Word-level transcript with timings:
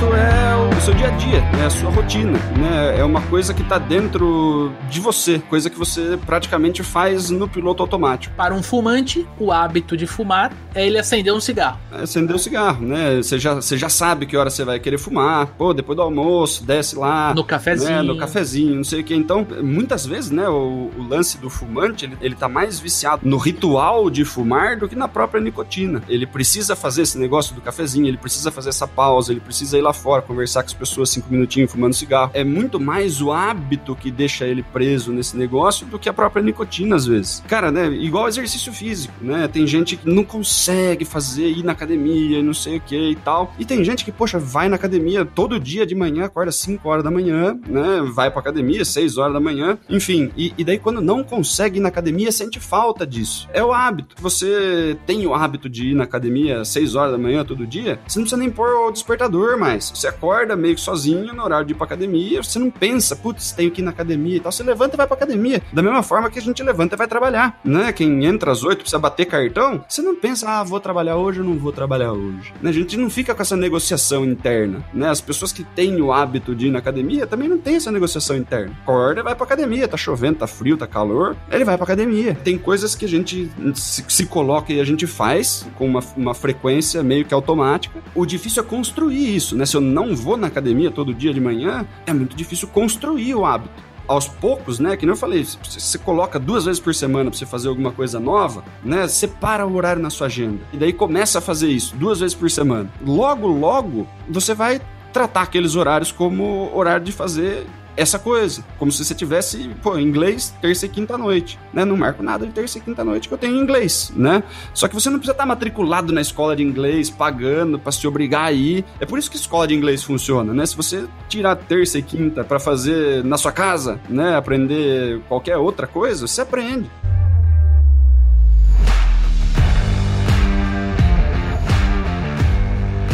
hábito 0.00 0.14
é 0.16 0.49
o 0.80 0.82
seu 0.82 0.94
dia 0.94 1.08
a 1.08 1.10
dia, 1.10 1.44
é 1.60 1.66
a 1.66 1.68
sua 1.68 1.90
rotina, 1.90 2.38
né? 2.56 2.98
É 2.98 3.04
uma 3.04 3.20
coisa 3.20 3.52
que 3.52 3.60
está 3.60 3.76
dentro 3.76 4.72
de 4.88 4.98
você, 4.98 5.38
coisa 5.38 5.68
que 5.68 5.78
você 5.78 6.18
praticamente 6.24 6.82
faz 6.82 7.28
no 7.28 7.46
piloto 7.46 7.82
automático. 7.82 8.34
Para 8.34 8.54
um 8.54 8.62
fumante, 8.62 9.28
o 9.38 9.52
hábito 9.52 9.94
de 9.94 10.06
fumar 10.06 10.50
é 10.74 10.86
ele 10.86 10.98
acender 10.98 11.34
um 11.34 11.40
cigarro. 11.40 11.78
É 11.92 12.04
acender 12.04 12.34
um 12.34 12.38
cigarro, 12.38 12.86
né? 12.86 13.16
Você 13.16 13.38
já, 13.38 13.56
você 13.56 13.76
já 13.76 13.90
sabe 13.90 14.24
que 14.24 14.34
hora 14.38 14.48
você 14.48 14.64
vai 14.64 14.80
querer 14.80 14.96
fumar, 14.96 15.48
pô, 15.48 15.74
depois 15.74 15.96
do 15.96 16.02
almoço, 16.02 16.64
desce 16.64 16.96
lá. 16.96 17.34
No 17.34 17.44
cafezinho. 17.44 17.90
Né? 17.90 18.02
No 18.02 18.16
cafezinho, 18.16 18.76
não 18.76 18.84
sei 18.84 19.02
o 19.02 19.04
que. 19.04 19.14
Então, 19.14 19.46
muitas 19.62 20.06
vezes, 20.06 20.30
né, 20.30 20.48
o, 20.48 20.90
o 20.96 21.06
lance 21.06 21.36
do 21.36 21.50
fumante, 21.50 22.06
ele, 22.06 22.16
ele 22.22 22.34
tá 22.34 22.48
mais 22.48 22.80
viciado 22.80 23.20
no 23.28 23.36
ritual 23.36 24.08
de 24.08 24.24
fumar 24.24 24.78
do 24.78 24.88
que 24.88 24.96
na 24.96 25.08
própria 25.08 25.42
nicotina. 25.42 26.02
Ele 26.08 26.26
precisa 26.26 26.74
fazer 26.74 27.02
esse 27.02 27.18
negócio 27.18 27.54
do 27.54 27.60
cafezinho, 27.60 28.06
ele 28.06 28.16
precisa 28.16 28.50
fazer 28.50 28.70
essa 28.70 28.88
pausa, 28.88 29.30
ele 29.30 29.40
precisa 29.40 29.76
ir 29.76 29.82
lá 29.82 29.92
fora, 29.92 30.22
conversar 30.22 30.62
com 30.62 30.69
as 30.70 30.74
pessoas 30.74 31.10
cinco 31.10 31.30
minutinhos 31.30 31.70
fumando 31.70 31.94
cigarro. 31.94 32.30
É 32.34 32.44
muito 32.44 32.80
mais 32.80 33.20
o 33.20 33.32
hábito 33.32 33.94
que 33.94 34.10
deixa 34.10 34.46
ele 34.46 34.62
preso 34.62 35.12
nesse 35.12 35.36
negócio 35.36 35.86
do 35.86 35.98
que 35.98 36.08
a 36.08 36.12
própria 36.12 36.42
nicotina, 36.42 36.96
às 36.96 37.06
vezes. 37.06 37.42
Cara, 37.46 37.70
né? 37.70 37.88
Igual 37.88 38.28
exercício 38.28 38.72
físico, 38.72 39.14
né? 39.20 39.48
Tem 39.48 39.66
gente 39.66 39.96
que 39.96 40.08
não 40.08 40.24
consegue 40.24 41.04
fazer, 41.04 41.48
ir 41.48 41.64
na 41.64 41.72
academia 41.72 42.38
e 42.38 42.42
não 42.42 42.54
sei 42.54 42.78
o 42.78 42.80
que 42.80 43.10
e 43.10 43.16
tal. 43.16 43.54
E 43.58 43.64
tem 43.64 43.84
gente 43.84 44.04
que, 44.04 44.12
poxa, 44.12 44.38
vai 44.38 44.68
na 44.68 44.76
academia 44.76 45.24
todo 45.24 45.60
dia 45.60 45.86
de 45.86 45.94
manhã, 45.94 46.24
acorda 46.24 46.52
5 46.52 46.88
horas 46.88 47.04
da 47.04 47.10
manhã, 47.10 47.58
né? 47.66 48.02
Vai 48.12 48.30
pra 48.30 48.40
academia 48.40 48.84
6 48.84 49.18
horas 49.18 49.34
da 49.34 49.40
manhã, 49.40 49.78
enfim. 49.88 50.30
E, 50.36 50.52
e 50.56 50.64
daí, 50.64 50.78
quando 50.78 51.00
não 51.00 51.22
consegue 51.22 51.78
ir 51.78 51.80
na 51.80 51.88
academia, 51.88 52.32
sente 52.32 52.60
falta 52.60 53.06
disso. 53.06 53.48
É 53.52 53.62
o 53.62 53.72
hábito. 53.72 54.16
Você 54.20 54.96
tem 55.06 55.26
o 55.26 55.34
hábito 55.34 55.68
de 55.68 55.90
ir 55.90 55.94
na 55.94 56.04
academia 56.04 56.64
6 56.64 56.94
horas 56.94 57.12
da 57.12 57.18
manhã 57.18 57.44
todo 57.44 57.66
dia, 57.66 57.98
você 58.06 58.18
não 58.18 58.24
precisa 58.24 58.36
nem 58.36 58.50
pôr 58.50 58.88
o 58.88 58.90
despertador 58.90 59.58
mais. 59.58 59.90
Você 59.94 60.06
acorda 60.06 60.56
meio 60.60 60.74
que 60.74 60.80
sozinho 60.80 61.34
no 61.34 61.42
horário 61.42 61.66
de 61.66 61.72
ir 61.72 61.76
pra 61.76 61.86
academia, 61.86 62.42
você 62.42 62.58
não 62.58 62.70
pensa, 62.70 63.16
putz, 63.16 63.52
tenho 63.52 63.70
que 63.70 63.80
ir 63.80 63.84
na 63.84 63.90
academia 63.90 64.36
e 64.36 64.40
tal. 64.40 64.52
Você 64.52 64.62
levanta 64.62 64.96
e 64.96 64.98
vai 64.98 65.06
pra 65.06 65.16
academia. 65.16 65.62
Da 65.72 65.82
mesma 65.82 66.02
forma 66.02 66.30
que 66.30 66.38
a 66.38 66.42
gente 66.42 66.62
levanta 66.62 66.94
e 66.94 66.98
vai 66.98 67.08
trabalhar, 67.08 67.58
né? 67.64 67.92
Quem 67.92 68.24
entra 68.24 68.52
às 68.52 68.62
8 68.62 68.78
precisa 68.78 68.98
bater 68.98 69.26
cartão, 69.26 69.84
você 69.88 70.02
não 70.02 70.14
pensa, 70.14 70.48
ah, 70.48 70.64
vou 70.64 70.80
trabalhar 70.80 71.16
hoje 71.16 71.40
ou 71.40 71.46
não 71.46 71.56
vou 71.56 71.72
trabalhar 71.72 72.12
hoje. 72.12 72.52
Né? 72.60 72.70
A 72.70 72.72
gente 72.72 72.96
não 72.96 73.10
fica 73.10 73.34
com 73.34 73.42
essa 73.42 73.56
negociação 73.56 74.24
interna, 74.24 74.84
né? 74.92 75.08
As 75.08 75.20
pessoas 75.20 75.52
que 75.52 75.64
têm 75.64 76.00
o 76.00 76.12
hábito 76.12 76.54
de 76.54 76.66
ir 76.66 76.70
na 76.70 76.78
academia 76.78 77.26
também 77.26 77.48
não 77.48 77.58
tem 77.58 77.76
essa 77.76 77.90
negociação 77.90 78.36
interna. 78.36 78.72
Acorda 78.82 79.20
e 79.20 79.22
vai 79.22 79.34
pra 79.34 79.44
academia, 79.44 79.88
tá 79.88 79.96
chovendo, 79.96 80.38
tá 80.38 80.46
frio, 80.46 80.76
tá 80.76 80.86
calor, 80.86 81.36
ele 81.50 81.64
vai 81.64 81.76
pra 81.76 81.84
academia. 81.84 82.34
Tem 82.34 82.58
coisas 82.58 82.94
que 82.94 83.04
a 83.04 83.08
gente 83.08 83.50
se, 83.74 84.04
se 84.08 84.26
coloca 84.26 84.72
e 84.72 84.80
a 84.80 84.84
gente 84.84 85.06
faz 85.06 85.66
com 85.76 85.86
uma, 85.86 86.00
uma 86.16 86.34
frequência 86.34 87.02
meio 87.02 87.24
que 87.24 87.34
automática. 87.34 88.00
O 88.14 88.26
difícil 88.26 88.62
é 88.62 88.66
construir 88.66 89.34
isso, 89.34 89.56
né? 89.56 89.64
Se 89.64 89.76
eu 89.76 89.80
não 89.80 90.14
vou 90.14 90.36
na 90.36 90.49
academia 90.50 90.90
todo 90.90 91.14
dia 91.14 91.32
de 91.32 91.40
manhã, 91.40 91.86
é 92.06 92.12
muito 92.12 92.36
difícil 92.36 92.68
construir 92.68 93.34
o 93.34 93.44
hábito 93.44 93.90
aos 94.10 94.26
poucos, 94.26 94.80
né? 94.80 94.96
Que 94.96 95.06
nem 95.06 95.12
eu 95.12 95.16
falei, 95.16 95.44
você 95.44 95.96
coloca 95.96 96.36
duas 96.38 96.64
vezes 96.64 96.80
por 96.80 96.92
semana 96.92 97.30
para 97.30 97.38
você 97.38 97.46
fazer 97.46 97.68
alguma 97.68 97.92
coisa 97.92 98.18
nova, 98.18 98.64
né? 98.82 99.06
Separa 99.06 99.64
o 99.64 99.76
horário 99.76 100.02
na 100.02 100.10
sua 100.10 100.26
agenda. 100.26 100.58
E 100.72 100.76
daí 100.76 100.92
começa 100.92 101.38
a 101.38 101.40
fazer 101.40 101.68
isso 101.68 101.94
duas 101.96 102.18
vezes 102.18 102.34
por 102.34 102.50
semana. 102.50 102.90
Logo, 103.00 103.46
logo, 103.46 104.08
você 104.28 104.52
vai 104.52 104.80
tratar 105.12 105.42
aqueles 105.42 105.76
horários 105.76 106.10
como 106.10 106.70
horário 106.74 107.04
de 107.04 107.12
fazer 107.12 107.66
essa 108.00 108.18
coisa. 108.18 108.64
Como 108.78 108.90
se 108.90 109.04
você 109.04 109.14
tivesse, 109.14 109.68
pô, 109.82 109.98
inglês 109.98 110.54
terça 110.60 110.86
e 110.86 110.88
quinta 110.88 111.18
noite, 111.18 111.58
né? 111.72 111.84
Não 111.84 111.96
marco 111.96 112.22
nada 112.22 112.46
de 112.46 112.52
terça 112.52 112.78
e 112.78 112.80
quinta 112.80 113.04
noite 113.04 113.28
que 113.28 113.34
eu 113.34 113.38
tenho 113.38 113.56
inglês, 113.56 114.10
né? 114.16 114.42
Só 114.72 114.88
que 114.88 114.94
você 114.94 115.10
não 115.10 115.18
precisa 115.18 115.32
estar 115.32 115.46
matriculado 115.46 116.12
na 116.12 116.20
escola 116.20 116.56
de 116.56 116.62
inglês, 116.62 117.10
pagando 117.10 117.78
para 117.78 117.92
se 117.92 118.06
obrigar 118.06 118.46
a 118.46 118.52
ir. 118.52 118.84
É 118.98 119.04
por 119.04 119.18
isso 119.18 119.30
que 119.30 119.36
escola 119.36 119.66
de 119.66 119.74
inglês 119.74 120.02
funciona, 120.02 120.54
né? 120.54 120.64
Se 120.64 120.76
você 120.76 121.06
tirar 121.28 121.56
terça 121.56 121.98
e 121.98 122.02
quinta 122.02 122.42
para 122.42 122.58
fazer 122.58 123.22
na 123.24 123.36
sua 123.36 123.52
casa, 123.52 124.00
né? 124.08 124.36
Aprender 124.36 125.20
qualquer 125.28 125.58
outra 125.58 125.86
coisa, 125.86 126.26
você 126.26 126.40
aprende. 126.40 126.90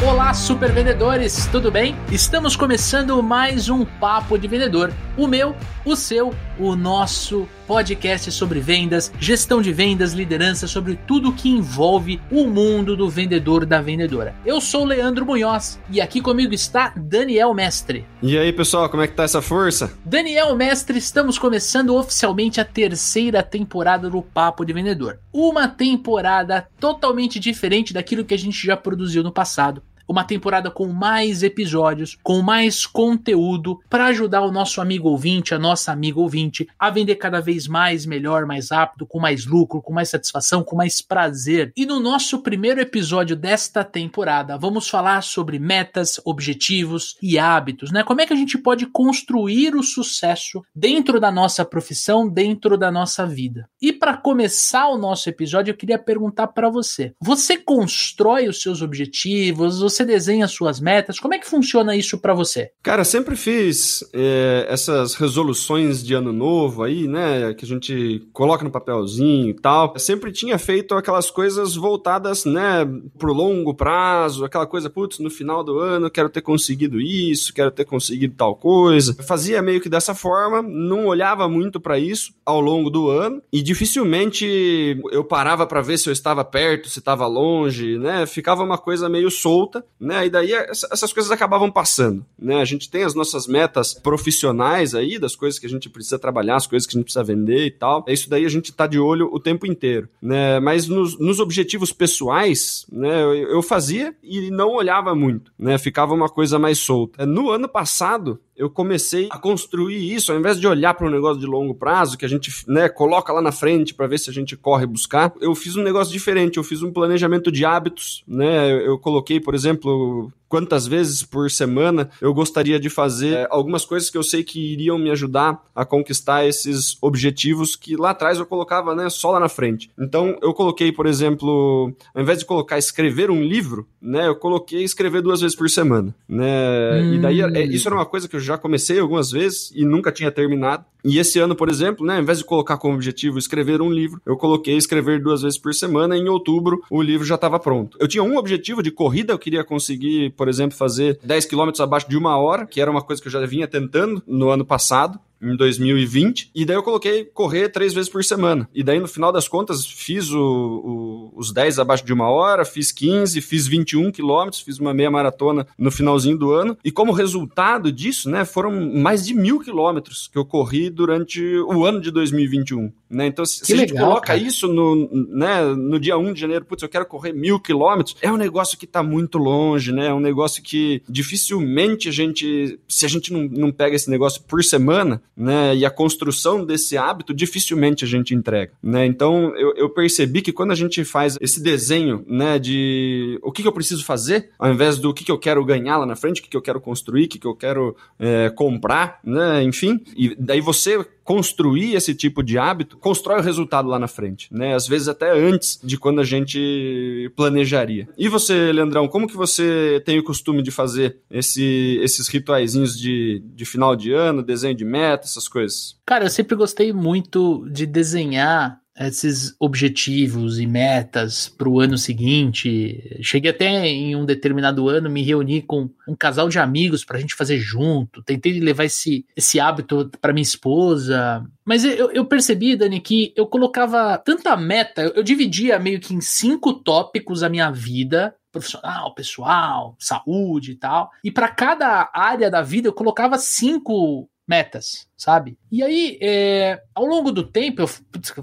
Olá, 0.05 0.35
super 0.35 0.71
vendedores, 0.73 1.47
tudo 1.47 1.73
bem? 1.73 1.97
Estamos 2.13 2.55
começando 2.55 3.21
mais 3.23 3.71
um 3.71 3.85
Papo 3.85 4.39
de 4.39 4.47
Vendedor. 4.47 4.93
O 5.17 5.27
meu, 5.27 5.57
o 5.83 5.97
seu, 5.97 6.35
o 6.59 6.77
nosso 6.77 7.49
podcast 7.67 8.31
sobre 8.31 8.61
vendas, 8.61 9.11
gestão 9.19 9.63
de 9.63 9.73
vendas, 9.73 10.13
liderança, 10.13 10.67
sobre 10.67 10.95
tudo 11.07 11.33
que 11.33 11.49
envolve 11.49 12.21
o 12.31 12.47
mundo 12.47 12.95
do 12.95 13.09
vendedor 13.09 13.65
da 13.65 13.81
vendedora. 13.81 14.35
Eu 14.45 14.61
sou 14.61 14.85
Leandro 14.85 15.25
Munhoz 15.25 15.81
e 15.89 16.03
aqui 16.03 16.21
comigo 16.21 16.53
está 16.53 16.93
Daniel 16.95 17.55
Mestre. 17.55 18.07
E 18.23 18.37
aí, 18.37 18.53
pessoal, 18.53 18.91
como 18.91 19.03
é 19.03 19.09
que 19.09 19.15
tá 19.15 19.23
essa 19.23 19.41
força? 19.41 19.91
Daniel 20.05 20.55
Mestre, 20.55 20.99
estamos 20.99 21.39
começando 21.39 21.97
oficialmente 21.97 22.61
a 22.61 22.65
terceira 22.65 23.43
temporada 23.43 24.11
do 24.11 24.21
Papo 24.21 24.67
de 24.67 24.75
Vendedor. 24.75 25.19
Uma 25.33 25.67
temporada 25.67 26.69
totalmente 26.79 27.41
diferente 27.41 27.95
daquilo 27.95 28.25
que 28.25 28.35
a 28.35 28.39
gente 28.39 28.67
já 28.67 28.77
produziu 28.77 29.23
no 29.23 29.33
passado 29.33 29.83
uma 30.09 30.25
temporada 30.25 30.71
com 30.71 30.87
mais 30.89 31.43
episódios, 31.43 32.17
com 32.23 32.43
mais 32.43 32.87
conteúdo 32.87 33.81
para 33.89 34.07
ajudar 34.07 34.43
o 34.43 34.53
nosso 34.53 34.81
amigo 34.81 35.09
ouvinte, 35.09 35.55
a 35.55 35.59
nossa 35.59 35.93
amiga 35.93 36.21
ouvinte 36.21 36.69
a 36.79 36.91
vender 36.91 37.17
cada 37.17 37.41
vez 37.41 37.67
mais, 37.67 38.07
melhor, 38.07 38.47
mais 38.47 38.71
rápido, 38.71 39.07
com 39.07 39.19
mais 39.19 39.47
lucro, 39.47 39.83
com 39.83 39.93
mais 39.93 40.09
satisfação, 40.09 40.63
com 40.63 40.77
mais 40.77 41.01
prazer. 41.01 41.73
E 41.77 41.87
no 41.87 42.01
nosso 42.01 42.41
primeiro 42.43 42.81
episódio 42.81 43.37
desta 43.37 43.85
temporada, 43.85 44.57
vamos 44.57 44.89
falar 44.89 45.23
sobre 45.23 45.59
metas, 45.59 46.21
objetivos 46.25 47.17
e 47.23 47.39
hábitos, 47.39 47.91
né? 47.91 48.03
Como 48.03 48.21
é 48.21 48.27
que 48.27 48.33
a 48.33 48.37
gente 48.37 48.59
pode 48.59 48.87
construir 48.87 49.75
o 49.75 49.83
sucesso 49.83 50.63
dentro 50.75 51.19
da 51.21 51.31
nossa 51.31 51.65
profissão, 51.65 52.29
dentro 52.29 52.77
da 52.77 52.91
nossa 52.91 53.27
vida. 53.27 53.69
E 53.81 53.93
para 53.93 54.17
começar 54.17 54.89
o 54.89 54.99
nosso 54.99 55.29
episódio, 55.29 55.73
eu 55.73 55.77
queria 55.77 55.99
perguntar 55.99 56.49
para 56.49 56.69
você: 56.69 57.15
você 57.21 57.57
constrói 57.57 58.49
os 58.49 58.61
seus 58.61 58.83
objetivos? 58.83 59.81
Você 59.81 59.96
desenha 60.05 60.49
suas 60.49 60.81
metas? 60.81 61.19
Como 61.19 61.35
é 61.35 61.39
que 61.39 61.47
funciona 61.47 61.97
isso 61.97 62.19
para 62.19 62.35
você? 62.35 62.71
Cara, 62.83 63.05
sempre 63.05 63.37
fiz 63.37 64.05
é, 64.13 64.67
essas 64.69 65.15
resoluções 65.15 66.05
de 66.05 66.15
ano 66.15 66.33
novo 66.33 66.83
aí, 66.83 67.07
né? 67.07 67.55
Que 67.55 67.65
a 67.65 67.69
gente 67.69 68.27
coloca 68.33 68.65
no 68.65 68.71
papelzinho 68.71 69.51
e 69.51 69.55
tal. 69.55 69.93
Eu 69.95 70.01
sempre 70.01 70.33
tinha 70.33 70.59
feito 70.59 70.95
aquelas 70.95 71.31
coisas 71.31 71.75
voltadas, 71.75 72.45
né, 72.45 72.87
pro 73.19 73.33
longo 73.33 73.75
prazo, 73.75 74.45
aquela 74.45 74.67
coisa, 74.67 74.91
putz, 74.91 75.19
no 75.19 75.31
final 75.31 75.63
do 75.63 75.79
ano 75.79 76.11
quero 76.11 76.29
ter 76.29 76.41
conseguido 76.41 77.01
isso, 77.01 77.53
quero 77.53 77.71
ter 77.71 77.85
conseguido 77.85 78.35
tal 78.35 78.57
coisa. 78.57 79.15
Eu 79.19 79.25
fazia 79.25 79.63
meio 79.63 79.81
que 79.81 79.89
dessa 79.89 80.15
forma, 80.15 80.63
não 80.63 81.07
olhava 81.07 81.49
muito 81.49 81.81
para 81.81 81.99
isso 81.99 82.33
ao 82.45 82.61
longo 82.61 82.91
do 82.91 83.09
ano 83.09 83.43
e 83.53 83.63
dificilmente 83.63 85.01
eu 85.13 85.25
parava 85.25 85.67
para 85.67 85.81
ver 85.81 85.99
se 85.99 86.09
eu 86.09 86.13
estava 86.13 86.45
perto, 86.45 86.89
se 86.89 86.99
estava 86.99 87.27
longe, 87.27 87.99
né? 87.99 88.27
Ficava 88.27 88.63
uma 88.63 88.79
coisa 88.79 89.09
meio 89.09 89.31
solta 89.31 89.85
né? 89.99 90.27
E 90.27 90.31
daí 90.31 90.53
essas 90.53 91.13
coisas 91.13 91.33
acabavam 91.33 91.71
passando, 91.71 92.25
né? 92.39 92.61
A 92.61 92.65
gente 92.65 92.91
tem 92.91 93.03
as 93.03 93.15
nossas 93.15 93.47
metas 93.47 93.95
profissionais 93.95 94.95
aí, 94.95 95.19
das 95.19 95.35
coisas 95.35 95.59
que 95.59 95.67
a 95.67 95.69
gente 95.69 95.89
precisa 95.89 96.19
trabalhar, 96.19 96.57
as 96.57 96.67
coisas 96.67 96.87
que 96.87 96.95
a 96.95 96.97
gente 96.97 97.05
precisa 97.05 97.25
vender 97.25 97.67
e 97.67 97.71
tal. 97.71 98.05
É 98.07 98.13
isso 98.13 98.29
daí 98.29 98.45
a 98.45 98.49
gente 98.49 98.73
tá 98.73 98.87
de 98.87 98.99
olho 98.99 99.29
o 99.33 99.41
tempo 99.41 99.67
inteiro, 99.67 100.09
né? 100.21 100.61
Mas 100.61 100.87
nos, 100.87 101.19
nos 101.19 101.41
objetivos 101.41 101.93
pessoais, 101.93 102.87
né? 102.91 103.23
Eu, 103.23 103.35
eu, 103.35 103.63
fazia 103.63 104.15
e 104.23 104.51
não 104.51 104.71
olhava 104.71 105.15
muito, 105.15 105.53
né? 105.59 105.79
Ficava 105.79 106.15
uma 106.15 106.29
coisa 106.29 106.59
mais 106.59 106.79
solta. 106.79 107.25
No 107.27 107.51
ano 107.51 107.69
passado, 107.69 108.39
eu 108.57 108.71
comecei 108.71 109.29
a 109.31 109.39
construir 109.39 110.15
isso, 110.15 110.33
ao 110.33 110.39
invés 110.39 110.59
de 110.59 110.67
olhar 110.67 110.95
para 110.95 111.07
um 111.07 111.11
negócio 111.11 111.41
de 111.41 111.47
longo 111.47 111.75
prazo, 111.75 112.17
que 112.17 112.25
a 112.25 112.29
gente 112.29 112.51
né, 112.67 112.89
coloca 112.89 113.33
lá 113.33 113.43
na 113.43 113.53
frente 113.53 113.95
para 113.95 114.07
ver 114.07 114.19
se 114.19 114.31
a 114.31 114.33
gente 114.33 114.57
corre 114.57 114.87
buscar, 114.87 115.33
eu 115.41 115.55
fiz 115.55 115.77
um 115.77 115.83
negócio 115.83 116.13
diferente, 116.13 116.57
eu 116.57 116.65
fiz 116.65 116.83
um 116.83 116.93
planejamento 116.93 117.53
de 117.53 117.65
hábitos, 117.65 118.25
né? 118.27 118.73
Eu 118.87 118.99
coloquei, 118.99 119.41
por 119.41 119.55
exemplo, 119.55 120.33
quantas 120.49 120.87
vezes 120.87 121.23
por 121.23 121.51
semana 121.51 122.09
eu 122.21 122.33
gostaria 122.33 122.79
de 122.79 122.89
fazer 122.89 123.35
é, 123.35 123.49
algumas 123.51 123.85
coisas 123.85 124.11
que 124.11 124.19
eu 124.19 124.23
sei 124.23 124.43
que 124.43 124.73
iriam 124.73 124.99
me 124.99 125.11
ajudar 125.11 125.63
a 125.75 125.85
conquistar 125.85 126.47
esses 126.47 126.97
objetivos 127.01 127.77
que 127.77 127.97
lá 127.97 128.11
atrás 128.11 128.39
eu 128.39 128.47
colocava, 128.47 128.95
né, 128.95 129.09
só 129.11 129.33
lá 129.33 129.41
na 129.41 129.49
frente. 129.49 129.91
Então 129.99 130.39
eu 130.43 130.53
coloquei, 130.55 130.93
por 130.93 131.07
exemplo, 131.07 131.93
ao 132.15 132.23
invés 132.23 132.39
de 132.39 132.45
colocar 132.45 132.79
escrever 132.79 133.31
um 133.31 133.43
livro, 133.43 133.87
né, 134.01 134.29
eu 134.29 134.37
coloquei 134.37 134.83
escrever 134.83 135.23
duas 135.23 135.41
vezes 135.41 135.57
por 135.57 135.69
semana, 135.69 136.15
né? 136.29 137.03
Hum. 137.03 137.15
E 137.15 137.19
daí 137.19 137.41
é, 137.41 137.65
isso 137.65 137.89
era 137.89 137.97
uma 137.97 138.07
coisa 138.07 138.29
que 138.29 138.37
eu 138.37 138.41
já 138.41 138.57
comecei 138.57 138.99
algumas 138.99 139.31
vezes 139.31 139.71
e 139.75 139.85
nunca 139.85 140.13
tinha 140.13 140.31
terminado. 140.31 140.85
E 141.09 141.21
esse 141.21 141.39
ano, 141.39 141.55
por 141.55 141.69
exemplo, 141.69 142.05
né, 142.05 142.17
ao 142.17 142.23
invés 142.23 142.39
de 142.39 142.45
colocar 142.45 142.77
como 142.79 142.95
objetivo 142.95 143.39
escrever 143.39 143.81
um 143.81 143.93
livro, 143.93 144.21
eu 144.27 144.37
coloquei 144.37 144.77
escrever 144.77 145.23
duas 145.23 145.43
vezes 145.43 145.57
por 145.57 145.73
semana. 145.73 146.17
E 146.17 146.21
em 146.21 146.29
outubro, 146.29 146.83
o 146.91 147.01
livro 147.01 147.25
já 147.25 147.37
estava 147.37 147.61
pronto. 147.61 147.97
Eu 148.01 148.09
tinha 148.09 148.25
um 148.25 148.37
objetivo 148.37 148.83
de 148.83 148.91
corrida, 148.91 149.33
eu 149.33 149.39
queria 149.39 149.63
conseguir, 149.63 150.31
por 150.37 150.49
exemplo, 150.49 150.77
fazer 150.77 151.19
10 151.23 151.47
quilômetros 151.47 151.81
abaixo 151.81 152.09
de 152.09 152.17
uma 152.17 152.37
hora, 152.37 152.67
que 152.67 152.81
era 152.81 152.91
uma 152.91 153.03
coisa 153.03 153.21
que 153.21 153.29
eu 153.29 153.33
já 153.33 153.45
vinha 153.47 153.67
tentando 153.67 154.23
no 154.27 154.51
ano 154.51 154.65
passado 154.65 155.19
em 155.41 155.57
2020, 155.57 156.51
e 156.55 156.65
daí 156.65 156.77
eu 156.77 156.83
coloquei 156.83 157.25
correr 157.25 157.69
três 157.69 157.93
vezes 157.93 158.09
por 158.09 158.25
semana. 158.25 158.69
E 158.75 158.83
daí, 158.83 158.99
no 158.99 159.09
final 159.09 159.33
das 159.33 159.49
contas, 159.49 159.87
fiz 159.87 160.31
o, 160.31 160.41
o, 160.41 161.33
os 161.37 161.53
10 161.53 161.79
abaixo 161.79 162.05
de 162.05 162.13
uma 162.13 162.29
hora, 162.29 162.65
fiz 162.65 162.91
15, 162.93 163.41
fiz 163.41 163.67
21 163.67 164.11
quilômetros, 164.11 164.63
fiz 164.63 164.79
uma 164.79 164.95
meia 164.95 165.11
maratona 165.11 165.67
no 165.79 165.91
finalzinho 165.91 166.39
do 166.39 166.53
ano. 166.53 166.77
E 166.85 166.91
como 166.91 167.13
resultado 167.13 167.93
disso, 167.93 168.31
né, 168.31 168.45
foram 168.45 168.71
mais 168.95 169.27
de 169.27 169.35
mil 169.35 169.61
quilômetros 169.61 170.29
que 170.31 170.39
eu 170.39 170.45
corri 170.45 170.91
durante 170.91 171.43
o 171.61 171.85
ano 171.85 172.01
de 172.01 172.11
2021. 172.11 172.93
Né? 173.09 173.27
Então, 173.27 173.45
se, 173.45 173.65
se 173.65 173.73
a 173.73 173.77
gente 173.77 173.93
coloca 173.93 174.29
cara. 174.29 174.39
isso 174.39 174.67
no, 174.67 175.09
né, 175.13 175.63
no 175.63 175.99
dia 176.01 176.19
1 176.19 176.33
de 176.33 176.41
janeiro, 176.41 176.65
putz, 176.65 176.83
eu 176.83 176.89
quero 176.89 177.07
correr 177.07 177.33
mil 177.33 177.61
quilômetros, 177.61 178.17
é 178.21 178.31
um 178.31 178.37
negócio 178.37 178.77
que 178.77 178.85
está 178.85 179.03
muito 179.03 179.39
longe, 179.39 179.93
né? 179.93 180.09
É 180.09 180.15
um 180.15 180.21
negócio 180.21 180.63
que 180.63 181.03
dificilmente 181.09 182.09
a 182.09 182.13
gente, 182.13 182.79
se 182.89 183.07
a 183.07 183.09
gente 183.09 183.33
não, 183.33 183.43
não 183.45 183.71
pega 183.71 183.95
esse 183.95 184.11
negócio 184.11 184.43
por 184.43 184.63
semana, 184.65 185.23
né? 185.37 185.77
E 185.77 185.85
a 185.85 185.91
construção 185.91 186.65
desse 186.65 186.97
hábito 186.97 187.35
dificilmente 187.35 188.05
a 188.05 188.09
gente 188.09 188.35
entrega, 188.35 188.73
né? 188.83 189.05
Então 189.05 189.55
eu, 189.57 189.75
eu 189.77 189.91
percebi 189.91 190.41
que 190.41 190.53
quando 190.53 190.71
a 190.71 190.75
gente 190.75 191.05
faz 191.05 191.37
esse 191.41 191.63
desenho, 191.63 192.25
né, 192.27 192.59
de 192.59 193.39
o 193.43 193.53
que, 193.53 193.63
que 193.63 193.69
eu 193.69 193.73
preciso 193.73 194.05
fazer, 194.05 194.51
ao 194.59 194.73
invés 194.73 194.99
do 194.99 195.13
que, 195.13 195.25
que 195.25 195.31
eu 195.31 195.39
quero 195.39 195.65
ganhar 195.65 195.99
lá 195.99 196.07
na 196.07 196.17
frente, 196.17 196.41
o 196.41 196.45
que, 196.45 196.51
que 196.51 196.57
eu 196.57 196.63
quero 196.63 196.81
construir, 196.81 197.25
o 197.25 197.29
que, 197.29 197.39
que 197.39 197.47
eu 197.47 197.55
quero 197.55 197.95
é, 198.19 198.51
comprar, 198.51 199.21
né? 199.23 199.63
Enfim, 199.63 200.01
e 200.17 200.35
daí 200.39 200.61
você 200.61 201.05
construir 201.27 201.97
esse 201.97 202.15
tipo 202.15 202.41
de 202.41 202.57
hábito, 202.57 202.97
constrói 202.97 203.41
o 203.41 203.43
resultado 203.43 203.89
lá 203.89 203.99
na 203.99 204.07
frente, 204.07 204.49
né? 204.55 204.75
Às 204.75 204.87
vezes 204.87 205.09
até 205.09 205.33
antes 205.33 205.79
de 205.83 205.99
quando 205.99 206.21
a 206.21 206.25
gente 206.25 207.31
planejaria. 207.35 208.09
E 208.17 208.29
você, 208.29 208.73
Leandrão, 208.73 209.09
como 209.09 209.27
que 209.27 209.37
você 209.37 210.01
tem 210.07 210.21
o 210.21 210.25
costume 210.25 210.63
de 210.63 210.71
fazer 210.71 211.19
esse, 211.29 211.99
esses 212.01 212.29
rituaizinhos 212.29 212.97
de, 212.97 213.43
de 213.45 213.65
final 213.65 213.97
de 213.97 214.13
ano, 214.13 214.41
desenho 214.41 214.77
de 214.77 214.85
meta, 214.85 215.27
essas 215.27 215.49
coisas? 215.49 215.97
Cara, 216.07 216.27
eu 216.27 216.31
sempre 216.31 216.55
gostei 216.55 216.93
muito 216.93 217.69
de 217.71 217.87
desenhar 217.87 218.81
esses 218.99 219.55
objetivos 219.61 220.59
e 220.59 220.67
metas 220.67 221.49
para 221.49 221.69
o 221.69 221.81
ano 221.81 221.99
seguinte. 221.99 223.19
Cheguei 223.23 223.51
até 223.51 223.87
em 223.87 224.17
um 224.17 224.25
determinado 224.25 224.89
ano 224.89 225.11
me 225.11 225.23
reunir 225.23 225.63
com 225.63 225.91
um 226.09 226.17
casal 226.17 226.49
de 226.49 226.59
amigos 226.59 227.05
para 227.05 227.19
a 227.19 227.21
gente 227.21 227.35
fazer 227.35 227.59
junto. 227.59 228.23
Tentei 228.23 228.59
levar 228.59 228.85
esse, 228.85 229.27
esse 229.37 229.61
hábito 229.61 230.11
para 230.21 230.33
minha 230.33 230.43
esposa. 230.43 231.45
Mas 231.65 231.85
eu, 231.85 232.11
eu, 232.11 232.25
percebi, 232.25 232.77
Dani, 232.77 233.01
que 233.01 233.33
eu 233.37 233.47
colocava 233.47 234.17
tanta 234.19 234.57
meta, 234.57 235.03
eu, 235.03 235.15
eu 235.17 235.23
dividia 235.23 235.79
meio 235.79 236.01
que 236.01 236.15
em 236.15 236.21
cinco 236.21 236.73
tópicos 236.73 237.43
a 237.43 237.49
minha 237.49 237.71
vida 237.71 238.35
profissional, 238.57 239.15
pessoal, 239.15 239.97
saúde 239.99 240.73
e 240.73 240.75
tal. 240.77 241.11
E 241.23 241.31
para 241.31 241.49
cada 241.49 242.11
área 242.15 242.51
da 242.51 242.63
vida 242.63 242.89
eu 242.89 242.93
colocava 242.93 243.37
cinco 243.37 244.29
metas, 244.47 245.09
sabe? 245.17 245.59
E 245.73 245.83
aí, 245.83 246.19
é, 246.23 246.81
ao 246.95 247.05
longo 247.05 247.33
do 247.33 247.43
tempo, 247.43 247.83
eu 247.83 247.89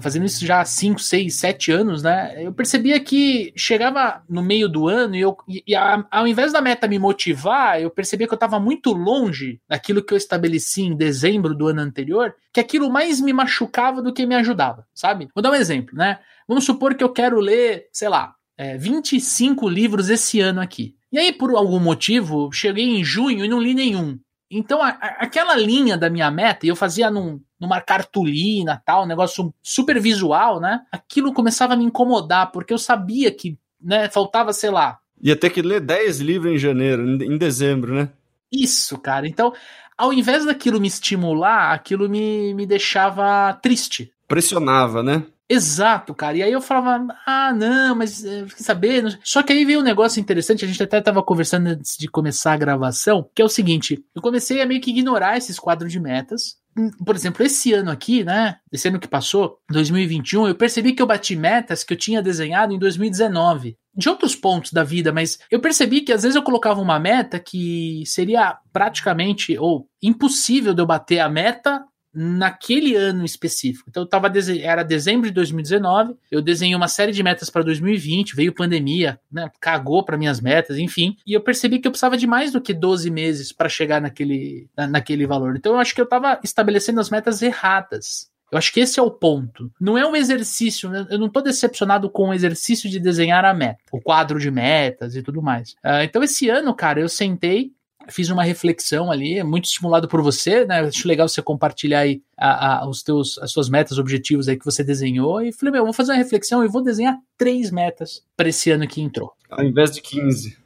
fazendo 0.00 0.26
isso 0.26 0.44
já 0.44 0.60
há 0.60 0.64
5, 0.64 1.00
6, 1.00 1.34
7 1.34 1.72
anos, 1.72 2.02
né? 2.02 2.34
Eu 2.44 2.52
percebia 2.52 3.00
que 3.00 3.52
chegava 3.56 4.22
no 4.28 4.42
meio 4.42 4.68
do 4.68 4.86
ano 4.86 5.16
e, 5.16 5.20
eu, 5.20 5.36
e, 5.48 5.64
e 5.66 5.74
a, 5.74 6.04
ao 6.10 6.26
invés 6.26 6.52
da 6.52 6.60
meta 6.60 6.86
me 6.86 6.98
motivar, 6.98 7.80
eu 7.80 7.90
percebia 7.90 8.26
que 8.26 8.34
eu 8.34 8.36
estava 8.36 8.60
muito 8.60 8.92
longe 8.92 9.60
daquilo 9.68 10.02
que 10.02 10.12
eu 10.12 10.18
estabeleci 10.18 10.82
em 10.82 10.96
dezembro 10.96 11.54
do 11.54 11.68
ano 11.68 11.80
anterior, 11.80 12.34
que 12.52 12.60
aquilo 12.60 12.90
mais 12.90 13.20
me 13.20 13.32
machucava 13.32 14.02
do 14.02 14.12
que 14.12 14.26
me 14.26 14.34
ajudava, 14.34 14.86
sabe? 14.92 15.28
Vou 15.34 15.42
dar 15.42 15.52
um 15.52 15.54
exemplo, 15.54 15.96
né? 15.96 16.18
Vamos 16.46 16.64
supor 16.64 16.94
que 16.94 17.02
eu 17.02 17.12
quero 17.12 17.40
ler, 17.40 17.88
sei 17.90 18.10
lá, 18.10 18.34
é, 18.58 18.76
25 18.76 19.68
livros 19.68 20.10
esse 20.10 20.40
ano 20.40 20.60
aqui. 20.60 20.94
E 21.10 21.18
aí, 21.18 21.32
por 21.32 21.54
algum 21.54 21.78
motivo, 21.78 22.50
cheguei 22.52 22.84
em 22.84 23.04
junho 23.04 23.44
e 23.44 23.48
não 23.48 23.60
li 23.60 23.72
nenhum. 23.72 24.18
Então, 24.50 24.82
a, 24.82 24.88
a, 24.88 25.06
aquela 25.20 25.56
linha 25.56 25.96
da 25.96 26.10
minha 26.10 26.30
meta, 26.30 26.66
eu 26.66 26.76
fazia 26.76 27.10
num, 27.10 27.40
numa 27.58 27.80
cartolina, 27.80 28.82
tal, 28.84 29.04
um 29.04 29.08
negócio 29.08 29.52
super 29.62 30.00
visual, 30.00 30.60
né? 30.60 30.82
Aquilo 30.92 31.32
começava 31.32 31.74
a 31.74 31.76
me 31.76 31.84
incomodar, 31.84 32.52
porque 32.52 32.72
eu 32.72 32.78
sabia 32.78 33.30
que, 33.30 33.58
né, 33.80 34.08
faltava, 34.08 34.52
sei 34.52 34.70
lá. 34.70 34.98
Ia 35.20 35.36
ter 35.36 35.50
que 35.50 35.62
ler 35.62 35.80
10 35.80 36.20
livros 36.20 36.52
em 36.52 36.58
janeiro, 36.58 37.22
em 37.22 37.38
dezembro, 37.38 37.94
né? 37.94 38.10
Isso, 38.52 38.98
cara. 38.98 39.26
Então, 39.26 39.52
ao 39.96 40.12
invés 40.12 40.44
daquilo 40.44 40.80
me 40.80 40.88
estimular, 40.88 41.72
aquilo 41.72 42.08
me, 42.08 42.54
me 42.54 42.66
deixava 42.66 43.52
triste. 43.54 44.12
Pressionava, 44.28 45.02
né? 45.02 45.24
Exato, 45.48 46.14
cara. 46.14 46.36
E 46.38 46.42
aí 46.42 46.52
eu 46.52 46.60
falava, 46.60 47.06
ah, 47.26 47.52
não, 47.52 47.94
mas 47.94 48.24
é, 48.24 48.46
saber. 48.56 49.18
Só 49.22 49.42
que 49.42 49.52
aí 49.52 49.64
veio 49.64 49.80
um 49.80 49.84
negócio 49.84 50.18
interessante, 50.20 50.64
a 50.64 50.68
gente 50.68 50.82
até 50.82 51.00
tava 51.00 51.22
conversando 51.22 51.66
antes 51.66 51.96
de 51.98 52.08
começar 52.08 52.54
a 52.54 52.56
gravação, 52.56 53.28
que 53.34 53.42
é 53.42 53.44
o 53.44 53.48
seguinte: 53.48 54.02
eu 54.14 54.22
comecei 54.22 54.62
a 54.62 54.66
meio 54.66 54.80
que 54.80 54.90
ignorar 54.90 55.36
esses 55.36 55.58
quadros 55.58 55.92
de 55.92 56.00
metas. 56.00 56.56
Hum, 56.76 56.90
por 57.04 57.14
exemplo, 57.14 57.44
esse 57.44 57.72
ano 57.72 57.90
aqui, 57.90 58.24
né? 58.24 58.56
Esse 58.72 58.88
ano 58.88 58.98
que 58.98 59.06
passou, 59.06 59.58
2021, 59.70 60.48
eu 60.48 60.54
percebi 60.54 60.92
que 60.92 61.00
eu 61.00 61.06
bati 61.06 61.36
metas 61.36 61.84
que 61.84 61.92
eu 61.92 61.98
tinha 61.98 62.22
desenhado 62.22 62.72
em 62.72 62.78
2019 62.78 63.76
de 63.96 64.08
outros 64.08 64.34
pontos 64.34 64.72
da 64.72 64.82
vida, 64.82 65.12
mas 65.12 65.38
eu 65.50 65.60
percebi 65.60 66.00
que 66.00 66.12
às 66.12 66.22
vezes 66.22 66.34
eu 66.34 66.42
colocava 66.42 66.80
uma 66.80 66.98
meta 66.98 67.38
que 67.38 68.02
seria 68.06 68.58
praticamente 68.72 69.56
ou 69.56 69.88
impossível 70.02 70.74
de 70.74 70.82
eu 70.82 70.86
bater 70.86 71.20
a 71.20 71.28
meta 71.28 71.84
naquele 72.14 72.94
ano 72.94 73.24
específico. 73.24 73.88
Então 73.88 74.04
eu 74.04 74.08
tava 74.08 74.32
era 74.62 74.82
dezembro 74.82 75.28
de 75.28 75.34
2019, 75.34 76.14
eu 76.30 76.40
desenhei 76.40 76.74
uma 76.74 76.88
série 76.88 77.12
de 77.12 77.22
metas 77.22 77.50
para 77.50 77.62
2020, 77.62 78.36
veio 78.36 78.54
pandemia, 78.54 79.18
né, 79.30 79.50
cagou 79.60 80.04
para 80.04 80.16
minhas 80.16 80.40
metas, 80.40 80.78
enfim, 80.78 81.16
e 81.26 81.32
eu 81.32 81.40
percebi 81.40 81.78
que 81.78 81.88
eu 81.88 81.92
precisava 81.92 82.16
de 82.16 82.26
mais 82.26 82.52
do 82.52 82.60
que 82.60 82.72
12 82.72 83.10
meses 83.10 83.52
para 83.52 83.68
chegar 83.68 84.00
naquele, 84.00 84.68
na, 84.76 84.86
naquele 84.86 85.26
valor. 85.26 85.56
Então 85.56 85.72
eu 85.72 85.78
acho 85.78 85.94
que 85.94 86.00
eu 86.00 86.06
tava 86.06 86.38
estabelecendo 86.42 87.00
as 87.00 87.10
metas 87.10 87.42
erradas. 87.42 88.32
Eu 88.52 88.58
acho 88.58 88.72
que 88.72 88.78
esse 88.78 89.00
é 89.00 89.02
o 89.02 89.10
ponto. 89.10 89.68
Não 89.80 89.98
é 89.98 90.06
um 90.06 90.14
exercício, 90.14 90.88
né? 90.88 91.04
eu 91.10 91.18
não 91.18 91.26
estou 91.26 91.42
decepcionado 91.42 92.08
com 92.08 92.28
o 92.28 92.34
exercício 92.34 92.88
de 92.88 93.00
desenhar 93.00 93.44
a 93.44 93.52
meta, 93.52 93.80
o 93.90 94.00
quadro 94.00 94.38
de 94.38 94.48
metas 94.48 95.16
e 95.16 95.22
tudo 95.22 95.42
mais. 95.42 95.72
Uh, 95.84 96.04
então, 96.04 96.22
esse 96.22 96.48
ano, 96.48 96.72
cara, 96.72 97.00
eu 97.00 97.08
sentei 97.08 97.72
fiz 98.08 98.30
uma 98.30 98.42
reflexão 98.42 99.10
ali, 99.10 99.42
muito 99.42 99.66
estimulado 99.66 100.08
por 100.08 100.22
você, 100.22 100.64
né? 100.64 100.80
Acho 100.80 101.06
legal 101.08 101.28
você 101.28 101.42
compartilhar 101.42 102.00
aí 102.00 102.22
a, 102.36 102.82
a, 102.82 102.88
os 102.88 103.02
teus, 103.02 103.38
as 103.38 103.52
suas 103.52 103.68
metas, 103.68 103.98
objetivos 103.98 104.48
aí 104.48 104.58
que 104.58 104.64
você 104.64 104.82
desenhou. 104.82 105.42
E 105.42 105.52
falei, 105.52 105.72
meu, 105.72 105.84
vou 105.84 105.92
fazer 105.92 106.12
uma 106.12 106.18
reflexão 106.18 106.64
e 106.64 106.68
vou 106.68 106.82
desenhar 106.82 107.16
três 107.36 107.70
metas 107.70 108.22
para 108.36 108.48
esse 108.48 108.70
ano 108.70 108.86
que 108.86 109.00
entrou. 109.00 109.32
Ao 109.50 109.64
invés 109.64 109.90
de 109.90 110.00
15. 110.00 110.56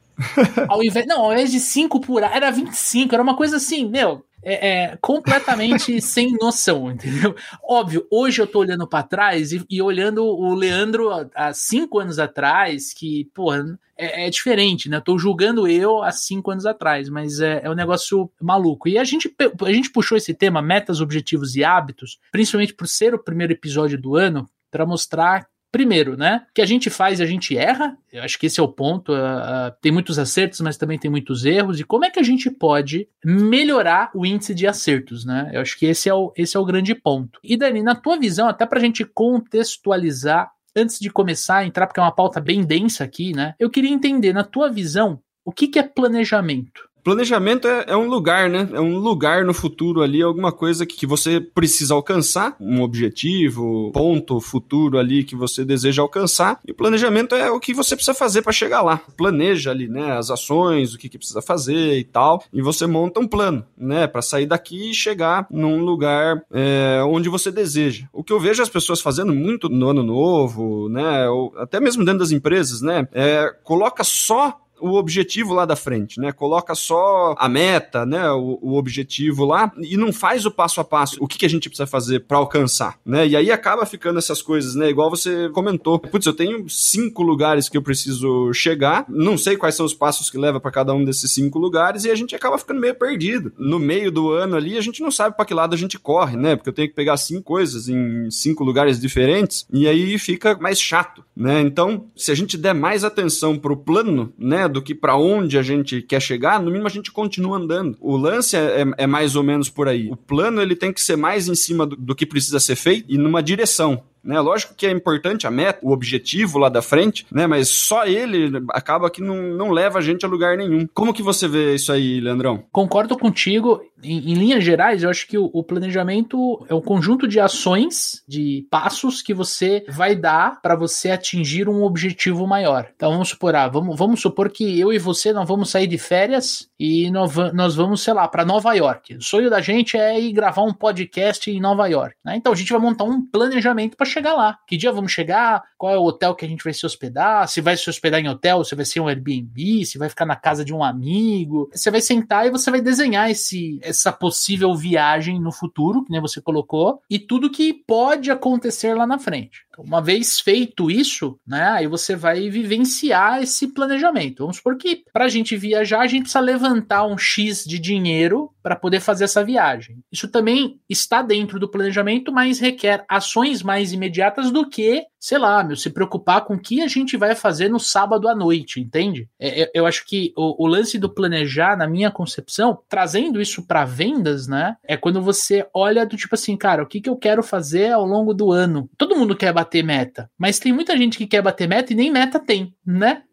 ao 0.67 0.83
invés, 0.83 1.05
não, 1.07 1.23
ao 1.23 1.33
invés 1.33 1.51
de 1.51 1.59
5 1.59 1.99
por 2.01 2.23
ano, 2.23 2.33
era 2.33 2.51
25, 2.51 3.13
era 3.13 3.23
uma 3.23 3.35
coisa 3.35 3.57
assim, 3.57 3.89
meu, 3.89 4.23
é, 4.43 4.69
é, 4.69 4.97
completamente 5.01 5.99
sem 6.01 6.33
noção, 6.33 6.91
entendeu? 6.91 7.35
Óbvio, 7.63 8.07
hoje 8.11 8.41
eu 8.41 8.47
tô 8.47 8.59
olhando 8.59 8.87
para 8.87 9.03
trás 9.03 9.51
e, 9.51 9.65
e, 9.69 9.81
olhando 9.81 10.23
o 10.23 10.53
Leandro 10.53 11.09
há 11.35 11.53
cinco 11.53 11.99
anos 11.99 12.19
atrás, 12.19 12.93
que, 12.93 13.25
porra, 13.33 13.77
é, 13.97 14.27
é, 14.27 14.29
diferente, 14.29 14.87
né? 14.89 15.01
Tô 15.01 15.17
julgando 15.17 15.67
eu 15.67 16.01
há 16.01 16.11
cinco 16.11 16.51
anos 16.51 16.65
atrás, 16.65 17.09
mas 17.09 17.41
é, 17.41 17.61
é 17.63 17.69
um 17.69 17.75
negócio 17.75 18.31
maluco. 18.41 18.87
E 18.87 18.97
a 18.97 19.03
gente, 19.03 19.33
a 19.65 19.71
gente 19.73 19.91
puxou 19.91 20.17
esse 20.17 20.33
tema, 20.33 20.61
metas, 20.61 21.01
objetivos 21.01 21.55
e 21.57 21.63
hábitos, 21.63 22.17
principalmente 22.31 22.73
por 22.73 22.87
ser 22.87 23.13
o 23.13 23.19
primeiro 23.19 23.51
episódio 23.51 23.99
do 23.99 24.15
ano, 24.15 24.49
para 24.71 24.85
mostrar 24.85 25.48
Primeiro, 25.71 26.17
né? 26.17 26.45
Que 26.53 26.61
a 26.61 26.65
gente 26.65 26.89
faz, 26.89 27.21
a 27.21 27.25
gente 27.25 27.55
erra. 27.55 27.95
Eu 28.11 28.23
acho 28.23 28.39
que 28.39 28.47
esse 28.47 28.59
é 28.59 28.63
o 28.63 28.67
ponto. 28.67 29.11
Uh, 29.11 29.15
uh, 29.15 29.71
tem 29.81 29.91
muitos 29.91 30.17
acertos, 30.17 30.61
mas 30.61 30.77
também 30.77 30.97
tem 30.97 31.11
muitos 31.11 31.45
erros. 31.45 31.79
E 31.79 31.83
como 31.83 32.05
é 32.05 32.09
que 32.09 32.19
a 32.19 32.23
gente 32.23 32.49
pode 32.49 33.07
melhorar 33.23 34.09
o 34.15 34.25
índice 34.25 34.55
de 34.55 34.65
acertos, 34.65 35.25
né? 35.25 35.51
Eu 35.53 35.61
acho 35.61 35.77
que 35.77 35.85
esse 35.85 36.09
é 36.09 36.13
o, 36.13 36.33
esse 36.35 36.57
é 36.57 36.59
o 36.59 36.65
grande 36.65 36.95
ponto. 36.95 37.39
E 37.43 37.55
Dani, 37.55 37.83
na 37.83 37.93
tua 37.93 38.17
visão, 38.17 38.47
até 38.47 38.65
para 38.65 38.79
a 38.79 38.81
gente 38.81 39.05
contextualizar, 39.05 40.51
antes 40.75 40.99
de 40.99 41.09
começar 41.09 41.57
a 41.57 41.65
entrar, 41.65 41.85
porque 41.85 41.99
é 41.99 42.03
uma 42.03 42.15
pauta 42.15 42.41
bem 42.41 42.63
densa 42.63 43.03
aqui, 43.03 43.33
né? 43.33 43.53
Eu 43.59 43.69
queria 43.69 43.91
entender, 43.91 44.33
na 44.33 44.43
tua 44.43 44.69
visão, 44.69 45.21
o 45.45 45.51
que, 45.51 45.67
que 45.67 45.79
é 45.79 45.83
planejamento? 45.83 46.88
Planejamento 47.09 47.67
é, 47.67 47.85
é, 47.87 47.97
um 47.97 48.07
lugar, 48.07 48.51
né? 48.51 48.69
É 48.71 48.79
um 48.79 48.99
lugar 48.99 49.43
no 49.43 49.51
futuro 49.51 50.03
ali, 50.03 50.21
alguma 50.21 50.51
coisa 50.51 50.85
que, 50.85 50.95
que 50.95 51.07
você 51.07 51.41
precisa 51.41 51.95
alcançar, 51.95 52.55
um 52.59 52.83
objetivo, 52.83 53.91
ponto 53.91 54.39
futuro 54.39 54.99
ali 54.99 55.23
que 55.23 55.35
você 55.35 55.65
deseja 55.65 56.03
alcançar. 56.03 56.59
E 56.67 56.71
o 56.71 56.75
planejamento 56.75 57.33
é 57.33 57.49
o 57.49 57.59
que 57.59 57.73
você 57.73 57.95
precisa 57.95 58.13
fazer 58.13 58.43
para 58.43 58.51
chegar 58.51 58.83
lá. 58.83 59.01
Planeja 59.17 59.71
ali, 59.71 59.87
né? 59.87 60.19
As 60.19 60.29
ações, 60.29 60.93
o 60.93 60.99
que, 60.99 61.09
que 61.09 61.17
precisa 61.17 61.41
fazer 61.41 61.97
e 61.97 62.03
tal. 62.03 62.43
E 62.53 62.61
você 62.61 62.85
monta 62.85 63.19
um 63.19 63.27
plano, 63.27 63.65
né? 63.75 64.05
Para 64.05 64.21
sair 64.21 64.45
daqui 64.45 64.91
e 64.91 64.93
chegar 64.93 65.47
num 65.49 65.83
lugar 65.83 66.43
é, 66.53 67.01
onde 67.07 67.27
você 67.27 67.51
deseja. 67.51 68.05
O 68.13 68.23
que 68.23 68.31
eu 68.31 68.39
vejo 68.39 68.61
as 68.61 68.69
pessoas 68.69 69.01
fazendo 69.01 69.33
muito 69.33 69.67
no 69.67 69.89
ano 69.89 70.03
novo, 70.03 70.87
né? 70.89 71.27
Ou 71.27 71.53
até 71.57 71.79
mesmo 71.79 72.05
dentro 72.05 72.19
das 72.19 72.31
empresas, 72.31 72.83
né? 72.83 73.07
É, 73.11 73.51
coloca 73.63 74.03
só 74.03 74.59
o 74.79 74.95
objetivo 74.95 75.53
lá 75.53 75.65
da 75.65 75.75
frente, 75.75 76.19
né? 76.19 76.31
Coloca 76.31 76.75
só 76.75 77.35
a 77.37 77.49
meta, 77.49 78.05
né? 78.05 78.29
O, 78.31 78.59
o 78.61 78.77
objetivo 78.77 79.45
lá 79.45 79.71
e 79.77 79.97
não 79.97 80.11
faz 80.11 80.45
o 80.45 80.51
passo 80.51 80.81
a 80.81 80.83
passo. 80.83 81.17
O 81.19 81.27
que, 81.27 81.37
que 81.37 81.45
a 81.45 81.49
gente 81.49 81.69
precisa 81.69 81.87
fazer 81.87 82.21
para 82.21 82.37
alcançar, 82.37 82.97
né? 83.05 83.27
E 83.27 83.35
aí 83.35 83.51
acaba 83.51 83.85
ficando 83.85 84.19
essas 84.19 84.41
coisas, 84.41 84.75
né? 84.75 84.89
Igual 84.89 85.09
você 85.09 85.49
comentou. 85.49 85.99
Putz, 85.99 86.25
eu 86.25 86.33
tenho 86.33 86.69
cinco 86.69 87.23
lugares 87.23 87.67
que 87.67 87.77
eu 87.77 87.81
preciso 87.81 88.53
chegar, 88.53 89.05
não 89.09 89.37
sei 89.37 89.57
quais 89.57 89.75
são 89.75 89.85
os 89.85 89.93
passos 89.93 90.29
que 90.29 90.37
leva 90.37 90.59
para 90.59 90.71
cada 90.71 90.93
um 90.93 91.03
desses 91.03 91.31
cinco 91.31 91.59
lugares 91.59 92.05
e 92.05 92.11
a 92.11 92.15
gente 92.15 92.35
acaba 92.35 92.57
ficando 92.57 92.79
meio 92.79 92.95
perdido. 92.95 93.51
No 93.57 93.79
meio 93.79 94.11
do 94.11 94.31
ano 94.31 94.55
ali, 94.55 94.77
a 94.77 94.81
gente 94.81 95.01
não 95.01 95.11
sabe 95.11 95.35
para 95.35 95.45
que 95.45 95.53
lado 95.53 95.73
a 95.73 95.77
gente 95.77 95.97
corre, 95.99 96.37
né? 96.37 96.55
Porque 96.55 96.69
eu 96.69 96.73
tenho 96.73 96.87
que 96.87 96.95
pegar 96.95 97.17
cinco 97.17 97.43
coisas 97.43 97.89
em 97.89 98.29
cinco 98.29 98.63
lugares 98.63 98.99
diferentes 98.99 99.65
e 99.71 99.87
aí 99.87 100.17
fica 100.17 100.57
mais 100.59 100.79
chato, 100.79 101.23
né? 101.35 101.61
Então, 101.61 102.05
se 102.15 102.31
a 102.31 102.35
gente 102.35 102.57
der 102.57 102.73
mais 102.73 103.03
atenção 103.03 103.57
pro 103.57 103.75
plano, 103.75 104.33
né, 104.37 104.67
do 104.69 104.81
que 104.81 104.95
para 104.95 105.17
onde 105.17 105.57
a 105.57 105.61
gente 105.61 106.01
quer 106.01 106.21
chegar, 106.21 106.59
no 106.59 106.71
mínimo 106.71 106.87
a 106.87 106.91
gente 106.91 107.11
continua 107.11 107.57
andando. 107.57 107.97
O 107.99 108.15
lance 108.15 108.55
é, 108.55 108.81
é, 108.81 108.85
é, 108.99 109.07
mais 109.07 109.35
ou 109.35 109.43
menos 109.43 109.69
por 109.69 109.87
aí. 109.87 110.09
O 110.09 110.15
plano 110.15 110.61
ele 110.61 110.75
tem 110.75 110.93
que 110.93 111.01
ser 111.01 111.15
mais 111.15 111.47
em 111.47 111.55
cima 111.55 111.85
do, 111.85 111.95
do 111.95 112.15
que 112.15 112.25
precisa 112.25 112.59
ser 112.59 112.75
feito 112.75 113.05
e 113.09 113.17
numa 113.17 113.43
direção 113.43 114.03
né? 114.23 114.39
Lógico 114.39 114.75
que 114.75 114.85
é 114.85 114.91
importante 114.91 115.47
a 115.47 115.51
meta, 115.51 115.79
o 115.81 115.91
objetivo 115.91 116.57
lá 116.57 116.69
da 116.69 116.81
frente, 116.81 117.25
né? 117.31 117.47
Mas 117.47 117.69
só 117.69 118.05
ele 118.05 118.51
acaba 118.71 119.09
que 119.09 119.21
não, 119.21 119.35
não 119.35 119.71
leva 119.71 119.99
a 119.99 120.01
gente 120.01 120.25
a 120.25 120.29
lugar 120.29 120.57
nenhum. 120.57 120.87
Como 120.93 121.13
que 121.13 121.23
você 121.23 121.47
vê 121.47 121.75
isso 121.75 121.91
aí, 121.91 122.19
Leandrão? 122.19 122.63
Concordo 122.71 123.17
contigo. 123.17 123.81
Em, 124.01 124.31
em 124.31 124.33
linhas 124.33 124.63
gerais, 124.63 125.03
eu 125.03 125.09
acho 125.09 125.27
que 125.27 125.37
o, 125.37 125.49
o, 125.51 125.61
planejamento 125.61 126.65
é 126.69 126.73
um 126.73 126.79
conjunto 126.79 127.27
de 127.27 127.37
ações, 127.37 128.23
de 128.25 128.65
passos 128.71 129.21
que 129.21 129.33
você 129.33 129.83
vai 129.89 130.15
dar 130.15 130.61
para 130.61 130.73
você 130.73 131.11
atingir 131.11 131.67
um 131.67 131.83
objetivo 131.83 132.47
maior. 132.47 132.89
Então 132.95 133.11
vamos 133.11 133.27
supor, 133.27 133.53
ah, 133.55 133.67
vamos, 133.67 133.97
vamos 133.97 134.21
supor 134.21 134.49
que 134.49 134.79
eu 134.79 134.93
e 134.93 134.97
você 134.97 135.33
não 135.33 135.45
vamos 135.45 135.69
sair 135.69 135.85
de 135.85 135.97
férias 135.97 136.69
e 136.79 137.11
nós, 137.11 137.35
nós 137.53 137.75
vamos, 137.75 138.01
sei 138.01 138.13
lá, 138.13 138.25
para 138.25 138.45
Nova 138.45 138.73
York. 138.73 139.15
O 139.15 139.21
sonho 139.21 139.49
da 139.49 139.59
gente 139.59 139.97
é 139.97 140.17
ir 140.17 140.31
gravar 140.31 140.63
um 140.63 140.73
podcast 140.73 141.51
em 141.51 141.59
Nova 141.59 141.85
York. 141.87 142.15
Né? 142.23 142.37
Então 142.37 142.53
a 142.53 142.55
gente 142.55 142.71
vai 142.71 142.79
montar 142.79 143.03
um 143.03 143.21
planejamento 143.21 143.97
para 143.97 144.05
chegar 144.09 144.33
lá. 144.33 144.57
Que 144.67 144.77
dia 144.77 144.91
vamos 144.91 145.11
chegar? 145.11 145.63
Qual 145.77 145.93
é 145.93 145.97
o 145.97 146.03
hotel 146.03 146.35
que 146.35 146.45
a 146.45 146.47
gente 146.47 146.63
vai 146.63 146.73
se 146.73 146.85
hospedar? 146.85 147.47
Se 147.47 147.61
vai 147.61 147.77
se 147.77 147.89
hospedar 147.89 148.19
em 148.19 148.27
hotel, 148.27 148.63
se 148.63 148.75
vai 148.75 148.85
ser 148.85 148.99
um 148.99 149.07
Airbnb, 149.07 149.85
se 149.85 149.97
vai 149.97 150.09
ficar 150.09 150.25
na 150.25 150.35
casa 150.35 150.65
de 150.65 150.73
um 150.73 150.83
amigo. 150.83 151.69
Você 151.73 151.89
vai 151.89 152.01
sentar 152.01 152.45
e 152.45 152.51
você 152.51 152.69
vai 152.69 152.81
desenhar 152.81 153.29
esse, 153.29 153.79
essa 153.81 154.11
possível 154.11 154.75
viagem 154.75 155.39
no 155.39 155.51
futuro, 155.51 156.03
que 156.03 156.11
nem 156.11 156.21
você 156.21 156.41
colocou, 156.41 157.01
e 157.09 157.17
tudo 157.17 157.51
que 157.51 157.73
pode 157.73 158.31
acontecer 158.31 158.93
lá 158.93 159.05
na 159.05 159.19
frente. 159.19 159.65
Uma 159.83 160.01
vez 160.01 160.39
feito 160.39 160.89
isso, 160.89 161.39
né, 161.45 161.69
aí 161.69 161.87
você 161.87 162.15
vai 162.15 162.49
vivenciar 162.49 163.41
esse 163.41 163.67
planejamento. 163.67 164.43
Vamos 164.43 164.57
supor 164.57 164.77
que 164.77 165.03
para 165.11 165.25
a 165.25 165.29
gente 165.29 165.55
viajar, 165.55 166.01
a 166.01 166.07
gente 166.07 166.23
precisa 166.23 166.39
levantar 166.39 167.05
um 167.05 167.17
X 167.17 167.63
de 167.63 167.79
dinheiro 167.79 168.51
para 168.61 168.75
poder 168.75 168.99
fazer 168.99 169.23
essa 169.23 169.43
viagem. 169.43 169.99
Isso 170.11 170.27
também 170.27 170.79
está 170.89 171.21
dentro 171.21 171.59
do 171.59 171.69
planejamento, 171.69 172.31
mas 172.31 172.59
requer 172.59 173.05
ações 173.09 173.63
mais 173.63 173.93
imediatas 173.93 174.51
do 174.51 174.69
que 174.69 175.03
sei 175.19 175.37
lá, 175.37 175.63
meu, 175.63 175.75
se 175.75 175.89
preocupar 175.89 176.45
com 176.45 176.53
o 176.53 176.59
que 176.59 176.81
a 176.81 176.87
gente 176.87 177.17
vai 177.17 177.35
fazer 177.35 177.69
no 177.69 177.79
sábado 177.79 178.27
à 178.29 178.35
noite, 178.35 178.79
entende? 178.79 179.27
É, 179.37 179.63
é 179.63 179.71
eu 179.73 179.85
acho 179.85 180.05
que 180.05 180.33
o, 180.35 180.63
o, 180.63 180.67
lance 180.67 180.97
do 180.97 181.09
planejar, 181.09 181.77
na 181.77 181.87
minha 181.87 182.09
concepção, 182.09 182.79
trazendo 182.87 183.41
isso 183.41 183.65
para 183.65 183.83
vendas, 183.83 184.47
né? 184.47 184.77
É 184.83 184.95
quando 184.95 185.21
você 185.21 185.67
olha 185.73 186.05
do 186.05 186.15
tipo 186.15 186.35
assim, 186.35 186.55
cara, 186.55 186.83
o 186.83 186.87
que, 186.87 187.01
que 187.01 187.09
eu 187.09 187.17
quero 187.17 187.43
fazer 187.43 187.91
ao 187.91 188.05
longo 188.05 188.33
do 188.33 188.51
ano? 188.51 188.89
Todo 188.97 189.15
mundo 189.15 189.35
quer 189.35 189.51
bater 189.51 189.83
meta, 189.83 190.29
mas 190.37 190.59
tem 190.59 190.71
muita 190.71 190.95
gente 190.95 191.17
que 191.17 191.27
quer 191.27 191.41
bater 191.41 191.67
meta 191.67 191.91
e 191.91 191.95
nem 191.95 192.09
meta 192.09 192.39
tem, 192.39 192.73
né? 192.85 193.23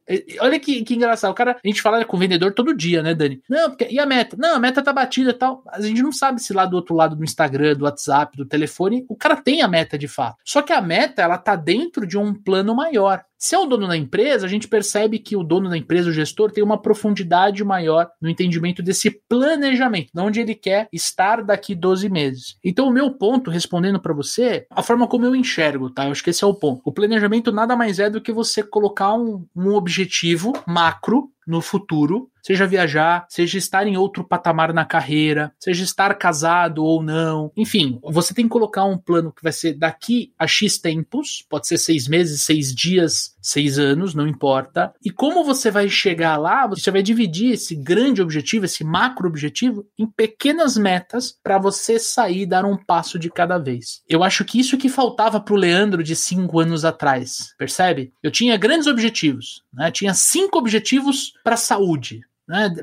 Olha 0.41 0.59
que, 0.59 0.83
que 0.85 0.95
engraçado. 0.95 1.31
O 1.31 1.35
cara, 1.35 1.57
a 1.63 1.69
gente 1.69 1.83
fala 1.83 2.05
com 2.05 2.17
o 2.17 2.21
vendedor 2.21 2.53
todo 2.53 2.77
dia, 2.77 3.03
né, 3.03 3.15
Dani? 3.15 3.43
Não, 3.49 3.71
porque, 3.71 3.89
e 3.91 3.99
a 3.99 4.07
meta? 4.07 4.37
Não, 4.39 4.57
a 4.57 4.59
meta 4.59 4.83
tá 4.83 4.93
batida 4.93 5.31
e 5.31 5.35
tal. 5.35 5.63
A 5.67 5.81
gente 5.81 6.03
não 6.03 6.13
sabe 6.13 6.41
se 6.41 6.53
lá 6.53 6.65
do 6.65 6.77
outro 6.77 6.95
lado 6.95 7.17
do 7.17 7.25
Instagram, 7.25 7.75
do 7.75 7.85
WhatsApp, 7.85 8.37
do 8.37 8.47
telefone, 8.47 9.05
o 9.09 9.17
cara 9.17 9.37
tem 9.37 9.63
a 9.63 9.69
meta 9.69 9.99
de 9.99 10.07
fato. 10.07 10.39
Só 10.45 10.63
que 10.63 10.73
a 10.73 10.81
meta, 10.81 11.23
ela 11.23 11.39
tá 11.39 11.57
dentro 11.57 12.07
de 12.07 12.17
um 12.17 12.33
plano 12.33 12.75
maior. 12.75 13.25
Se 13.39 13.55
é 13.55 13.59
o 13.59 13.67
dono 13.67 13.87
da 13.87 13.97
empresa, 13.97 14.47
a 14.47 14.49
gente 14.49 14.67
percebe 14.67 15.19
que 15.19 15.37
o 15.37 15.43
dono 15.43 15.69
da 15.69 15.77
empresa, 15.77 16.09
o 16.09 16.13
gestor, 16.13 16.51
tem 16.51 16.65
uma 16.65 16.81
profundidade 16.81 17.63
maior 17.63 18.09
no 18.21 18.31
entendimento 18.31 18.83
desse 18.83 19.11
planejamento, 19.29 20.11
de 20.15 20.21
onde 20.21 20.41
ele 20.41 20.55
quer 20.55 20.89
estar 20.93 21.43
daqui 21.43 21.75
12 21.75 22.09
meses. 22.09 22.57
Então, 22.65 22.89
o 22.89 22.93
meu 22.93 23.11
ponto, 23.11 23.51
respondendo 23.51 24.01
para 24.01 24.15
você, 24.15 24.67
a 24.71 24.83
forma 24.83 25.07
como 25.07 25.27
eu 25.27 25.37
enxergo, 25.37 25.91
tá? 25.91 26.07
Eu 26.07 26.13
acho 26.13 26.25
que 26.25 26.31
esse 26.31 26.43
é 26.43 26.47
o 26.47 26.55
ponto. 26.55 26.81
O 26.85 26.93
planejamento 26.93 27.53
nada 27.53 27.77
mais 27.77 27.99
é 27.99 28.09
do 28.09 28.21
que 28.21 28.33
você 28.33 28.63
colocar 28.63 29.15
um, 29.15 29.47
um 29.55 29.75
objetivo 29.75 30.53
macro 30.67 31.31
no 31.47 31.61
futuro, 31.61 32.31
seja 32.47 32.65
viajar, 32.65 33.27
seja 33.29 33.59
estar 33.59 33.89
em 33.89 33.97
outro 33.97 34.23
patamar 34.23 34.73
na 34.73 34.85
carreira, 34.85 35.53
seja 35.59 35.83
estar 35.83 36.15
casado 36.15 36.85
ou 36.85 37.03
não. 37.03 37.51
Enfim, 37.57 37.99
você 38.05 38.33
tem 38.33 38.45
que 38.45 38.51
colocar 38.51 38.85
um 38.85 38.97
plano 38.97 39.33
que 39.33 39.43
vai 39.43 39.53
ser 39.53 39.75
daqui 39.75 40.33
a 40.39 40.47
X 40.47 40.79
tempos, 40.79 41.45
pode 41.51 41.67
ser 41.67 41.77
seis 41.77 42.07
meses, 42.07 42.43
seis 42.43 42.73
dias, 42.73 43.35
seis 43.43 43.81
anos, 43.81 44.15
não 44.15 44.29
importa. 44.29 44.93
E 45.05 45.11
como 45.11 45.43
você 45.43 45.73
vai 45.73 45.89
chegar 45.89 46.37
lá, 46.37 46.69
você 46.69 46.89
vai 46.91 47.03
dividir 47.03 47.53
esse 47.53 47.75
grande 47.75 48.23
objetivo, 48.23 48.65
esse 48.65 48.85
macro 48.85 49.29
objetivo, 49.29 49.85
em 49.99 50.07
pequenas 50.07 50.77
metas 50.77 51.37
para 51.43 51.59
você 51.59 51.99
sair 51.99 52.43
e 52.43 52.47
dar 52.47 52.65
um 52.65 52.77
passo 52.77 53.19
de 53.19 53.29
cada 53.29 53.59
vez. 53.59 54.03
Eu 54.09 54.23
acho 54.23 54.45
que 54.45 54.61
isso 54.61 54.79
que 54.79 54.89
faltava 54.89 55.41
pro 55.41 55.57
Leandro 55.57 56.03
de 56.03 56.15
cinco 56.15 56.61
anos 56.61 56.85
atrás, 56.85 57.55
percebe? 57.59 58.13
Eu 58.23 58.31
tinha 58.31 58.57
grandes 58.57 58.87
objetivos, 58.87 59.63
né? 59.73 59.91
Tinha 59.91 60.15
cinco 60.15 60.59
objetivos 60.59 61.33
para 61.47 61.57
saúde. 61.57 62.23
Né? 62.49 62.75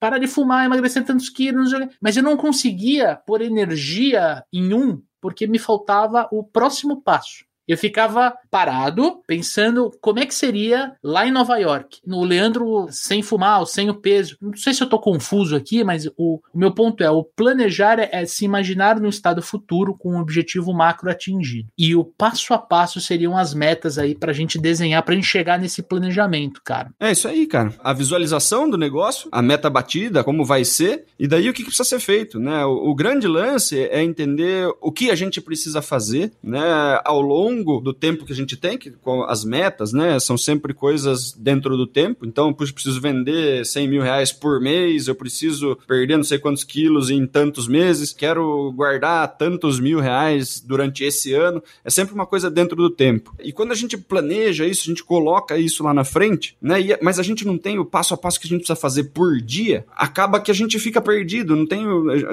Parar 0.00 0.18
de 0.18 0.26
fumar, 0.26 0.64
emagrecer 0.64 1.04
tantos 1.04 1.28
quilos, 1.28 1.70
mas 2.00 2.16
eu 2.16 2.22
não 2.24 2.36
conseguia 2.36 3.14
pôr 3.14 3.42
energia 3.42 4.44
em 4.52 4.74
um 4.74 5.00
porque 5.20 5.46
me 5.46 5.60
faltava 5.60 6.28
o 6.32 6.42
próximo 6.42 7.00
passo. 7.00 7.44
Eu 7.66 7.78
ficava 7.78 8.34
parado, 8.50 9.22
pensando 9.26 9.90
como 10.00 10.18
é 10.18 10.26
que 10.26 10.34
seria 10.34 10.92
lá 11.02 11.26
em 11.26 11.30
Nova 11.30 11.56
York. 11.56 11.98
No 12.04 12.24
Leandro 12.24 12.86
sem 12.90 13.22
fumar, 13.22 13.64
sem 13.66 13.88
o 13.88 13.94
peso. 13.94 14.36
Não 14.40 14.56
sei 14.56 14.74
se 14.74 14.82
eu 14.82 14.88
tô 14.88 14.98
confuso 14.98 15.54
aqui, 15.54 15.84
mas 15.84 16.06
o, 16.16 16.40
o 16.52 16.58
meu 16.58 16.72
ponto 16.72 17.02
é: 17.02 17.10
o 17.10 17.24
planejar 17.24 17.98
é, 17.98 18.08
é, 18.12 18.26
se 18.26 18.44
imaginar 18.44 19.00
no 19.00 19.08
estado 19.08 19.40
futuro 19.42 19.96
com 19.96 20.14
um 20.14 20.20
objetivo 20.20 20.72
macro 20.72 21.10
atingido. 21.10 21.68
E 21.78 21.94
o 21.94 22.04
passo 22.04 22.52
a 22.52 22.58
passo 22.58 23.00
seriam 23.00 23.36
as 23.36 23.54
metas 23.54 23.98
aí 23.98 24.14
pra 24.14 24.32
gente 24.32 24.58
desenhar, 24.58 25.02
pra 25.02 25.14
gente 25.14 25.26
chegar 25.26 25.58
nesse 25.58 25.82
planejamento, 25.82 26.60
cara. 26.64 26.90
É 26.98 27.12
isso 27.12 27.28
aí, 27.28 27.46
cara. 27.46 27.72
A 27.82 27.92
visualização 27.92 28.68
do 28.68 28.76
negócio, 28.76 29.28
a 29.32 29.40
meta 29.40 29.70
batida, 29.70 30.24
como 30.24 30.44
vai 30.44 30.64
ser, 30.64 31.04
e 31.18 31.26
daí 31.26 31.48
o 31.48 31.52
que, 31.52 31.62
que 31.62 31.68
precisa 31.68 31.88
ser 31.88 32.00
feito, 32.00 32.38
né? 32.38 32.64
O, 32.64 32.90
o 32.90 32.94
grande 32.94 33.26
lance 33.26 33.78
é 33.78 34.02
entender 34.02 34.68
o 34.80 34.92
que 34.92 35.10
a 35.10 35.14
gente 35.14 35.40
precisa 35.40 35.80
fazer, 35.80 36.32
né, 36.42 36.60
ao 37.04 37.20
longo 37.20 37.51
longo 37.52 37.80
do 37.80 37.92
tempo 37.92 38.24
que 38.24 38.32
a 38.32 38.36
gente 38.36 38.56
tem, 38.56 38.78
que 38.78 38.92
as 39.28 39.44
metas, 39.44 39.92
né, 39.92 40.18
são 40.18 40.36
sempre 40.36 40.72
coisas 40.72 41.32
dentro 41.32 41.76
do 41.76 41.86
tempo. 41.86 42.26
Então, 42.26 42.48
eu 42.48 42.54
preciso 42.54 43.00
vender 43.00 43.64
100 43.64 43.88
mil 43.88 44.02
reais 44.02 44.32
por 44.32 44.60
mês, 44.60 45.08
eu 45.08 45.14
preciso 45.14 45.76
perder 45.86 46.16
não 46.16 46.24
sei 46.24 46.38
quantos 46.38 46.64
quilos 46.64 47.10
em 47.10 47.26
tantos 47.26 47.68
meses, 47.68 48.12
quero 48.12 48.72
guardar 48.72 49.36
tantos 49.36 49.78
mil 49.78 50.00
reais 50.00 50.60
durante 50.60 51.04
esse 51.04 51.32
ano. 51.34 51.62
É 51.84 51.90
sempre 51.90 52.14
uma 52.14 52.26
coisa 52.26 52.50
dentro 52.50 52.76
do 52.76 52.90
tempo. 52.90 53.34
E 53.42 53.52
quando 53.52 53.72
a 53.72 53.76
gente 53.76 53.96
planeja 53.96 54.66
isso, 54.66 54.82
a 54.82 54.90
gente 54.90 55.04
coloca 55.04 55.58
isso 55.58 55.82
lá 55.82 55.92
na 55.92 56.04
frente, 56.04 56.56
né, 56.60 56.80
e, 56.80 56.98
mas 57.02 57.18
a 57.18 57.22
gente 57.22 57.46
não 57.46 57.58
tem 57.58 57.78
o 57.78 57.84
passo 57.84 58.14
a 58.14 58.16
passo 58.16 58.40
que 58.40 58.46
a 58.46 58.50
gente 58.50 58.60
precisa 58.60 58.76
fazer 58.76 59.04
por 59.04 59.40
dia, 59.40 59.84
acaba 59.96 60.40
que 60.40 60.50
a 60.50 60.54
gente 60.54 60.78
fica 60.78 61.00
perdido. 61.00 61.56
Não 61.56 61.66
tem, 61.66 61.84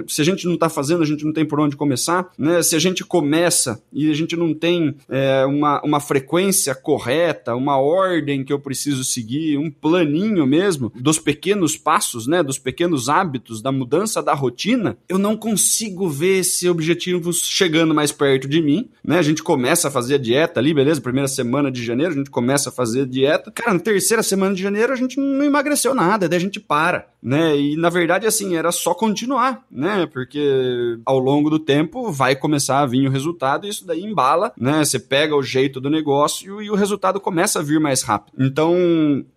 se 0.07 0.21
a 0.21 0.25
gente 0.25 0.45
não 0.45 0.53
está 0.53 0.69
fazendo, 0.69 1.03
a 1.03 1.05
gente 1.05 1.25
não 1.25 1.33
tem 1.33 1.45
por 1.45 1.59
onde 1.59 1.75
começar, 1.75 2.29
né? 2.37 2.61
Se 2.61 2.75
a 2.75 2.79
gente 2.79 3.03
começa 3.03 3.81
e 3.91 4.09
a 4.09 4.13
gente 4.13 4.35
não 4.35 4.53
tem 4.53 4.95
é, 5.09 5.45
uma, 5.45 5.81
uma 5.83 5.99
frequência 5.99 6.75
correta, 6.75 7.55
uma 7.55 7.77
ordem 7.77 8.43
que 8.43 8.53
eu 8.53 8.59
preciso 8.59 9.03
seguir, 9.03 9.57
um 9.57 9.71
planinho 9.71 10.45
mesmo 10.45 10.91
dos 10.95 11.19
pequenos 11.19 11.75
passos, 11.75 12.27
né, 12.27 12.43
dos 12.43 12.57
pequenos 12.57 13.09
hábitos, 13.09 13.61
da 13.61 13.71
mudança 13.71 14.21
da 14.21 14.33
rotina, 14.33 14.97
eu 15.07 15.17
não 15.17 15.35
consigo 15.35 16.07
ver 16.07 16.39
esse 16.39 16.69
objetivo 16.69 17.33
chegando 17.33 17.93
mais 17.93 18.11
perto 18.11 18.47
de 18.47 18.61
mim, 18.61 18.89
né? 19.03 19.17
A 19.17 19.21
gente 19.21 19.41
começa 19.41 19.87
a 19.87 19.91
fazer 19.91 20.15
a 20.15 20.17
dieta 20.17 20.59
ali, 20.59 20.73
beleza? 20.73 21.01
Primeira 21.01 21.27
semana 21.27 21.71
de 21.71 21.83
janeiro 21.83 22.13
a 22.13 22.17
gente 22.17 22.29
começa 22.29 22.69
a 22.69 22.71
fazer 22.71 23.01
a 23.01 23.05
dieta. 23.05 23.51
Cara, 23.51 23.73
na 23.73 23.79
terceira 23.79 24.21
semana 24.21 24.53
de 24.53 24.61
janeiro 24.61 24.93
a 24.93 24.95
gente 24.95 25.19
não 25.19 25.43
emagreceu 25.43 25.95
nada, 25.95 26.29
daí 26.29 26.37
a 26.37 26.41
gente 26.41 26.59
para, 26.59 27.07
né? 27.21 27.57
E 27.57 27.75
na 27.75 27.89
verdade 27.89 28.25
assim, 28.25 28.55
era 28.55 28.71
só 28.71 28.93
continuar, 28.93 29.65
né? 29.71 30.05
Porque 30.11 30.97
ao 31.05 31.19
longo 31.19 31.49
do 31.49 31.59
tempo 31.59 32.11
vai 32.11 32.35
começar 32.35 32.79
a 32.79 32.85
vir 32.85 33.07
o 33.07 33.11
resultado 33.11 33.65
e 33.65 33.69
isso 33.69 33.85
daí 33.85 34.03
embala, 34.03 34.53
né? 34.57 34.83
Você 34.83 34.99
pega 34.99 35.35
o 35.35 35.43
jeito 35.43 35.79
do 35.79 35.89
negócio 35.89 36.61
e 36.61 36.69
o 36.69 36.75
resultado 36.75 37.19
começa 37.19 37.59
a 37.59 37.63
vir 37.63 37.79
mais 37.79 38.01
rápido. 38.01 38.33
Então, 38.39 38.73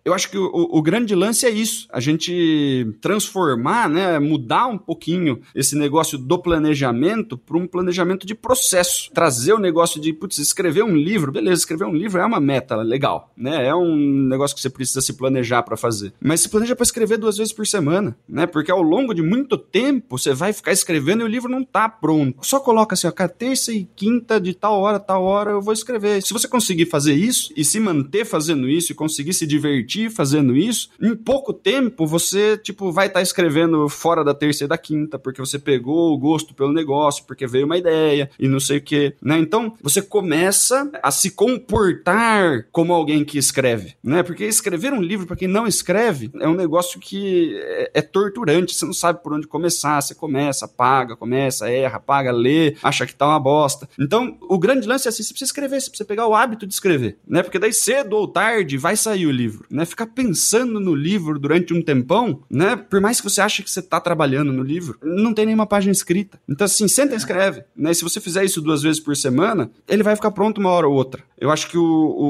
eu 0.03 0.13
acho 0.13 0.29
que 0.29 0.37
o, 0.37 0.49
o 0.71 0.81
grande 0.81 1.15
lance 1.15 1.45
é 1.45 1.49
isso. 1.49 1.87
A 1.91 1.99
gente 1.99 2.95
transformar, 3.01 3.89
né, 3.89 4.19
mudar 4.19 4.67
um 4.67 4.77
pouquinho 4.77 5.41
esse 5.55 5.75
negócio 5.77 6.17
do 6.17 6.39
planejamento 6.39 7.37
para 7.37 7.57
um 7.57 7.67
planejamento 7.67 8.25
de 8.25 8.35
processo. 8.35 9.11
Trazer 9.13 9.53
o 9.53 9.59
negócio 9.59 9.99
de, 9.99 10.13
putz, 10.13 10.37
escrever 10.37 10.83
um 10.83 10.95
livro, 10.95 11.31
beleza, 11.31 11.61
escrever 11.61 11.85
um 11.85 11.93
livro 11.93 12.21
é 12.21 12.25
uma 12.25 12.39
meta 12.39 12.75
legal, 12.77 13.31
né? 13.35 13.67
É 13.67 13.75
um 13.75 13.95
negócio 14.27 14.55
que 14.55 14.61
você 14.61 14.69
precisa 14.69 15.01
se 15.01 15.13
planejar 15.13 15.63
para 15.63 15.77
fazer. 15.77 16.13
Mas 16.21 16.41
se 16.41 16.49
planeja 16.49 16.75
para 16.75 16.83
escrever 16.83 17.17
duas 17.17 17.37
vezes 17.37 17.53
por 17.53 17.65
semana, 17.73 18.15
né? 18.27 18.45
Porque 18.45 18.71
ao 18.71 18.81
longo 18.81 19.13
de 19.13 19.21
muito 19.21 19.57
tempo 19.57 20.17
você 20.17 20.33
vai 20.33 20.53
ficar 20.53 20.71
escrevendo 20.71 21.21
e 21.21 21.23
o 21.23 21.27
livro 21.27 21.51
não 21.51 21.63
tá 21.63 21.89
pronto. 21.89 22.45
Só 22.45 22.59
coloca 22.59 22.93
assim, 22.93 23.07
ó, 23.07 23.11
cara, 23.11 23.29
terça 23.29 23.73
e 23.73 23.87
quinta 23.95 24.39
de 24.39 24.53
tal 24.53 24.79
hora, 24.79 24.99
tal 24.99 25.23
hora 25.23 25.51
eu 25.51 25.61
vou 25.61 25.73
escrever. 25.73 26.21
Se 26.21 26.33
você 26.33 26.47
conseguir 26.47 26.85
fazer 26.85 27.13
isso 27.13 27.51
e 27.57 27.65
se 27.65 27.79
manter 27.79 28.25
fazendo 28.25 28.69
isso 28.69 28.91
e 28.91 28.95
conseguir 28.95 29.33
se 29.33 29.47
divertir 29.47 30.11
fazendo 30.11 30.55
isso, 30.55 30.89
em 31.01 31.15
pouco 31.15 31.53
tempo 31.53 32.05
você, 32.05 32.57
tipo, 32.57 32.91
vai 32.91 33.07
estar 33.07 33.19
tá 33.19 33.23
escrevendo 33.23 33.89
fora 33.89 34.23
da 34.23 34.33
terça 34.33 34.65
e 34.65 34.67
da 34.67 34.77
quinta, 34.77 35.17
porque 35.17 35.41
você 35.41 35.57
pegou 35.57 36.13
o 36.13 36.17
gosto 36.17 36.53
pelo 36.53 36.71
negócio, 36.71 37.23
porque 37.25 37.47
veio 37.47 37.65
uma 37.65 37.77
ideia 37.77 38.29
e 38.37 38.47
não 38.47 38.59
sei 38.59 38.77
o 38.77 38.81
que, 38.81 39.13
né? 39.21 39.37
Então, 39.39 39.73
você 39.81 40.01
começa 40.01 40.89
a 41.01 41.11
se 41.11 41.31
comportar 41.31 42.67
como 42.71 42.93
alguém 42.93 43.25
que 43.25 43.37
escreve, 43.37 43.95
né? 44.03 44.21
Porque 44.21 44.43
escrever 44.45 44.93
um 44.93 45.01
livro 45.01 45.25
para 45.25 45.35
quem 45.35 45.47
não 45.47 45.65
escreve 45.65 46.31
é 46.39 46.47
um 46.47 46.55
negócio 46.55 46.99
que 46.99 47.55
é, 47.63 47.91
é 47.95 48.01
torturante, 48.01 48.75
você 48.75 48.85
não 48.85 48.93
sabe 48.93 49.23
por 49.23 49.33
onde 49.33 49.47
começar, 49.47 50.01
você 50.01 50.13
começa, 50.13 50.67
paga, 50.67 51.15
começa, 51.15 51.69
erra, 51.69 51.99
paga, 51.99 52.31
lê, 52.31 52.75
acha 52.83 53.05
que 53.05 53.15
tá 53.15 53.27
uma 53.27 53.39
bosta. 53.39 53.87
Então, 53.99 54.37
o 54.41 54.57
grande 54.57 54.87
lance 54.87 55.07
é 55.07 55.09
assim, 55.09 55.23
você 55.23 55.29
precisa 55.29 55.49
escrever, 55.49 55.81
você 55.81 55.89
precisa 55.89 56.07
pegar 56.07 56.27
o 56.27 56.35
hábito 56.35 56.67
de 56.67 56.73
escrever, 56.73 57.17
né? 57.27 57.41
Porque 57.41 57.59
daí 57.59 57.73
cedo 57.73 58.13
ou 58.17 58.27
tarde 58.27 58.77
vai 58.77 58.95
sair 58.95 59.25
o 59.25 59.31
livro, 59.31 59.65
né? 59.69 59.85
Ficar 59.85 60.07
pensando 60.07 60.79
no 60.79 60.93
livro 60.93 61.39
durante 61.39 61.73
um 61.73 61.81
tempão, 61.81 62.41
né? 62.49 62.75
Por 62.75 62.99
mais 62.99 63.19
que 63.19 63.29
você 63.29 63.41
ache 63.41 63.63
que 63.63 63.71
você 63.71 63.81
tá 63.81 63.99
trabalhando 63.99 64.51
no 64.51 64.63
livro, 64.63 64.97
não 65.01 65.33
tem 65.33 65.45
nenhuma 65.45 65.65
página 65.65 65.91
escrita. 65.91 66.39
Então, 66.47 66.65
assim, 66.65 66.87
senta 66.87 67.13
e 67.13 67.17
escreve, 67.17 67.63
né? 67.75 67.93
Se 67.93 68.03
você 68.03 68.19
fizer 68.19 68.43
isso 68.43 68.61
duas 68.61 68.81
vezes 68.81 68.99
por 68.99 69.15
semana, 69.15 69.71
ele 69.87 70.03
vai 70.03 70.15
ficar 70.15 70.31
pronto 70.31 70.59
uma 70.59 70.69
hora 70.69 70.87
ou 70.87 70.93
outra. 70.93 71.23
Eu 71.37 71.51
acho 71.51 71.69
que 71.69 71.77
o, 71.77 71.83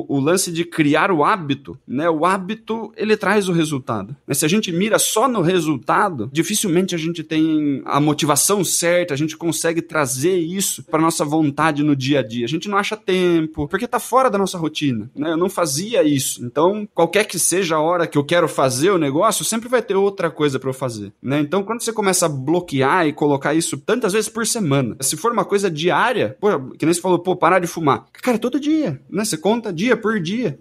o, 0.10 0.18
o 0.18 0.20
lance 0.20 0.52
de 0.52 0.66
criar 0.66 1.12
o 1.12 1.24
hábito, 1.24 1.78
né? 1.88 2.10
O 2.10 2.26
hábito, 2.26 2.92
ele 2.98 3.16
traz 3.16 3.48
o 3.48 3.54
resultado. 3.54 4.16
Mas 4.26 4.40
se 4.40 4.46
a 4.46 4.50
gente 4.50 4.72
mira 4.72 4.98
só 4.98 5.23
no 5.28 5.42
resultado, 5.42 6.30
dificilmente 6.32 6.96
a 6.96 6.98
gente 6.98 7.24
tem 7.24 7.82
a 7.86 8.00
motivação 8.00 8.64
certa, 8.64 9.14
a 9.14 9.18
gente 9.18 9.38
consegue 9.38 9.82
trazer 9.82 10.38
isso 10.38 10.84
para 10.84 11.02
nossa 11.02 11.26
vontade 11.26 11.84
no 11.84 11.96
dia 11.96 12.20
a 12.20 12.24
dia. 12.24 12.46
A 12.46 12.50
gente 12.50 12.70
não 12.70 12.78
acha 12.78 12.98
tempo, 12.98 13.68
porque 13.68 13.88
tá 13.88 14.00
fora 14.00 14.30
da 14.30 14.38
nossa 14.38 14.58
rotina, 14.58 15.10
né? 15.16 15.32
Eu 15.32 15.38
não 15.38 15.50
fazia 15.50 16.04
isso. 16.04 16.44
Então, 16.46 16.88
qualquer 16.94 17.26
que 17.26 17.40
seja 17.40 17.76
a 17.76 17.82
hora 17.82 18.08
que 18.08 18.18
eu 18.18 18.24
quero 18.24 18.48
fazer 18.48 18.92
o 18.92 18.98
negócio, 18.98 19.46
sempre 19.46 19.70
vai 19.70 19.82
ter 19.82 19.96
outra 19.96 20.30
coisa 20.30 20.60
para 20.60 20.70
eu 20.70 20.74
fazer, 20.74 21.12
né? 21.22 21.40
Então, 21.40 21.64
quando 21.64 21.82
você 21.82 21.94
começa 21.94 22.26
a 22.26 22.30
bloquear 22.30 23.08
e 23.08 23.14
colocar 23.14 23.54
isso 23.54 23.78
tantas 23.78 24.14
vezes 24.14 24.30
por 24.30 24.46
semana, 24.46 24.96
se 25.02 25.18
for 25.18 25.32
uma 25.32 25.46
coisa 25.46 25.70
diária, 25.70 26.38
pô, 26.40 26.48
que 26.78 26.86
nem 26.86 26.94
você 26.94 27.02
falou, 27.02 27.20
pô, 27.20 27.36
parar 27.36 27.60
de 27.60 27.68
fumar. 27.68 28.06
Cara, 28.22 28.38
todo 28.38 28.60
dia, 28.60 29.02
né? 29.10 29.26
Você 29.26 29.38
conta 29.38 29.74
dia 29.74 29.96
por 29.96 30.20
dia 30.20 30.60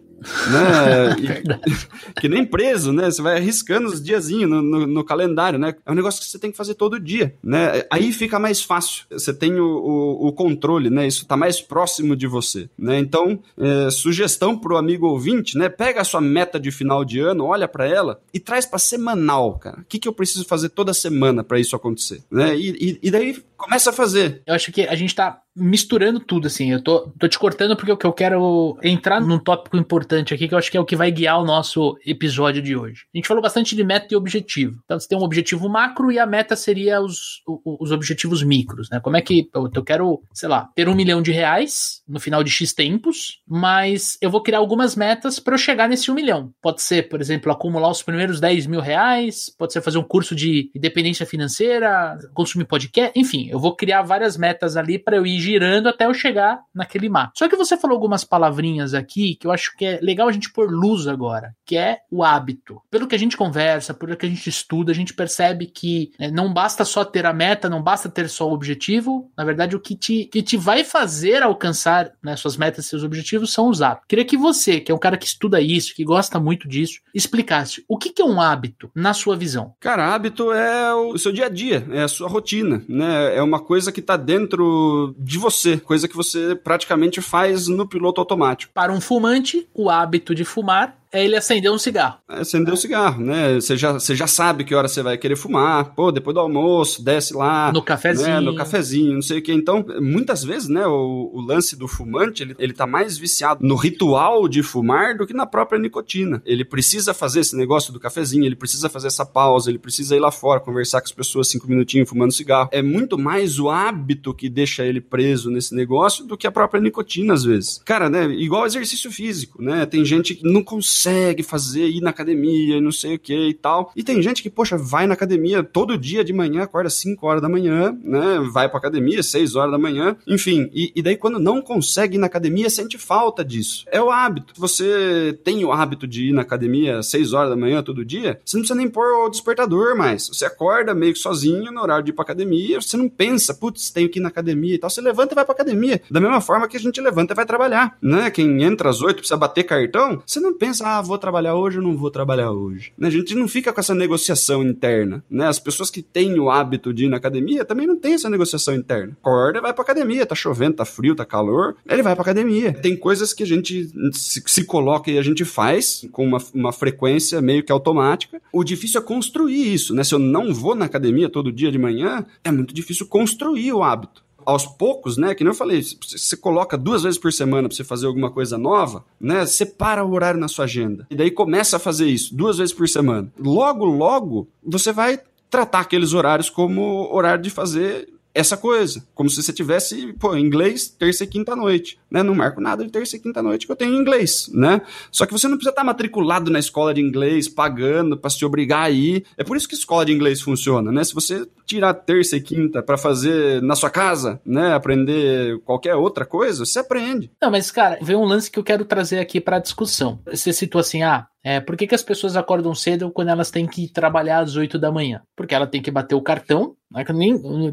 né? 0.51 1.17
E, 1.23 2.21
que 2.21 2.29
nem 2.29 2.45
preso, 2.45 2.93
né? 2.93 3.11
Você 3.11 3.23
vai 3.23 3.37
arriscando 3.37 3.89
os 3.89 4.03
diazinhos 4.03 4.49
no, 4.49 4.63
no, 4.63 4.87
no, 4.87 5.05
calendário, 5.05 5.59
né? 5.59 5.75
É 5.85 5.93
um 5.93 5.95
negócio 5.95 6.21
que 6.21 6.27
você 6.27 6.39
tem 6.39 6.51
que 6.51 6.57
fazer 6.57 6.75
todo 6.75 6.99
dia, 6.99 7.35
né? 7.43 7.85
Aí 7.91 8.13
fica 8.13 8.39
mais 8.39 8.63
fácil. 8.63 9.05
Você 9.11 9.33
tem 9.33 9.59
o, 9.59 9.65
o, 9.65 10.29
o 10.29 10.33
controle, 10.33 10.91
né? 10.91 11.07
Isso 11.07 11.27
tá 11.27 11.37
mais 11.37 11.61
próximo 11.61 12.17
de 12.17 12.27
você, 12.27 12.69
né? 12.79 12.99
Então, 12.99 13.39
é, 13.59 13.91
sugestão 13.91 14.57
pro 14.59 14.77
amigo 14.77 15.07
ouvinte, 15.07 15.57
né? 15.57 15.69
Pega 15.69 16.01
a 16.01 16.05
sua 16.05 16.21
meta 16.21 16.59
de 16.59 16.71
final 16.71 17.05
de 17.05 17.21
ano, 17.21 17.45
olha 17.45 17.69
para 17.69 17.87
ela 17.87 18.21
e 18.33 18.41
traz 18.41 18.67
para 18.67 18.79
semanal, 18.79 19.59
cara. 19.59 19.81
O 19.81 19.85
que, 19.85 19.99
que 19.99 20.09
eu 20.09 20.13
preciso 20.13 20.45
fazer 20.45 20.71
toda 20.71 20.95
semana 20.95 21.45
para 21.45 21.61
isso 21.61 21.77
acontecer, 21.77 22.23
né? 22.31 22.57
E, 22.57 22.71
e, 22.71 22.99
e 23.03 23.11
daí 23.11 23.43
começa 23.63 23.91
a 23.91 23.93
fazer. 23.93 24.43
Eu 24.47 24.55
acho 24.55 24.73
que 24.73 24.83
a 24.83 24.95
gente 24.95 25.15
tá 25.15 25.41
misturando 25.55 26.19
tudo, 26.19 26.47
assim. 26.47 26.73
Eu 26.73 26.83
tô, 26.83 27.13
tô 27.19 27.29
te 27.29 27.39
cortando 27.39 27.77
porque 27.77 28.07
eu 28.07 28.13
quero 28.13 28.77
entrar 28.83 29.21
num 29.21 29.39
tópico 29.39 29.77
importante 29.77 30.35
aqui, 30.35 30.49
que 30.49 30.55
eu 30.55 30.59
acho 30.59 30.71
que 30.71 30.77
é 30.77 30.81
o 30.81 30.85
que 30.85 30.97
vai 30.97 31.11
guiar 31.11 31.41
o 31.41 31.45
nosso 31.45 31.97
episódio 32.07 32.63
de 32.63 32.75
hoje. 32.75 33.05
A 33.15 33.19
gente 33.19 33.29
falou 33.29 33.43
bastante 33.43 33.77
de 33.77 33.85
meta 33.85 34.09
e 34.11 34.17
objetivo. 34.17 34.81
Então, 34.85 34.99
você 34.99 35.09
tem 35.09 35.19
um 35.19 35.23
objetivo 35.23 35.69
macro 35.69 36.11
e 36.11 36.19
a 36.19 36.27
meta 36.27 36.57
seria 36.57 37.01
os, 37.01 37.43
os 37.65 37.93
objetivos 37.93 38.43
micros, 38.43 38.89
né? 38.91 38.99
Como 39.01 39.17
é 39.17 39.21
que 39.21 39.49
eu, 39.55 39.71
eu 39.73 39.85
quero, 39.85 40.23
sei 40.33 40.49
lá, 40.49 40.69
ter 40.75 40.89
um 40.89 40.95
milhão 40.95 41.23
de 41.23 41.31
reais 41.31 42.03
no 42.09 42.19
final 42.19 42.43
de 42.43 42.51
X 42.51 42.73
tempos, 42.73 43.41
mas 43.47 44.17
eu 44.21 44.31
vou 44.31 44.43
criar 44.43 44.59
algumas 44.59 44.97
metas 44.97 45.39
para 45.39 45.55
eu 45.55 45.59
chegar 45.59 45.89
nesse 45.89 46.11
um 46.11 46.15
milhão. 46.15 46.53
Pode 46.61 46.83
ser, 46.83 47.09
por 47.09 47.21
exemplo, 47.21 47.53
acumular 47.53 47.91
os 47.91 48.03
primeiros 48.03 48.41
10 48.41 48.67
mil 48.67 48.81
reais, 48.81 49.55
pode 49.59 49.73
ser 49.73 49.83
fazer 49.83 49.99
um 49.99 50.03
curso 50.03 50.35
de 50.35 50.71
independência 50.75 51.27
financeira, 51.27 52.19
consumir 52.35 52.65
podcast, 52.65 53.19
enfim, 53.19 53.52
eu 53.53 53.59
vou 53.59 53.77
criar 53.77 54.01
várias 54.01 54.37
metas 54.37 54.77
ali 54.79 54.99
para 54.99 55.17
eu 55.17 55.27
ir 55.27 55.39
girando 55.39 55.89
até 55.89 56.07
eu 56.07 56.15
chegar 56.15 56.61
naquele 56.75 57.09
mar. 57.09 57.31
Só 57.37 57.47
que 57.49 57.57
você 57.57 57.77
falou 57.77 57.95
algumas 57.95 58.25
palavrinhas 58.25 58.95
aqui 58.95 59.37
que 59.37 59.47
eu 59.47 59.53
acho 59.53 59.77
que 59.77 59.85
é 59.85 59.99
legal 60.01 60.27
a 60.27 60.33
gente 60.33 60.51
pôr 60.51 60.71
luz 60.71 61.07
agora, 61.07 61.55
que 61.67 61.77
é 61.77 61.99
o 62.11 62.25
hábito. 62.25 62.81
Pelo 62.91 63.07
que 63.07 63.15
a 63.15 63.19
gente 63.19 63.37
conversa, 63.37 63.93
pelo 63.93 64.17
que 64.17 64.25
a 64.25 64.29
gente 64.29 64.49
estuda, 64.49 64.91
a 64.91 64.95
gente 64.95 65.13
percebe 65.13 65.67
que 65.67 66.13
né, 66.19 66.31
não 66.31 66.53
basta 66.53 66.83
só 66.83 67.05
ter 67.05 67.27
a 67.27 67.33
meta, 67.35 67.69
não 67.69 67.83
basta 67.83 68.09
ter 68.09 68.29
só 68.29 68.49
o 68.49 68.55
objetivo. 68.55 69.31
Na 69.37 69.45
verdade, 69.45 69.77
o 69.77 69.81
que 69.81 69.95
te, 69.95 70.25
que 70.25 70.43
te 70.43 70.57
vai 70.57 70.83
fazer 70.83 71.43
alcançar 71.43 72.13
né, 72.23 72.35
suas 72.37 72.57
metas 72.57 72.87
seus 72.87 73.03
objetivos 73.03 73.53
são 73.53 73.69
os 73.69 73.83
hábitos. 73.83 74.07
Queria 74.09 74.25
que 74.25 74.37
você, 74.37 74.81
que 74.81 74.91
é 74.91 74.95
um 74.95 74.99
cara 74.99 75.19
que 75.19 75.27
estuda 75.27 75.61
isso, 75.61 75.95
que 75.95 76.05
gosta 76.05 76.41
muito 76.41 76.67
disso, 76.67 77.01
explicasse 77.15 77.85
o 77.87 77.99
que, 77.99 78.11
que 78.11 78.23
é 78.23 78.25
um 78.25 78.41
hábito 78.41 78.91
na 78.95 79.13
sua 79.13 79.37
visão. 79.37 79.75
Cara, 79.79 80.15
hábito 80.15 80.53
é 80.53 80.95
o 80.95 81.19
seu 81.19 81.33
dia 81.33 81.47
a 81.47 81.49
dia, 81.51 81.87
é 81.91 82.03
a 82.03 82.09
sua 82.09 82.29
rotina, 82.29 82.83
né? 82.89 83.37
É 83.37 83.42
uma 83.43 83.61
coisa 83.61 83.93
que 83.93 84.01
está 84.01 84.17
dentro 84.17 85.15
de 85.19 85.39
você, 85.39 85.79
coisa 85.79 86.09
que 86.09 86.17
você 86.17 86.55
praticamente 86.55 87.21
faz 87.21 87.69
no 87.69 87.87
piloto 87.87 88.21
automático. 88.21 88.73
Para 88.73 88.93
um 88.93 89.01
fumante, 89.01 89.69
o 89.75 89.91
hábito 89.91 90.35
de 90.35 90.45
fumar 90.45 91.02
é 91.13 91.23
ele 91.23 91.37
acender 91.37 91.71
um 91.71 91.79
cigarro. 91.79 92.19
É 92.29 92.41
acender 92.41 92.73
um 92.73 92.77
cigarro, 92.77 93.23
né? 93.23 93.55
Você 93.55 93.77
já, 93.77 93.93
você 93.93 94.17
já 94.17 94.27
sabe 94.27 94.65
que 94.65 94.75
hora 94.75 94.89
você 94.89 95.03
vai 95.03 95.19
querer 95.19 95.37
fumar. 95.37 95.95
Pô, 95.95 96.11
depois 96.11 96.33
do 96.33 96.41
almoço, 96.41 97.05
desce 97.05 97.35
lá. 97.35 97.71
No 97.71 97.83
cafezinho. 97.83 98.29
Né? 98.29 98.41
No 98.41 98.57
cafezinho, 98.57 99.15
não 99.15 99.23
sei 99.23 99.39
o 99.39 99.43
que. 99.43 99.53
Então, 99.53 99.85
muitas 100.01 100.43
vezes, 100.43 100.69
né, 100.69 100.87
o, 100.87 101.31
o, 101.35 101.41
lance 101.43 101.77
do 101.77 101.87
fumante, 101.87 102.43
ele, 102.43 102.57
ele 102.59 102.73
tá 102.73 102.87
mais 102.87 103.19
viciado 103.19 103.65
no 103.65 103.77
ritual 103.77 104.49
de 104.49 104.63
fumar 104.63 105.15
do 105.15 105.27
que 105.27 105.35
na 105.35 105.45
própria 105.45 105.79
nicotina. 105.79 106.43
Ele 106.47 106.65
precisa 106.65 107.13
fazer 107.13 107.41
esse 107.41 107.55
negócio 107.55 107.93
do 107.93 108.01
cafezinho, 108.01 108.47
ele 108.47 108.57
precisa 108.57 108.89
fazer 108.89 109.09
essa 109.09 109.27
pausa, 109.27 109.69
ele 109.69 109.79
precisa 109.79 110.17
ir 110.17 110.21
lá 110.21 110.31
fora, 110.31 110.61
conversar 110.61 111.03
com 111.03 111.07
as 111.07 111.13
pessoas 111.13 111.49
cinco 111.49 111.69
minutinhos 111.69 112.09
fumando 112.09 112.33
cigarro. 112.33 112.71
É 112.73 112.81
muito 112.81 113.19
mais 113.19 113.59
o 113.59 113.69
hábito 113.69 114.33
que 114.33 114.49
deixa 114.49 114.87
ele 114.87 115.01
preso 115.01 115.51
nesse 115.51 115.75
negócio 115.75 116.25
do 116.25 116.39
que 116.39 116.47
a 116.47 116.53
própria 116.53 116.81
nicotina, 116.81 117.35
às 117.35 117.45
vezes. 117.45 117.83
Cara, 117.85 118.09
né, 118.09 118.25
igual 118.31 118.65
exercício 118.65 119.11
físico, 119.11 119.63
né? 119.63 119.85
Tem 119.85 120.03
gente 120.07 120.35
que 120.35 120.45
não 120.45 120.63
consegue 120.63 121.02
consegue 121.03 121.43
fazer, 121.43 121.89
ir 121.89 122.01
na 122.01 122.11
academia 122.11 122.77
e 122.77 122.81
não 122.81 122.93
sei 122.93 123.17
o 123.17 123.19
que 123.19 123.49
e 123.49 123.55
tal. 123.55 123.93
E 123.97 124.05
tem 124.05 124.23
gente 124.23 124.43
que, 124.43 124.49
poxa, 124.49 124.77
vai 124.77 125.07
na 125.07 125.15
academia 125.15 125.63
todo 125.63 125.99
dia 125.99 126.23
de 126.23 126.33
manhã, 126.33 126.63
acorda 126.63 126.89
5 126.89 127.27
horas 127.27 127.43
da 127.43 127.49
manhã, 127.49 127.97
né? 128.05 128.41
Vai 128.53 128.69
pra 128.69 128.79
academia 128.79 129.23
6 129.23 129.57
horas 129.57 129.73
da 129.73 129.79
manhã, 129.79 130.17
enfim. 130.29 130.71
E, 130.73 130.93
e 130.95 131.03
daí 131.03 131.17
quando 131.17 131.41
não 131.41 131.61
consegue 131.61 132.17
ir 132.17 132.19
na 132.19 132.27
academia, 132.27 132.71
sente 132.71 132.97
falta 132.97 133.45
disso. 133.45 133.85
É 133.91 134.01
o 134.01 134.11
hábito. 134.11 134.55
Você 134.57 135.37
tem 135.43 135.65
o 135.65 135.73
hábito 135.73 136.07
de 136.07 136.29
ir 136.29 136.33
na 136.33 136.43
academia 136.43 137.03
6 137.03 137.33
horas 137.33 137.51
da 137.51 137.57
manhã 137.57 137.83
todo 137.83 138.05
dia, 138.05 138.41
você 138.45 138.57
não 138.57 138.63
precisa 138.63 138.79
nem 138.79 138.89
pôr 138.89 139.27
o 139.27 139.29
despertador 139.29 139.97
mais. 139.97 140.29
Você 140.29 140.45
acorda 140.45 140.95
meio 140.95 141.15
que 141.15 141.19
sozinho 141.19 141.73
no 141.73 141.81
horário 141.81 142.05
de 142.05 142.11
ir 142.11 142.15
pra 142.15 142.23
academia, 142.23 142.81
você 142.81 142.97
não 142.97 143.09
pensa, 143.09 143.55
putz, 143.55 143.91
tenho 143.91 144.09
que 144.09 144.21
ir 144.21 144.23
na 144.23 144.29
academia 144.29 144.75
e 144.75 144.79
tal. 144.79 144.89
Você 144.89 145.01
levanta 145.01 145.35
e 145.35 145.37
vai 145.37 145.45
pra 145.45 145.55
academia. 145.55 146.01
Da 146.09 146.21
mesma 146.21 146.41
forma 146.41 146.69
que 146.69 146.77
a 146.77 146.81
gente 146.81 147.01
levanta 147.01 147.33
e 147.33 147.37
vai 147.37 147.47
trabalhar, 147.47 147.97
né? 148.01 148.31
Quem 148.31 148.63
entra 148.63 148.89
às 148.89 149.03
8 149.03 149.17
precisa 149.17 149.37
bater 149.37 149.65
cartão, 149.65 150.23
você 150.25 150.39
não 150.39 150.57
pensa, 150.57 150.87
ah, 150.87 150.92
vou 151.01 151.17
trabalhar 151.19 151.55
hoje 151.55 151.79
ou 151.79 151.85
não 151.85 151.97
vou 151.97 152.11
trabalhar 152.11 152.51
hoje. 152.51 152.93
Né? 152.99 153.09
A 153.09 153.11
gente 153.11 153.35
não 153.35 153.49
fica 153.49 153.73
com 153.73 153.81
essa 153.81 153.95
negociação 153.95 154.63
interna. 154.63 155.25
Né? 155.31 155.47
As 155.47 155.59
pessoas 155.59 155.91
que 155.91 156.03
têm 156.03 156.39
o 156.39 156.51
hábito 156.51 156.93
de 156.93 157.05
ir 157.05 157.09
na 157.09 157.17
academia 157.17 157.65
também 157.65 157.87
não 157.87 157.97
têm 157.97 158.15
essa 158.15 158.29
negociação 158.29 158.75
interna. 158.75 159.17
Acorda 159.21 159.61
vai 159.61 159.73
pra 159.73 159.83
academia. 159.83 160.27
Tá 160.27 160.35
chovendo, 160.35 160.77
tá 160.77 160.85
frio, 160.85 161.15
tá 161.15 161.25
calor. 161.25 161.77
Ele 161.89 162.03
vai 162.03 162.15
pra 162.15 162.23
academia. 162.23 162.73
Tem 162.73 162.97
coisas 162.97 163.33
que 163.33 163.43
a 163.43 163.47
gente 163.47 163.91
se, 164.13 164.43
se 164.45 164.65
coloca 164.65 165.11
e 165.11 165.19
a 165.19 165.23
gente 165.23 165.45
faz 165.45 166.07
com 166.13 166.25
uma, 166.25 166.39
uma 166.55 166.73
frequência 166.73 167.41
meio 167.41 167.63
que 167.63 167.73
automática. 167.73 168.41
O 168.53 168.65
difícil 168.65 169.01
é 169.01 169.05
construir 169.05 169.73
isso. 169.73 169.95
Né? 169.95 170.05
Se 170.05 170.15
eu 170.15 170.19
não 170.19 170.53
vou 170.53 170.75
na 170.75 170.85
academia 170.85 171.29
todo 171.29 171.53
dia 171.53 171.71
de 171.71 171.79
manhã, 171.79 172.25
é 172.45 172.51
muito 172.51 172.75
difícil 172.75 173.07
construir 173.07 173.73
o 173.73 173.83
hábito 173.83 174.23
aos 174.47 174.67
poucos, 174.67 175.17
né? 175.17 175.35
Que 175.35 175.45
nem 175.45 175.51
eu 175.51 175.57
falei, 175.57 175.83
você 175.83 176.37
coloca 176.37 176.77
duas 176.77 177.03
vezes 177.03 177.19
por 177.19 177.33
semana 177.33 177.69
para 177.69 177.77
você 177.77 177.85
fazer 177.85 178.07
alguma 178.07 178.31
coisa 178.31 178.59
nova, 178.59 179.05
né? 179.21 179.45
Separa 179.47 180.05
o 180.05 180.13
horário 180.13 180.41
na 180.41 180.49
sua 180.49 180.65
agenda. 180.65 181.07
E 181.11 181.15
daí 181.15 181.31
começa 181.31 181.77
a 181.77 181.81
fazer 181.81 182.07
isso 182.07 182.35
duas 182.35 182.59
vezes 182.59 182.75
por 182.75 182.89
semana. 182.89 183.33
Logo, 183.39 183.85
logo, 183.85 184.49
você 184.65 184.93
vai 184.93 185.21
tratar 185.51 185.81
aqueles 185.81 186.15
horários 186.15 186.49
como 186.49 187.09
horário 187.13 187.43
de 187.43 187.51
fazer 187.51 188.09
essa 188.35 188.57
coisa, 188.57 189.07
como 189.15 189.29
se 189.29 189.43
você 189.43 189.53
tivesse, 189.53 190.13
pô, 190.15 190.37
inglês 190.37 190.89
terça 190.89 191.25
e 191.25 191.27
quinta 191.27 191.55
noite, 191.55 191.99
né? 192.11 192.23
Não 192.23 192.35
marco 192.35 192.61
nada 192.61 192.85
de 192.85 192.91
terça 192.91 193.17
e 193.17 193.21
quinta 193.21 193.43
noite 193.43 193.67
que 193.67 193.73
eu 193.73 193.77
tenho 193.77 193.95
inglês, 193.95 194.51
né? 194.53 194.81
Só 195.11 195.27
que 195.27 195.33
você 195.33 195.47
não 195.47 195.57
precisa 195.57 195.71
estar 195.71 195.85
matriculado 195.85 196.51
na 196.51 196.59
escola 196.59 196.95
de 196.95 197.01
inglês, 197.01 197.49
pagando 197.49 198.17
para 198.17 198.31
se 198.31 198.45
obrigar 198.45 198.85
a 198.85 198.91
ir. 198.91 199.25
É 199.37 199.45
por 199.45 199.57
isso 199.57 199.69
que 199.69 199.75
escola 199.75 200.05
de 200.05 200.13
inglês 200.13 200.41
funciona, 200.41 200.91
né? 200.91 201.05
Se 201.05 201.15
você 201.15 201.47
tirar 201.67 201.95
terça 201.95 202.37
e 202.37 202.41
quinta 202.41 202.83
para 202.83 202.99
fazer 202.99 203.63
na 203.63 203.75
sua 203.75 203.91
casa, 203.91 204.41
né, 204.45 204.75
aprender 204.75 205.59
qualquer 205.61 205.95
outra 205.95 206.27
coisa, 206.27 206.65
você 206.65 206.79
aprende. 206.79 207.31
Não, 207.41 207.51
mas 207.51 207.71
cara, 207.71 207.99
vem 208.03 208.17
um 208.17 208.25
lance 208.25 208.51
que 208.51 208.59
eu 208.59 208.65
quero 208.65 208.85
trazer 208.85 209.19
aqui 209.19 209.41
para 209.41 209.59
discussão. 209.59 210.21
Você 210.27 210.53
citou 210.53 210.81
assim, 210.81 211.03
ah, 211.03 211.27
é, 211.45 211.61
por 211.61 211.77
que, 211.77 211.89
que 211.89 211.95
as 211.95 212.03
pessoas 212.03 212.37
acordam 212.37 212.75
cedo 212.75 213.11
quando 213.11 213.29
elas 213.29 213.51
têm 213.51 213.67
que 213.67 213.89
trabalhar 213.89 214.39
às 214.39 214.55
8 214.55 214.79
da 214.79 214.93
manhã? 214.93 215.23
Porque 215.37 215.55
ela 215.55 215.67
tem 215.67 215.83
que 215.83 215.91
bater 215.91 216.15
o 216.15 216.23
cartão, 216.23 216.77
né, 216.91 217.05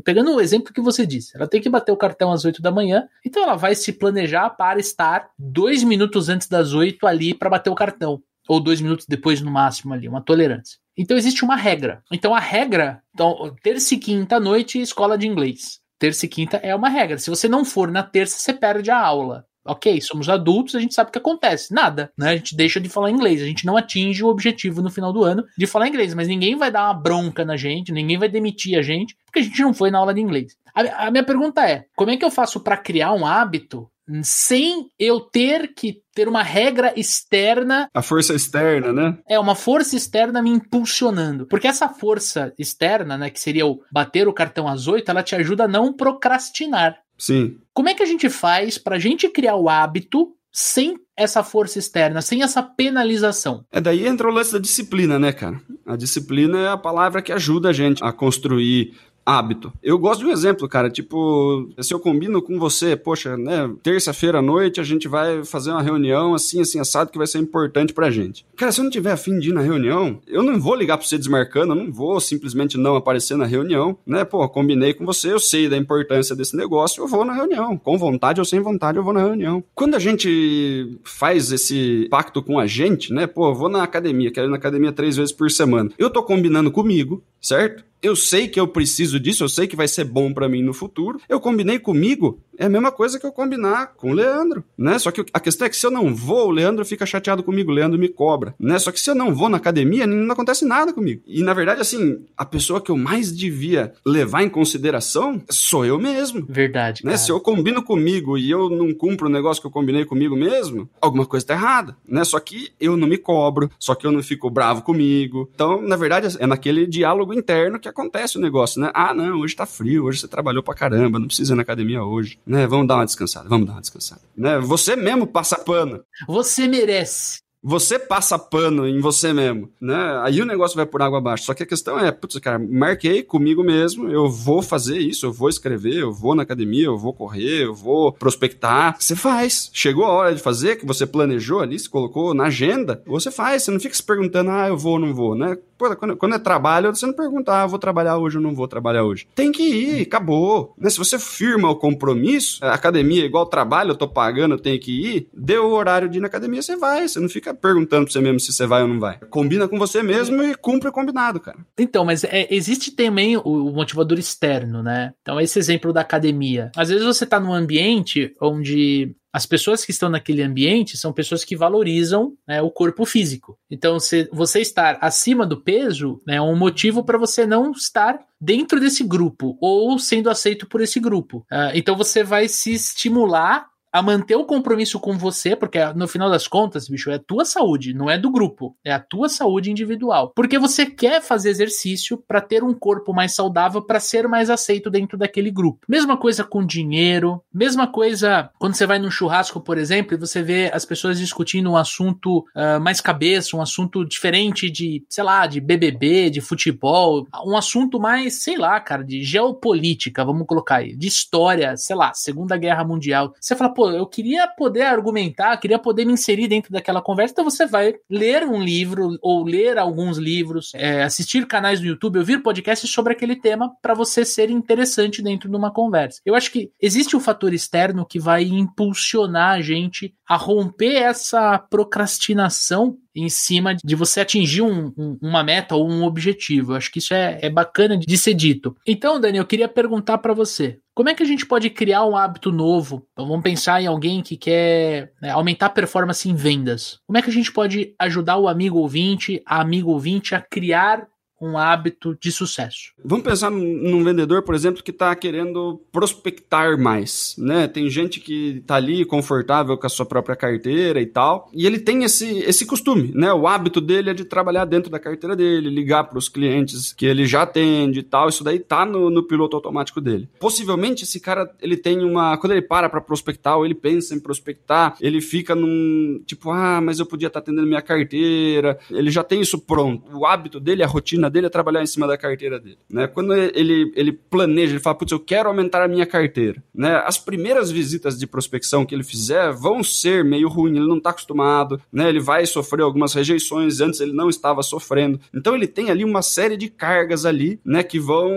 pegando 0.03 0.35
o 0.35 0.41
exemplo 0.41 0.73
que 0.73 0.81
você 0.81 1.05
disse, 1.05 1.35
ela 1.35 1.47
tem 1.47 1.61
que 1.61 1.69
bater 1.69 1.91
o 1.91 1.97
cartão 1.97 2.31
às 2.31 2.43
8 2.45 2.61
da 2.61 2.71
manhã, 2.71 3.07
então 3.23 3.43
ela 3.43 3.55
vai 3.55 3.75
se 3.75 3.93
planejar 3.93 4.49
para 4.51 4.79
estar 4.79 5.29
dois 5.37 5.83
minutos 5.83 6.29
antes 6.29 6.47
das 6.47 6.73
8 6.73 7.05
ali 7.05 7.33
para 7.33 7.49
bater 7.49 7.69
o 7.69 7.75
cartão. 7.75 8.21
Ou 8.47 8.59
dois 8.59 8.81
minutos 8.81 9.05
depois, 9.07 9.41
no 9.41 9.51
máximo, 9.51 9.93
ali, 9.93 10.07
uma 10.07 10.23
tolerância. 10.23 10.79
Então 10.97 11.15
existe 11.15 11.43
uma 11.43 11.55
regra. 11.55 12.01
Então 12.11 12.33
a 12.33 12.39
regra, 12.39 13.03
então, 13.13 13.55
terça 13.61 13.93
e 13.93 13.99
quinta 13.99 14.39
noite, 14.39 14.81
escola 14.81 15.15
de 15.15 15.27
inglês. 15.27 15.79
Terça 15.99 16.25
e 16.25 16.29
quinta 16.29 16.57
é 16.57 16.73
uma 16.73 16.89
regra. 16.89 17.19
Se 17.19 17.29
você 17.29 17.47
não 17.47 17.63
for 17.63 17.91
na 17.91 18.01
terça, 18.01 18.39
você 18.39 18.51
perde 18.51 18.89
a 18.89 18.99
aula 18.99 19.45
ok, 19.65 20.01
somos 20.01 20.29
adultos, 20.29 20.75
a 20.75 20.79
gente 20.79 20.93
sabe 20.93 21.09
o 21.09 21.11
que 21.11 21.19
acontece. 21.19 21.73
Nada, 21.73 22.11
né? 22.17 22.29
A 22.29 22.35
gente 22.35 22.55
deixa 22.55 22.79
de 22.79 22.89
falar 22.89 23.11
inglês, 23.11 23.41
a 23.41 23.45
gente 23.45 23.65
não 23.65 23.77
atinge 23.77 24.23
o 24.23 24.27
objetivo 24.27 24.81
no 24.81 24.89
final 24.89 25.13
do 25.13 25.23
ano 25.23 25.43
de 25.57 25.67
falar 25.67 25.87
inglês, 25.87 26.13
mas 26.13 26.27
ninguém 26.27 26.55
vai 26.55 26.71
dar 26.71 26.85
uma 26.85 26.93
bronca 26.93 27.45
na 27.45 27.57
gente, 27.57 27.91
ninguém 27.91 28.17
vai 28.17 28.29
demitir 28.29 28.77
a 28.77 28.81
gente, 28.81 29.15
porque 29.25 29.39
a 29.39 29.43
gente 29.43 29.61
não 29.61 29.73
foi 29.73 29.91
na 29.91 29.99
aula 29.99 30.13
de 30.13 30.21
inglês. 30.21 30.55
A, 30.73 31.07
a 31.07 31.11
minha 31.11 31.23
pergunta 31.23 31.67
é: 31.67 31.85
como 31.95 32.11
é 32.11 32.17
que 32.17 32.25
eu 32.25 32.31
faço 32.31 32.59
para 32.59 32.77
criar 32.77 33.13
um 33.13 33.25
hábito 33.25 33.89
sem 34.23 34.89
eu 34.97 35.19
ter 35.19 35.73
que 35.73 36.01
ter 36.13 36.27
uma 36.27 36.41
regra 36.41 36.93
externa. 36.95 37.87
A 37.93 38.01
força 38.01 38.33
externa, 38.33 38.91
né? 38.91 39.17
É, 39.27 39.39
uma 39.39 39.55
força 39.55 39.95
externa 39.95 40.41
me 40.41 40.49
impulsionando. 40.49 41.45
Porque 41.45 41.67
essa 41.67 41.87
força 41.87 42.53
externa, 42.57 43.17
né, 43.17 43.29
que 43.29 43.39
seria 43.39 43.67
o 43.67 43.81
bater 43.91 44.27
o 44.27 44.33
cartão 44.33 44.67
às 44.67 44.87
oito, 44.87 45.09
ela 45.09 45.23
te 45.23 45.35
ajuda 45.35 45.65
a 45.65 45.67
não 45.67 45.93
procrastinar. 45.93 46.97
Sim. 47.19 47.57
Como 47.73 47.89
é 47.89 47.93
que 47.93 48.01
a 48.01 48.05
gente 48.05 48.29
faz 48.29 48.77
para 48.77 48.95
a 48.95 48.99
gente 48.99 49.27
criar 49.29 49.57
o 49.57 49.69
hábito 49.69 50.33
sem 50.51 50.97
essa 51.15 51.43
força 51.43 51.77
externa, 51.77 52.21
sem 52.21 52.41
essa 52.41 52.63
penalização? 52.63 53.65
É 53.71 53.81
daí 53.81 54.07
entra 54.07 54.27
o 54.27 54.31
lance 54.31 54.53
da 54.53 54.59
disciplina, 54.59 55.19
né, 55.19 55.33
cara? 55.33 55.61
A 55.85 55.95
disciplina 55.95 56.57
é 56.59 56.69
a 56.69 56.77
palavra 56.77 57.21
que 57.21 57.31
ajuda 57.31 57.69
a 57.69 57.73
gente 57.73 58.03
a 58.03 58.11
construir 58.13 58.93
hábito. 59.29 59.71
Eu 59.83 59.97
gosto 59.99 60.21
de 60.21 60.25
um 60.25 60.31
exemplo, 60.31 60.67
cara, 60.67 60.89
tipo, 60.89 61.69
se 61.79 61.93
eu 61.93 61.99
combino 61.99 62.41
com 62.41 62.57
você, 62.57 62.95
poxa, 62.95 63.37
né, 63.37 63.69
terça-feira 63.83 64.39
à 64.39 64.41
noite 64.41 64.79
a 64.79 64.83
gente 64.83 65.07
vai 65.07 65.43
fazer 65.45 65.71
uma 65.71 65.81
reunião 65.81 66.33
assim, 66.33 66.61
assim, 66.61 66.79
assado 66.79 67.11
que 67.11 67.17
vai 67.17 67.27
ser 67.27 67.37
importante 67.37 67.93
pra 67.93 68.09
gente. 68.09 68.45
Cara, 68.55 68.71
se 68.71 68.79
eu 68.79 68.83
não 68.83 68.91
tiver 68.91 69.11
afim 69.11 69.39
de 69.39 69.49
ir 69.49 69.53
na 69.53 69.61
reunião, 69.61 70.19
eu 70.27 70.41
não 70.41 70.59
vou 70.59 70.75
ligar 70.75 70.97
pra 70.97 71.05
você 71.05 71.17
desmarcando, 71.17 71.73
eu 71.73 71.83
não 71.83 71.91
vou 71.91 72.19
simplesmente 72.19 72.77
não 72.77 72.95
aparecer 72.95 73.37
na 73.37 73.45
reunião, 73.45 73.97
né, 74.05 74.25
pô, 74.25 74.47
combinei 74.49 74.93
com 74.93 75.05
você, 75.05 75.31
eu 75.31 75.39
sei 75.39 75.69
da 75.69 75.77
importância 75.77 76.35
desse 76.35 76.57
negócio, 76.57 77.03
eu 77.03 77.07
vou 77.07 77.23
na 77.23 77.33
reunião, 77.33 77.77
com 77.77 77.97
vontade 77.97 78.39
ou 78.39 78.45
sem 78.45 78.59
vontade 78.59 78.97
eu 78.97 79.03
vou 79.03 79.13
na 79.13 79.21
reunião. 79.21 79.63
Quando 79.75 79.95
a 79.95 79.99
gente 79.99 80.99
faz 81.03 81.51
esse 81.51 82.07
pacto 82.09 82.41
com 82.41 82.57
a 82.57 82.65
gente, 82.65 83.13
né, 83.13 83.27
pô, 83.27 83.49
eu 83.49 83.55
vou 83.55 83.69
na 83.69 83.83
academia, 83.83 84.31
quero 84.31 84.47
ir 84.47 84.51
na 84.51 84.57
academia 84.57 84.91
três 84.91 85.15
vezes 85.15 85.31
por 85.31 85.51
semana, 85.51 85.91
eu 85.97 86.09
tô 86.09 86.23
combinando 86.23 86.71
comigo, 86.71 87.23
certo? 87.41 87.83
Eu 88.01 88.15
sei 88.15 88.47
que 88.47 88.59
eu 88.59 88.67
preciso 88.67 89.19
disso, 89.19 89.43
eu 89.43 89.49
sei 89.49 89.67
que 89.67 89.75
vai 89.75 89.87
ser 89.87 90.05
bom 90.05 90.33
para 90.33 90.47
mim 90.47 90.63
no 90.63 90.73
futuro. 90.73 91.19
Eu 91.27 91.39
combinei 91.39 91.79
comigo, 91.79 92.39
é 92.57 92.65
a 92.65 92.69
mesma 92.69 92.91
coisa 92.91 93.19
que 93.19 93.25
eu 93.25 93.31
combinar 93.31 93.93
com 93.97 94.11
o 94.11 94.13
Leandro, 94.13 94.63
né? 94.77 94.97
Só 94.97 95.11
que 95.11 95.25
a 95.33 95.39
questão 95.39 95.67
é 95.67 95.69
que 95.69 95.75
se 95.75 95.85
eu 95.85 95.91
não 95.91 96.15
vou, 96.15 96.47
o 96.47 96.51
Leandro 96.51 96.85
fica 96.85 97.05
chateado 97.05 97.43
comigo, 97.43 97.71
o 97.71 97.73
Leandro 97.73 97.99
me 97.99 98.07
cobra, 98.07 98.55
né? 98.57 98.79
Só 98.79 98.91
que 98.91 98.99
se 98.99 99.09
eu 99.09 99.15
não 99.15 99.35
vou 99.35 99.49
na 99.49 99.57
academia, 99.57 100.07
não 100.07 100.31
acontece 100.31 100.63
nada 100.65 100.93
comigo. 100.93 101.21
E 101.27 101.43
na 101.43 101.53
verdade, 101.53 101.81
assim, 101.81 102.25
a 102.37 102.45
pessoa 102.45 102.79
que 102.79 102.89
eu 102.89 102.97
mais 102.97 103.35
devia 103.35 103.93
levar 104.05 104.43
em 104.43 104.49
consideração 104.49 105.41
sou 105.49 105.85
eu 105.85 105.99
mesmo. 105.99 106.45
Verdade. 106.47 107.05
Né? 107.05 107.17
Se 107.17 107.31
eu 107.31 107.39
combino 107.41 107.83
comigo 107.83 108.37
e 108.37 108.49
eu 108.49 108.69
não 108.69 108.93
cumpro 108.93 109.27
o 109.27 109.31
negócio 109.31 109.61
que 109.61 109.67
eu 109.67 109.71
combinei 109.71 110.05
comigo 110.05 110.35
mesmo, 110.35 110.89
alguma 111.01 111.25
coisa 111.25 111.47
tá 111.47 111.53
errada, 111.53 111.97
né? 112.07 112.23
Só 112.23 112.39
que 112.39 112.71
eu 112.79 112.95
não 112.95 113.07
me 113.07 113.17
cobro, 113.17 113.69
só 113.77 113.93
que 113.93 114.07
eu 114.07 114.11
não 114.11 114.23
fico 114.23 114.49
bravo 114.49 114.83
comigo. 114.83 115.49
Então, 115.53 115.81
na 115.81 115.97
verdade, 115.97 116.37
é 116.39 116.47
naquele 116.47 116.87
diálogo 116.87 117.33
interno 117.33 117.79
que 117.79 117.88
acontece 117.89 118.37
o 118.37 118.41
negócio, 118.41 118.81
né? 118.81 118.91
Ah, 118.93 119.13
não, 119.13 119.39
hoje 119.39 119.55
tá 119.55 119.65
frio, 119.65 120.05
hoje 120.05 120.19
você 120.19 120.27
trabalhou 120.27 120.63
pra 120.63 120.73
caramba, 120.73 121.19
não 121.19 121.27
precisa 121.27 121.53
ir 121.53 121.55
na 121.55 121.61
academia 121.61 122.03
hoje, 122.03 122.39
né? 122.45 122.65
Vamos 122.67 122.87
dar 122.87 122.95
uma 122.95 123.05
descansada, 123.05 123.49
vamos 123.49 123.67
dar 123.67 123.73
uma 123.73 123.81
descansada, 123.81 124.21
né? 124.35 124.59
Você 124.59 124.95
mesmo 124.95 125.27
passa 125.27 125.57
pano. 125.57 126.03
Você 126.27 126.67
merece 126.67 127.39
você 127.61 127.99
passa 127.99 128.39
pano 128.39 128.87
em 128.87 128.99
você 128.99 129.33
mesmo, 129.33 129.69
né? 129.81 130.21
Aí 130.23 130.41
o 130.41 130.45
negócio 130.45 130.75
vai 130.75 130.85
por 130.85 131.01
água 131.01 131.17
abaixo. 131.19 131.45
Só 131.45 131.53
que 131.53 131.63
a 131.63 131.65
questão 131.65 131.99
é, 131.99 132.11
putz, 132.11 132.37
cara, 132.39 132.59
marquei 132.59 133.21
comigo 133.21 133.63
mesmo, 133.63 134.09
eu 134.09 134.29
vou 134.29 134.61
fazer 134.61 134.97
isso, 134.97 135.25
eu 135.25 135.33
vou 135.33 135.49
escrever, 135.49 135.95
eu 135.95 136.11
vou 136.11 136.35
na 136.35 136.43
academia, 136.43 136.85
eu 136.85 136.97
vou 136.97 137.13
correr, 137.13 137.65
eu 137.65 137.73
vou 137.73 138.13
prospectar. 138.13 138.95
Você 138.99 139.15
faz. 139.15 139.69
Chegou 139.73 140.05
a 140.05 140.11
hora 140.11 140.33
de 140.33 140.41
fazer, 140.41 140.77
que 140.77 140.85
você 140.85 141.05
planejou 141.05 141.59
ali, 141.59 141.77
se 141.77 141.89
colocou 141.89 142.33
na 142.33 142.45
agenda, 142.45 143.03
você 143.05 143.29
faz. 143.29 143.63
Você 143.63 143.71
não 143.71 143.79
fica 143.79 143.95
se 143.95 144.03
perguntando, 144.03 144.51
ah, 144.51 144.67
eu 144.67 144.77
vou 144.77 144.93
ou 144.93 144.99
não 144.99 145.13
vou, 145.13 145.35
né? 145.35 145.57
Pô, 145.77 145.95
quando, 145.95 146.17
quando, 146.17 146.35
é 146.35 146.39
trabalho, 146.39 146.93
você 146.93 147.05
não 147.05 147.13
pergunta, 147.13 147.53
ah, 147.53 147.65
vou 147.65 147.79
trabalhar 147.79 148.17
hoje 148.17 148.35
ou 148.35 148.43
não 148.43 148.53
vou 148.53 148.67
trabalhar 148.67 149.05
hoje. 149.05 149.25
Tem 149.33 149.49
que 149.49 149.63
ir, 149.63 150.01
acabou. 150.01 150.73
Né? 150.77 150.89
Se 150.89 150.97
você 150.97 151.17
firma 151.17 151.69
o 151.69 151.75
compromisso, 151.75 152.59
academia 152.65 153.23
é 153.23 153.25
igual 153.25 153.45
trabalho, 153.45 153.91
eu 153.91 153.95
tô 153.95 154.05
pagando, 154.05 154.55
eu 154.55 154.59
tenho 154.59 154.77
que 154.77 154.91
ir, 154.91 155.29
deu 155.33 155.67
o 155.67 155.71
horário 155.71 156.09
de 156.09 156.17
ir 156.17 156.21
na 156.21 156.27
academia, 156.27 156.61
você 156.61 156.75
vai. 156.75 157.07
Você 157.07 157.17
não 157.21 157.29
fica 157.29 157.48
perguntando 157.53 158.05
pra 158.05 158.13
você 158.13 158.21
mesmo 158.21 158.39
se 158.39 158.51
você 158.51 158.65
vai 158.65 158.81
ou 158.81 158.87
não 158.87 158.99
vai. 158.99 159.19
Combina 159.29 159.67
com 159.67 159.77
você 159.77 160.01
mesmo 160.01 160.43
e 160.43 160.55
cumpre 160.55 160.89
o 160.89 160.91
combinado, 160.91 161.39
cara. 161.39 161.57
Então, 161.77 162.05
mas 162.05 162.23
é, 162.23 162.47
existe 162.49 162.91
também 162.91 163.37
o, 163.37 163.41
o 163.41 163.73
motivador 163.73 164.17
externo, 164.17 164.83
né? 164.83 165.13
Então, 165.21 165.39
esse 165.39 165.59
exemplo 165.59 165.93
da 165.93 166.01
academia. 166.01 166.71
Às 166.75 166.89
vezes 166.89 167.05
você 167.05 167.25
tá 167.25 167.39
num 167.39 167.53
ambiente 167.53 168.35
onde 168.41 169.15
as 169.31 169.45
pessoas 169.45 169.85
que 169.85 169.91
estão 169.91 170.09
naquele 170.09 170.41
ambiente 170.41 170.97
são 170.97 171.13
pessoas 171.13 171.43
que 171.43 171.55
valorizam 171.55 172.33
né, 172.47 172.61
o 172.61 172.71
corpo 172.71 173.05
físico. 173.05 173.57
Então, 173.69 173.99
se 173.99 174.27
você 174.33 174.59
estar 174.59 174.97
acima 175.01 175.45
do 175.45 175.61
peso 175.61 176.21
né, 176.25 176.37
é 176.37 176.41
um 176.41 176.55
motivo 176.55 177.03
para 177.03 177.17
você 177.17 177.45
não 177.45 177.71
estar 177.71 178.19
dentro 178.41 178.79
desse 178.79 179.03
grupo 179.03 179.57
ou 179.61 179.99
sendo 179.99 180.29
aceito 180.29 180.67
por 180.67 180.81
esse 180.81 180.99
grupo. 180.99 181.45
Uh, 181.51 181.71
então, 181.75 181.95
você 181.95 182.23
vai 182.23 182.47
se 182.47 182.73
estimular 182.73 183.67
a 183.91 184.01
manter 184.01 184.35
o 184.35 184.45
compromisso 184.45 184.99
com 184.99 185.17
você, 185.17 185.55
porque 185.55 185.79
no 185.93 186.07
final 186.07 186.29
das 186.29 186.47
contas, 186.47 186.87
bicho, 186.87 187.09
é 187.09 187.15
a 187.15 187.19
tua 187.19 187.45
saúde, 187.45 187.93
não 187.93 188.09
é 188.09 188.17
do 188.17 188.31
grupo, 188.31 188.75
é 188.83 188.91
a 188.91 188.99
tua 188.99 189.29
saúde 189.29 189.71
individual. 189.71 190.31
Porque 190.35 190.59
você 190.59 190.85
quer 190.85 191.21
fazer 191.21 191.49
exercício 191.49 192.17
para 192.27 192.41
ter 192.41 192.63
um 192.63 192.73
corpo 192.73 193.13
mais 193.13 193.33
saudável, 193.33 193.81
para 193.81 193.99
ser 193.99 194.27
mais 194.27 194.49
aceito 194.49 194.89
dentro 194.89 195.17
daquele 195.17 195.51
grupo. 195.51 195.85
Mesma 195.87 196.17
coisa 196.17 196.43
com 196.43 196.65
dinheiro, 196.65 197.41
mesma 197.53 197.87
coisa 197.87 198.49
quando 198.59 198.75
você 198.75 198.85
vai 198.85 198.99
num 198.99 199.11
churrasco, 199.11 199.59
por 199.59 199.77
exemplo, 199.77 200.13
e 200.13 200.17
você 200.17 200.41
vê 200.41 200.69
as 200.73 200.85
pessoas 200.85 201.19
discutindo 201.19 201.71
um 201.71 201.77
assunto 201.77 202.45
uh, 202.55 202.79
mais 202.79 203.01
cabeça, 203.01 203.55
um 203.55 203.61
assunto 203.61 204.05
diferente 204.05 204.69
de, 204.69 205.03
sei 205.09 205.23
lá, 205.23 205.47
de 205.47 205.59
BBB, 205.59 206.29
de 206.29 206.41
futebol, 206.41 207.27
um 207.45 207.57
assunto 207.57 207.99
mais, 207.99 208.43
sei 208.43 208.57
lá, 208.57 208.79
cara, 208.79 209.03
de 209.03 209.23
geopolítica, 209.23 210.23
vamos 210.23 210.45
colocar 210.45 210.77
aí, 210.77 210.95
de 210.95 211.07
história, 211.07 211.75
sei 211.77 211.95
lá, 211.95 212.13
Segunda 212.13 212.57
Guerra 212.57 212.83
Mundial. 212.83 213.33
Você 213.39 213.55
fala, 213.55 213.73
pô, 213.79 213.89
eu 213.91 214.05
queria 214.05 214.45
poder 214.45 214.81
argumentar, 214.81 215.55
queria 215.55 215.79
poder 215.79 216.03
me 216.03 216.11
inserir 216.11 216.49
dentro 216.49 216.69
daquela 216.69 217.01
conversa. 217.01 217.31
Então 217.31 217.45
você 217.45 217.65
vai 217.65 217.93
ler 218.09 218.43
um 218.43 218.61
livro 218.61 219.17
ou 219.21 219.45
ler 219.45 219.77
alguns 219.77 220.17
livros, 220.17 220.73
é, 220.75 221.03
assistir 221.03 221.47
canais 221.47 221.79
no 221.79 221.87
YouTube, 221.87 222.19
ouvir 222.19 222.43
podcasts 222.43 222.91
sobre 222.91 223.13
aquele 223.13 223.37
tema 223.37 223.71
para 223.81 223.93
você 223.93 224.25
ser 224.25 224.49
interessante 224.49 225.21
dentro 225.21 225.49
de 225.49 225.55
uma 225.55 225.71
conversa. 225.71 226.19
Eu 226.25 226.35
acho 226.35 226.51
que 226.51 226.69
existe 226.81 227.15
um 227.15 227.21
fator 227.21 227.53
externo 227.53 228.05
que 228.05 228.19
vai 228.19 228.43
impulsionar 228.43 229.51
a 229.51 229.61
gente 229.61 230.13
a 230.27 230.35
romper 230.35 230.95
essa 230.95 231.57
procrastinação 231.57 232.97
em 233.15 233.29
cima 233.29 233.75
de 233.75 233.95
você 233.95 234.21
atingir 234.21 234.61
um, 234.61 234.93
um, 234.97 235.17
uma 235.21 235.43
meta 235.43 235.75
ou 235.75 235.89
um 235.89 236.03
objetivo. 236.03 236.71
Eu 236.71 236.77
acho 236.77 236.91
que 236.91 236.99
isso 236.99 237.13
é, 237.13 237.39
é 237.41 237.49
bacana 237.49 237.97
de 237.97 238.17
ser 238.17 238.33
dito. 238.33 238.75
Então, 238.85 239.19
Dani, 239.19 239.37
eu 239.37 239.45
queria 239.45 239.67
perguntar 239.67 240.17
para 240.19 240.33
você: 240.33 240.79
como 240.93 241.09
é 241.09 241.15
que 241.15 241.23
a 241.23 241.25
gente 241.25 241.45
pode 241.45 241.69
criar 241.69 242.05
um 242.05 242.15
hábito 242.15 242.51
novo? 242.51 243.07
Então, 243.11 243.27
vamos 243.27 243.43
pensar 243.43 243.81
em 243.81 243.87
alguém 243.87 244.21
que 244.21 244.37
quer 244.37 245.13
né, 245.21 245.29
aumentar 245.29 245.67
a 245.67 245.69
performance 245.69 246.29
em 246.29 246.35
vendas. 246.35 246.99
Como 247.07 247.17
é 247.17 247.21
que 247.21 247.29
a 247.29 247.33
gente 247.33 247.51
pode 247.51 247.93
ajudar 247.99 248.37
o 248.37 248.47
amigo 248.47 248.77
ouvinte, 248.77 249.41
a 249.45 249.61
amigo 249.61 249.91
ouvinte, 249.91 250.35
a 250.35 250.41
criar 250.41 251.07
um 251.41 251.57
hábito 251.57 252.17
de 252.19 252.31
sucesso? 252.31 252.93
Vamos 253.03 253.23
pensar 253.23 253.49
num 253.49 254.03
vendedor, 254.03 254.43
por 254.43 254.55
exemplo, 254.55 254.83
que 254.83 254.91
está 254.91 255.15
querendo 255.15 255.81
prospectar 255.91 256.77
mais, 256.79 257.35
né? 257.37 257.67
Tem 257.67 257.89
gente 257.89 258.19
que 258.19 258.57
está 258.57 258.75
ali 258.75 259.05
confortável 259.05 259.77
com 259.77 259.87
a 259.87 259.89
sua 259.89 260.05
própria 260.05 260.35
carteira 260.35 261.01
e 261.01 261.05
tal, 261.05 261.49
e 261.53 261.65
ele 261.65 261.79
tem 261.79 262.03
esse, 262.03 262.39
esse 262.39 262.65
costume, 262.65 263.11
né? 263.13 263.33
O 263.33 263.47
hábito 263.47 263.79
dele 263.79 264.09
é 264.09 264.13
de 264.13 264.25
trabalhar 264.25 264.65
dentro 264.65 264.91
da 264.91 264.99
carteira 264.99 265.35
dele, 265.35 265.69
ligar 265.69 266.05
para 266.05 266.17
os 266.17 266.29
clientes 266.29 266.93
que 266.93 267.05
ele 267.05 267.25
já 267.25 267.43
atende 267.43 267.99
e 267.99 268.03
tal. 268.03 268.29
Isso 268.29 268.43
daí 268.43 268.59
tá 268.59 268.85
no, 268.85 269.09
no 269.09 269.23
piloto 269.23 269.55
automático 269.55 270.01
dele. 270.01 270.29
Possivelmente 270.39 271.03
esse 271.03 271.19
cara 271.19 271.49
ele 271.61 271.77
tem 271.77 272.03
uma 272.03 272.37
quando 272.37 272.53
ele 272.53 272.61
para 272.61 272.89
para 272.89 273.01
prospectar, 273.01 273.57
ou 273.57 273.65
ele 273.65 273.75
pensa 273.75 274.13
em 274.13 274.19
prospectar, 274.19 274.95
ele 274.99 275.21
fica 275.21 275.55
num 275.55 276.21
tipo, 276.25 276.51
ah, 276.51 276.81
mas 276.81 276.99
eu 276.99 277.05
podia 277.05 277.27
estar 277.27 277.41
tá 277.41 277.43
atendendo 277.45 277.67
minha 277.67 277.81
carteira. 277.81 278.77
Ele 278.89 279.11
já 279.11 279.23
tem 279.23 279.41
isso 279.41 279.59
pronto. 279.59 280.03
O 280.15 280.25
hábito 280.25 280.59
dele, 280.59 280.83
a 280.83 280.87
rotina 280.87 281.28
dele 281.29 281.47
é 281.47 281.49
trabalhar 281.49 281.81
em 281.81 281.87
cima 281.87 282.07
da 282.07 282.17
carteira 282.17 282.59
dele, 282.59 282.77
né? 282.89 283.07
Quando 283.07 283.33
ele, 283.33 283.91
ele 283.95 284.11
planeja, 284.11 284.73
ele 284.73 284.79
fala, 284.79 284.95
putz, 284.95 285.11
eu 285.11 285.19
quero 285.19 285.49
aumentar 285.49 285.83
a 285.83 285.87
minha 285.87 286.05
carteira, 286.05 286.63
né? 286.73 287.01
As 287.05 287.17
primeiras 287.17 287.71
visitas 287.71 288.17
de 288.17 288.27
prospecção 288.27 288.85
que 288.85 288.93
ele 288.93 289.03
fizer 289.03 289.51
vão 289.51 289.83
ser 289.83 290.23
meio 290.23 290.47
ruim, 290.47 290.77
ele 290.77 290.87
não 290.87 290.97
está 290.97 291.11
acostumado, 291.11 291.81
né? 291.91 292.09
Ele 292.09 292.19
vai 292.19 292.45
sofrer 292.45 292.83
algumas 292.83 293.13
rejeições, 293.13 293.81
antes 293.81 293.99
ele 293.99 294.13
não 294.13 294.29
estava 294.29 294.61
sofrendo. 294.63 295.19
Então 295.33 295.55
ele 295.55 295.67
tem 295.67 295.89
ali 295.89 296.03
uma 296.03 296.21
série 296.21 296.57
de 296.57 296.69
cargas 296.69 297.25
ali, 297.25 297.59
né, 297.65 297.83
que 297.83 297.99
vão 297.99 298.31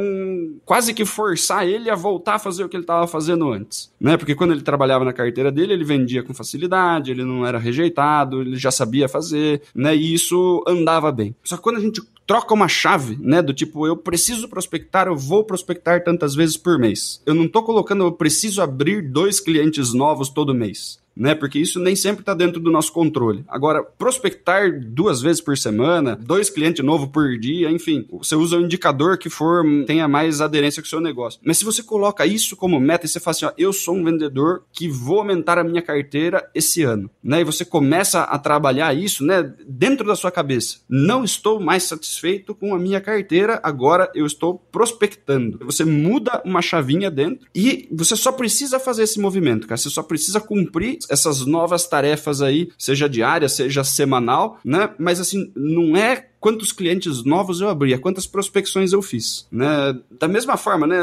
quase 0.64 0.94
que 0.94 1.04
forçar 1.04 1.66
ele 1.66 1.90
a 1.90 1.94
voltar 1.94 2.34
a 2.34 2.38
fazer 2.38 2.64
o 2.64 2.68
que 2.68 2.76
ele 2.76 2.84
estava 2.84 3.06
fazendo 3.06 3.50
antes, 3.50 3.92
né? 4.00 4.16
Porque 4.16 4.34
quando 4.34 4.52
ele 4.52 4.62
trabalhava 4.62 5.04
na 5.04 5.12
carteira 5.12 5.50
dele, 5.50 5.72
ele 5.72 5.84
vendia 5.84 6.22
com 6.22 6.34
facilidade, 6.34 7.10
ele 7.10 7.24
não 7.24 7.46
era 7.46 7.58
rejeitado, 7.58 8.40
ele 8.40 8.56
já 8.56 8.70
sabia 8.70 9.08
fazer, 9.08 9.62
né? 9.74 9.94
E 9.94 10.14
isso 10.14 10.62
andava 10.66 11.10
bem. 11.12 11.34
Só 11.42 11.56
que 11.56 11.62
quando 11.62 11.76
a 11.76 11.80
gente 11.80 12.02
troca 12.26 12.54
uma 12.54 12.68
chave, 12.68 13.18
né? 13.20 13.42
Do 13.42 13.52
tipo, 13.52 13.86
eu 13.86 13.96
preciso 13.96 14.48
prospectar, 14.48 15.06
eu 15.06 15.16
vou 15.16 15.44
prospectar 15.44 16.02
tantas 16.04 16.34
vezes 16.34 16.56
por 16.56 16.78
mês. 16.78 17.22
Eu 17.26 17.34
não 17.34 17.48
tô 17.48 17.62
colocando, 17.62 18.04
eu 18.04 18.12
preciso 18.12 18.62
abrir 18.62 19.02
dois 19.02 19.40
clientes 19.40 19.92
novos 19.92 20.28
todo 20.28 20.54
mês 20.54 21.01
né? 21.16 21.34
Porque 21.34 21.58
isso 21.58 21.78
nem 21.78 21.94
sempre 21.94 22.22
está 22.22 22.34
dentro 22.34 22.60
do 22.60 22.70
nosso 22.70 22.92
controle. 22.92 23.44
Agora, 23.48 23.82
prospectar 23.82 24.80
duas 24.80 25.20
vezes 25.20 25.40
por 25.40 25.56
semana, 25.56 26.16
dois 26.16 26.50
clientes 26.50 26.84
novos 26.84 27.08
por 27.08 27.38
dia, 27.38 27.70
enfim, 27.70 28.06
você 28.10 28.34
usa 28.34 28.56
o 28.56 28.62
indicador 28.62 29.18
que 29.18 29.30
for 29.30 29.64
tenha 29.86 30.08
mais 30.08 30.40
aderência 30.40 30.82
com 30.82 30.86
o 30.86 30.90
seu 30.90 31.00
negócio. 31.00 31.40
Mas 31.44 31.58
se 31.58 31.64
você 31.64 31.82
coloca 31.82 32.26
isso 32.26 32.56
como 32.56 32.80
meta 32.80 33.06
e 33.06 33.08
você 33.08 33.20
fala 33.20 33.32
assim, 33.32 33.46
ó, 33.46 33.52
eu 33.56 33.72
sou 33.72 33.94
um 33.94 34.04
vendedor 34.04 34.64
que 34.72 34.88
vou 34.88 35.18
aumentar 35.18 35.58
a 35.58 35.64
minha 35.64 35.82
carteira 35.82 36.48
esse 36.54 36.82
ano, 36.82 37.10
né? 37.22 37.40
E 37.40 37.44
você 37.44 37.64
começa 37.64 38.22
a 38.22 38.38
trabalhar 38.38 38.94
isso, 38.94 39.24
né, 39.24 39.52
dentro 39.66 40.06
da 40.06 40.16
sua 40.16 40.30
cabeça. 40.30 40.78
Não 40.88 41.24
estou 41.24 41.60
mais 41.60 41.84
satisfeito 41.84 42.54
com 42.54 42.74
a 42.74 42.78
minha 42.78 43.00
carteira, 43.00 43.60
agora 43.62 44.10
eu 44.14 44.26
estou 44.26 44.58
prospectando. 44.70 45.58
Você 45.64 45.84
muda 45.84 46.42
uma 46.44 46.62
chavinha 46.62 47.10
dentro 47.10 47.46
e 47.54 47.88
você 47.90 48.16
só 48.16 48.32
precisa 48.32 48.78
fazer 48.78 49.04
esse 49.04 49.20
movimento, 49.20 49.66
cara. 49.66 49.76
Você 49.76 49.90
só 49.90 50.02
precisa 50.02 50.40
cumprir 50.40 51.01
essas 51.10 51.44
novas 51.46 51.86
tarefas 51.86 52.42
aí, 52.42 52.70
seja 52.78 53.08
diária, 53.08 53.48
seja 53.48 53.84
semanal, 53.84 54.58
né? 54.64 54.90
Mas 54.98 55.20
assim, 55.20 55.52
não 55.56 55.96
é 55.96 56.28
quantos 56.42 56.72
clientes 56.72 57.24
novos 57.24 57.60
eu 57.60 57.68
abri, 57.68 57.96
quantas 57.98 58.26
prospecções 58.26 58.92
eu 58.92 59.00
fiz, 59.00 59.46
né? 59.50 59.96
Da 60.10 60.26
mesma 60.26 60.56
forma, 60.56 60.88
né? 60.88 60.96